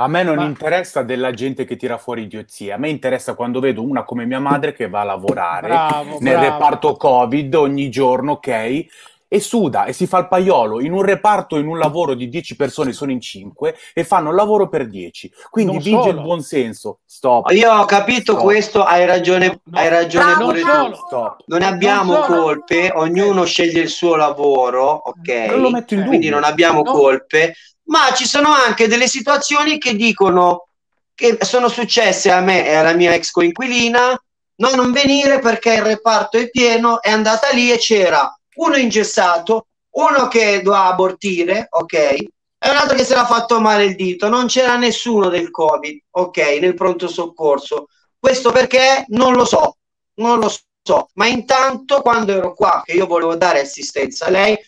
[0.00, 3.82] A me non interessa della gente che tira fuori idiozie, a me interessa quando vedo
[3.82, 6.50] una come mia madre che va a lavorare bravo, nel bravo.
[6.52, 8.86] reparto Covid ogni giorno, ok?
[9.28, 12.56] E suda e si fa il paiolo in un reparto, in un lavoro di 10
[12.56, 15.30] persone, sono in 5 e fanno il lavoro per 10.
[15.50, 16.10] Quindi non vige solo.
[16.10, 16.98] il buonsenso.
[17.04, 17.50] Stop.
[17.50, 18.42] Io ho capito Stop.
[18.42, 20.94] questo, hai ragione, no, hai ragione no, pure tu.
[20.94, 21.42] Stop.
[21.46, 25.28] Non abbiamo non colpe, ognuno sceglie il suo lavoro, ok?
[25.50, 26.16] Non lo metto in dubbio.
[26.16, 26.90] Quindi non abbiamo no.
[26.90, 30.68] colpe, ma ci sono anche delle situazioni che dicono
[31.14, 34.22] che sono successe a me e alla mia ex coinquilina
[34.58, 39.66] no, non venire perché il reparto è pieno, è andata lì e c'era uno ingessato,
[39.90, 41.94] uno che doveva abortire, ok?
[41.94, 44.28] E un altro che si era fatto male il dito.
[44.28, 47.86] Non c'era nessuno del Covid, ok, nel pronto soccorso.
[48.18, 49.76] Questo perché non lo so,
[50.14, 50.52] non lo
[50.82, 51.08] so.
[51.14, 54.58] Ma intanto, quando ero qua, che io volevo dare assistenza a lei,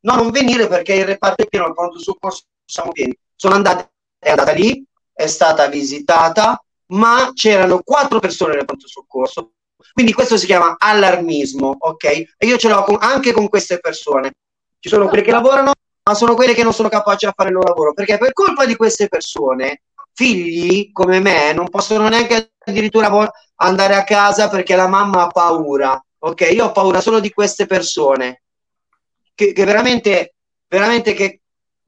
[0.00, 3.16] no, non venire perché il reparto è pieno, il pronto soccorso siamo pieni.
[3.34, 9.52] Sono andata, è andata lì, è stata visitata, ma c'erano quattro persone nel pronto soccorso,
[9.92, 12.04] quindi questo si chiama allarmismo, ok?
[12.04, 14.32] E io ce l'ho con, anche con queste persone.
[14.78, 15.72] Ci sono quelle che lavorano,
[16.02, 18.64] ma sono quelle che non sono capaci a fare il loro lavoro, perché per colpa
[18.64, 19.82] di queste persone,
[20.12, 26.04] figli come me non possono neanche addirittura andare a casa perché la mamma ha paura,
[26.18, 26.48] ok?
[26.52, 28.42] Io ho paura solo di queste persone,
[29.34, 30.34] che, che veramente,
[30.66, 31.40] veramente che,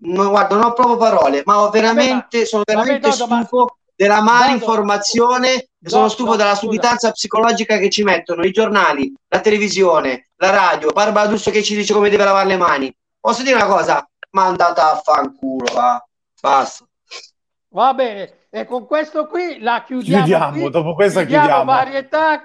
[0.03, 6.09] no, guarda, non ho proprio parole, ma ho veramente, sono veramente stufo della malinformazione sono
[6.09, 11.51] stufo della subitanza psicologica che ci mettono i giornali, la televisione, la radio, Barbara D'Urso
[11.51, 12.97] che ci dice come deve lavare le mani.
[13.21, 14.09] Posso dire una cosa?
[14.31, 16.03] Ma andata a fanculo, va.
[16.41, 16.87] Basta.
[17.73, 20.25] Va bene, e con questo qui la chiudiamo.
[20.25, 20.71] Chiudiamo, qui.
[20.71, 21.45] dopo questa chiudiamo.
[21.45, 21.71] chiudiamo.
[21.71, 22.45] Varietà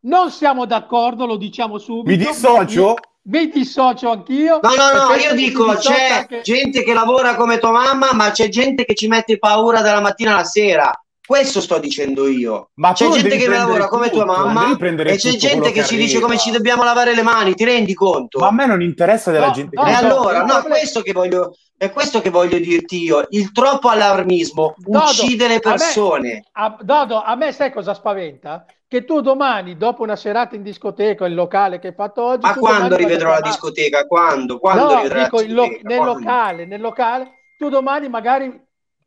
[0.00, 2.08] non siamo d'accordo, lo diciamo subito.
[2.08, 2.94] Mi dissocio?
[3.24, 4.60] Mi, dissocio anch'io.
[4.62, 6.40] No, no, no, io dico, c'è anche...
[6.42, 10.32] gente che lavora come tua mamma, ma c'è gente che ci mette paura dalla mattina
[10.34, 10.98] alla sera.
[11.26, 12.70] Questo sto dicendo io.
[12.74, 16.20] Ma c'è gente che lavora come tua mamma e c'è gente che, che ci dice
[16.20, 18.40] come ci dobbiamo lavare le mani, ti rendi conto?
[18.40, 21.00] Ma a me non interessa della no, gente no, che E allora, no, è questo
[21.00, 23.26] che voglio è questo che voglio dirti io.
[23.30, 26.44] Il troppo allarmismo Dodo, uccide le persone.
[26.52, 28.64] A me, a, Dodo, a me sai cosa spaventa?
[28.94, 32.46] Che tu domani, dopo una serata in discoteca, il locale che hai fatto oggi...
[32.46, 34.06] Ma quando rivedrò la discoteca?
[34.06, 34.60] Quando?
[34.60, 36.04] Quando no, dico, lo, nel quando?
[36.12, 38.56] locale, nel locale, tu domani magari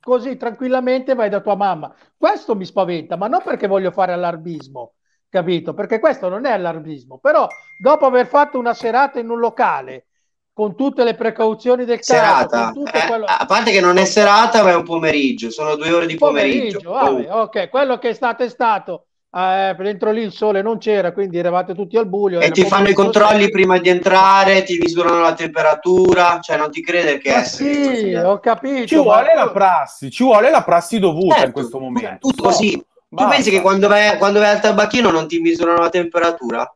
[0.02, 1.96] così tranquillamente vai da tua mamma.
[2.18, 4.96] Questo mi spaventa, ma non perché voglio fare allarmismo,
[5.30, 5.74] capito?
[5.74, 7.20] Perché questo non è allarmismo.
[7.20, 7.48] Però
[7.82, 10.08] dopo aver fatto una serata in un locale
[10.52, 12.74] con tutte le precauzioni del serata.
[12.74, 13.24] caso, eh, quello...
[13.26, 16.82] a parte che non è serata, ma è un pomeriggio, sono due ore di pomeriggio.
[16.82, 19.04] pomeriggio vabbè, ok, quello che è stato è stato
[19.38, 22.40] eh, dentro lì il sole non c'era, quindi eravate tutti al buio.
[22.40, 23.52] E ti fanno i controlli così.
[23.52, 27.44] prima di entrare, ti misurano la temperatura, cioè non ti crede che è.
[27.44, 28.88] Sì, ho capito.
[28.88, 29.44] Ci vuole ma...
[29.44, 32.30] la prassi, ci vuole la prassi dovuta certo, in questo momento.
[32.30, 32.84] Tutto così.
[33.10, 33.26] Basta.
[33.26, 36.74] Tu pensi che quando vai, quando vai al tabacchino non ti misurano la temperatura?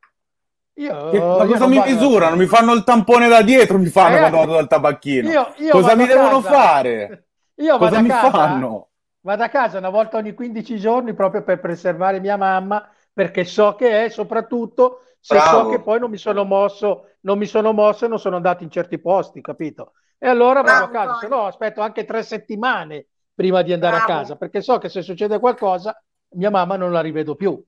[0.76, 2.36] Io, che, ma cosa mi misurano?
[2.36, 5.30] Mi fanno il tampone da dietro, mi fanno Ragazzi, quando vado dal tabacchino.
[5.30, 6.56] Io, io cosa mi devono casa.
[6.56, 7.26] fare?
[7.56, 8.30] Io cosa mi casa.
[8.30, 8.88] fanno?
[9.24, 13.76] Vado a casa una volta ogni 15 giorni proprio per preservare mia mamma, perché so
[13.76, 15.64] che è, soprattutto se Bravo.
[15.64, 18.64] so che poi non mi sono mosso, non mi sono mosso e non sono andato
[18.64, 19.94] in certi posti, capito?
[20.18, 20.86] E allora vado Bravo.
[20.86, 24.12] a casa, se no aspetto anche tre settimane prima di andare Bravo.
[24.12, 27.64] a casa, perché so che se succede qualcosa mia mamma non la rivedo più.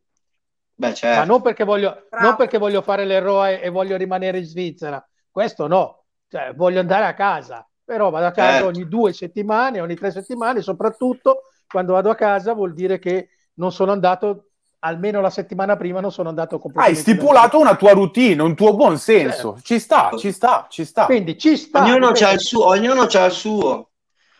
[0.75, 1.19] Beh, certo.
[1.19, 5.67] Ma non perché, voglio, non perché voglio fare l'eroe e voglio rimanere in Svizzera, questo
[5.67, 8.68] no, cioè, voglio andare a casa, però vado a casa certo.
[8.68, 13.72] ogni due settimane, ogni tre settimane, soprattutto quando vado a casa vuol dire che non
[13.72, 14.49] sono andato
[14.84, 16.99] almeno la settimana prima non sono andato completamente.
[16.99, 19.57] Hai stipulato una tua routine, un tuo buon senso.
[19.61, 21.05] Ci sta, ci sta, ci sta.
[21.05, 21.84] Quindi ci sta.
[21.84, 23.89] Ognuno c'ha il suo, ognuno c'ha il suo.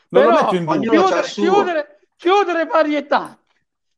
[0.10, 3.38] Non Però, chiudere, chiudere, chiudere varietà.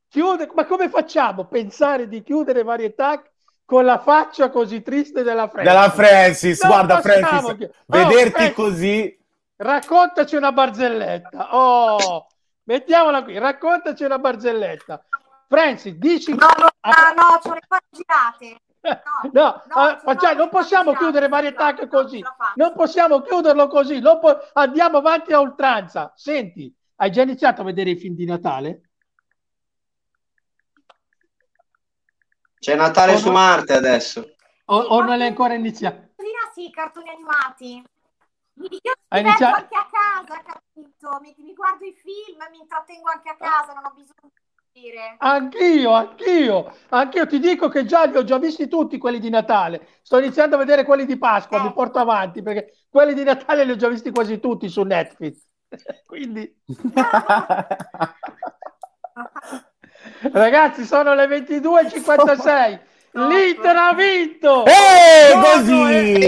[0.08, 3.22] Chiudere, ma come facciamo a pensare di chiudere varietà
[3.66, 5.74] con la faccia così triste della Francis?
[5.74, 7.72] Della Francis, non guarda Francis, che...
[7.88, 9.20] vederti oh, Francis, così.
[9.58, 11.56] Raccontaci una barzelletta.
[11.56, 12.28] Oh,
[12.64, 15.04] mettiamola qui, raccontaci una barzelletta.
[15.48, 16.32] Francis, dici...
[16.32, 18.60] No, no, no, no, sono le quattro girate.
[18.86, 22.24] No, no, no uh, facciamo, non possiamo chiudere varietà anche così.
[22.56, 24.02] Non possiamo chiuderlo così.
[24.02, 26.12] Po- andiamo avanti a oltranza.
[26.16, 28.82] Senti, hai già iniziato a vedere i film di Natale?
[32.60, 33.34] C'è Natale o su no?
[33.34, 34.36] Marte adesso.
[34.66, 36.10] O, o non è ancora iniziato?
[36.54, 37.84] Sì, cartoni animati.
[38.58, 39.56] Io mi iniziato...
[39.56, 41.20] anche a casa, capito?
[41.22, 44.32] Mi, mi guardo i film, mi intrattengo anche a casa, non ho bisogno
[44.72, 45.16] dire.
[45.20, 50.00] Anch'io, anch'io, anch'io ti dico che già li ho già visti tutti quelli di Natale.
[50.02, 51.64] Sto iniziando a vedere quelli di Pasqua, eh.
[51.64, 55.46] mi porto avanti perché quelli di Natale li ho già visti quasi tutti su Netflix.
[56.06, 56.62] Quindi
[60.32, 62.80] Ragazzi, sono le 22:56.
[63.16, 64.66] L'Inter ha vinto!
[64.66, 66.22] Eh, così!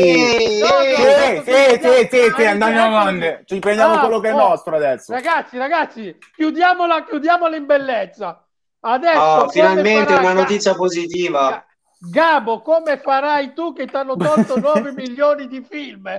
[1.43, 3.43] Sì, sì, sì, sì, andiamo avanti.
[3.43, 5.11] Ci prendiamo ah, quello che è oh, nostro adesso.
[5.11, 8.41] Ragazzi, ragazzi, chiudiamola, chiudiamola in bellezza.
[8.79, 11.65] Adesso oh, finalmente una notizia positiva.
[11.99, 16.09] Gabo, come farai tu che ti hanno tolto 9 milioni di film?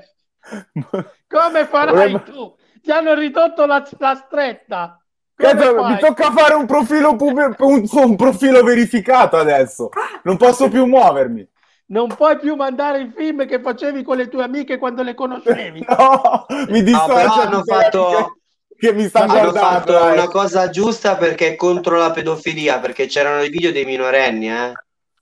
[1.28, 2.54] Come farai tu?
[2.82, 5.02] Ti hanno ridotto la, la stretta.
[5.38, 9.88] Cazzo, mi tocca fare un profilo, pub- un, un profilo verificato adesso.
[10.24, 11.48] Non posso più muovermi.
[11.86, 15.86] Non puoi più mandare i film che facevi con le tue amiche quando le conoscevi.
[15.88, 17.24] no, mi dissocio.
[17.24, 18.38] No, hanno fatto
[18.76, 23.06] che mi stanno hanno guardando, fatto una cosa giusta perché è contro la pedofilia, perché
[23.06, 24.72] c'erano i video dei minorenni, eh.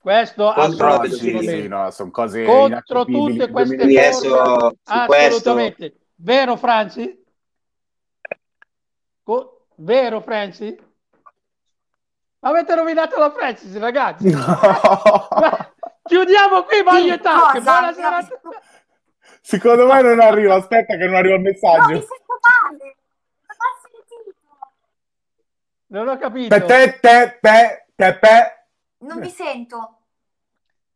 [0.00, 1.40] Questo contro la pedofilia.
[1.40, 4.76] Sì, sì, no, sono cose contro tutte queste cose.
[4.84, 5.76] Assolutamente.
[5.76, 5.98] Questo...
[6.14, 7.24] Vero Franci?
[9.76, 10.74] Vero, Francis?
[12.40, 14.30] Avete rovinato la Francis, ragazzi.
[14.30, 14.40] No.
[16.02, 17.60] Chiudiamo qui, voglio sì, Talk.
[17.60, 18.40] Buona serata.
[19.40, 20.54] Secondo me non arriva.
[20.54, 21.80] Aspetta, che non arriva il messaggio.
[21.80, 22.38] No, mi sento
[22.70, 22.96] male.
[25.88, 26.54] Non ho capito.
[26.54, 26.98] Te, te,
[27.40, 28.66] te, te, te.
[28.98, 29.98] Non mi sento.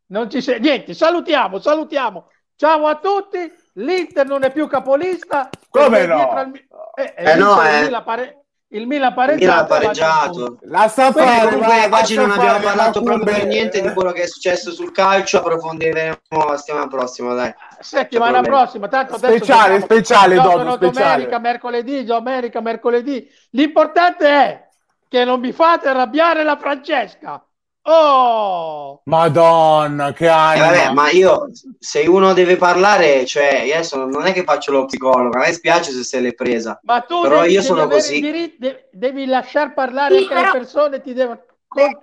[0.06, 0.60] Non ci sei.
[0.60, 2.30] Niente, salutiamo, salutiamo.
[2.56, 3.52] Ciao a tutti.
[3.74, 5.48] L'Inter non è più capolista.
[5.68, 6.30] Come no?
[6.30, 6.52] Al...
[6.94, 8.02] Eh, eh, eh no, eh.
[8.02, 8.39] Pare...
[8.72, 9.66] Il Milan pareggiato.
[9.66, 10.58] pareggiato.
[10.62, 14.22] La sa fare, comunque va, oggi non abbiamo parlato proprio per niente di quello che
[14.22, 17.52] è successo sul calcio, approfondiremo la settimana prossima, dai.
[17.80, 20.90] Settimana prossima, tanto speciale, adesso speciale, dopo, speciale.
[20.92, 23.28] domenica, mercoledì, domenica, mercoledì.
[23.50, 24.68] L'importante è
[25.08, 27.44] che non mi fate arrabbiare la Francesca.
[27.92, 29.02] Oh!
[29.06, 30.66] Madonna, che anima!
[30.66, 34.70] Eh vabbè, ma io, se uno deve parlare, cioè, io adesso non è che faccio
[34.70, 36.78] lo psicologo, a me spiace se se l'è presa.
[36.84, 38.20] Ma tu però devi, io sono così.
[38.20, 40.46] Diritto, devi, devi lasciar parlare sì, anche però...
[40.46, 41.42] le persone, ti devono...
[41.66, 41.98] Beh,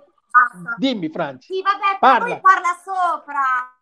[0.76, 1.54] Dimmi, Franci.
[1.54, 2.26] Sì, vabbè, parla.
[2.26, 3.72] poi parla sopra.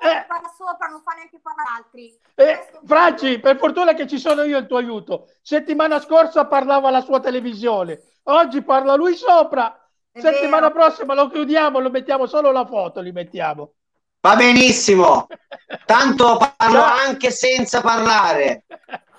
[0.00, 2.16] Eh, parla sopra, non fa neanche parlare altri.
[2.34, 5.30] Eh, Franci, per fortuna che ci sono io il tuo aiuto.
[5.40, 9.81] Settimana scorsa parlava la sua televisione, oggi parla lui sopra
[10.14, 13.72] Settimana prossima lo chiudiamo, lo mettiamo solo la foto, li mettiamo.
[14.20, 15.26] Va benissimo.
[15.84, 16.96] Tanto parlo Ciao.
[17.06, 18.64] anche senza parlare.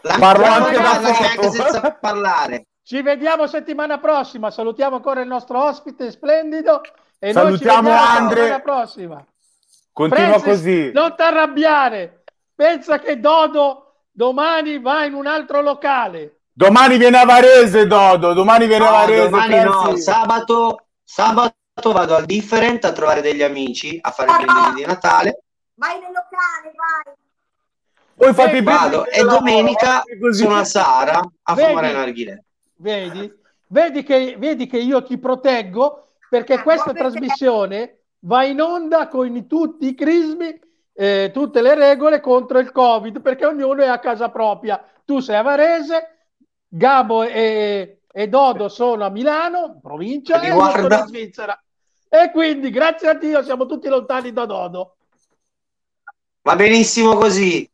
[0.02, 2.68] La parlo anche, anche senza parlare.
[2.84, 4.52] Ci vediamo settimana prossima.
[4.52, 6.82] Salutiamo ancora il nostro ospite splendido.
[7.20, 8.50] E Salutiamo Andre.
[8.50, 9.26] La prossima.
[9.92, 10.92] Continua Francis, così.
[10.92, 12.24] Non ti arrabbiare.
[12.54, 16.43] Pensa che Dodo domani va in un altro locale.
[16.56, 18.34] Domani viene a Varese, Dodo.
[18.34, 19.30] Domani viene no, a Varese.
[19.30, 21.56] Domani no, sabato, sabato
[21.92, 25.44] vado al Different a trovare degli amici a fare il brindisi di Natale.
[25.74, 27.14] Vai nel locale, vai.
[28.16, 32.44] Poi fate vado e domenica sono a Sara a vedi, fumare narghile.
[32.76, 33.34] Vedi?
[33.68, 39.88] Vedi che, vedi che io ti proteggo perché questa trasmissione va in onda con tutti
[39.88, 40.60] i crismi,
[40.94, 44.84] eh, tutte le regole contro il Covid perché ognuno è a casa propria.
[45.04, 46.13] Tu sei a Varese,
[46.76, 51.64] Gabo e, e Dodo sono a Milano, provincia, e io sono in Svizzera.
[52.10, 54.96] E quindi, grazie a Dio, siamo tutti lontani da Dodo.
[56.42, 57.70] Va benissimo così.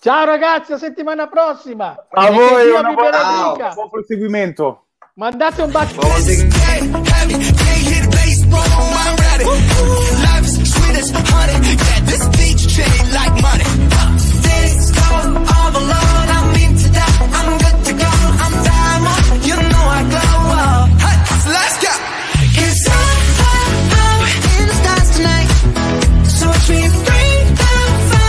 [0.00, 2.08] Ciao ragazzi, a settimana prossima.
[2.10, 4.88] A e voi, una buona, buon proseguimento.
[5.14, 7.11] Mandate un bacio.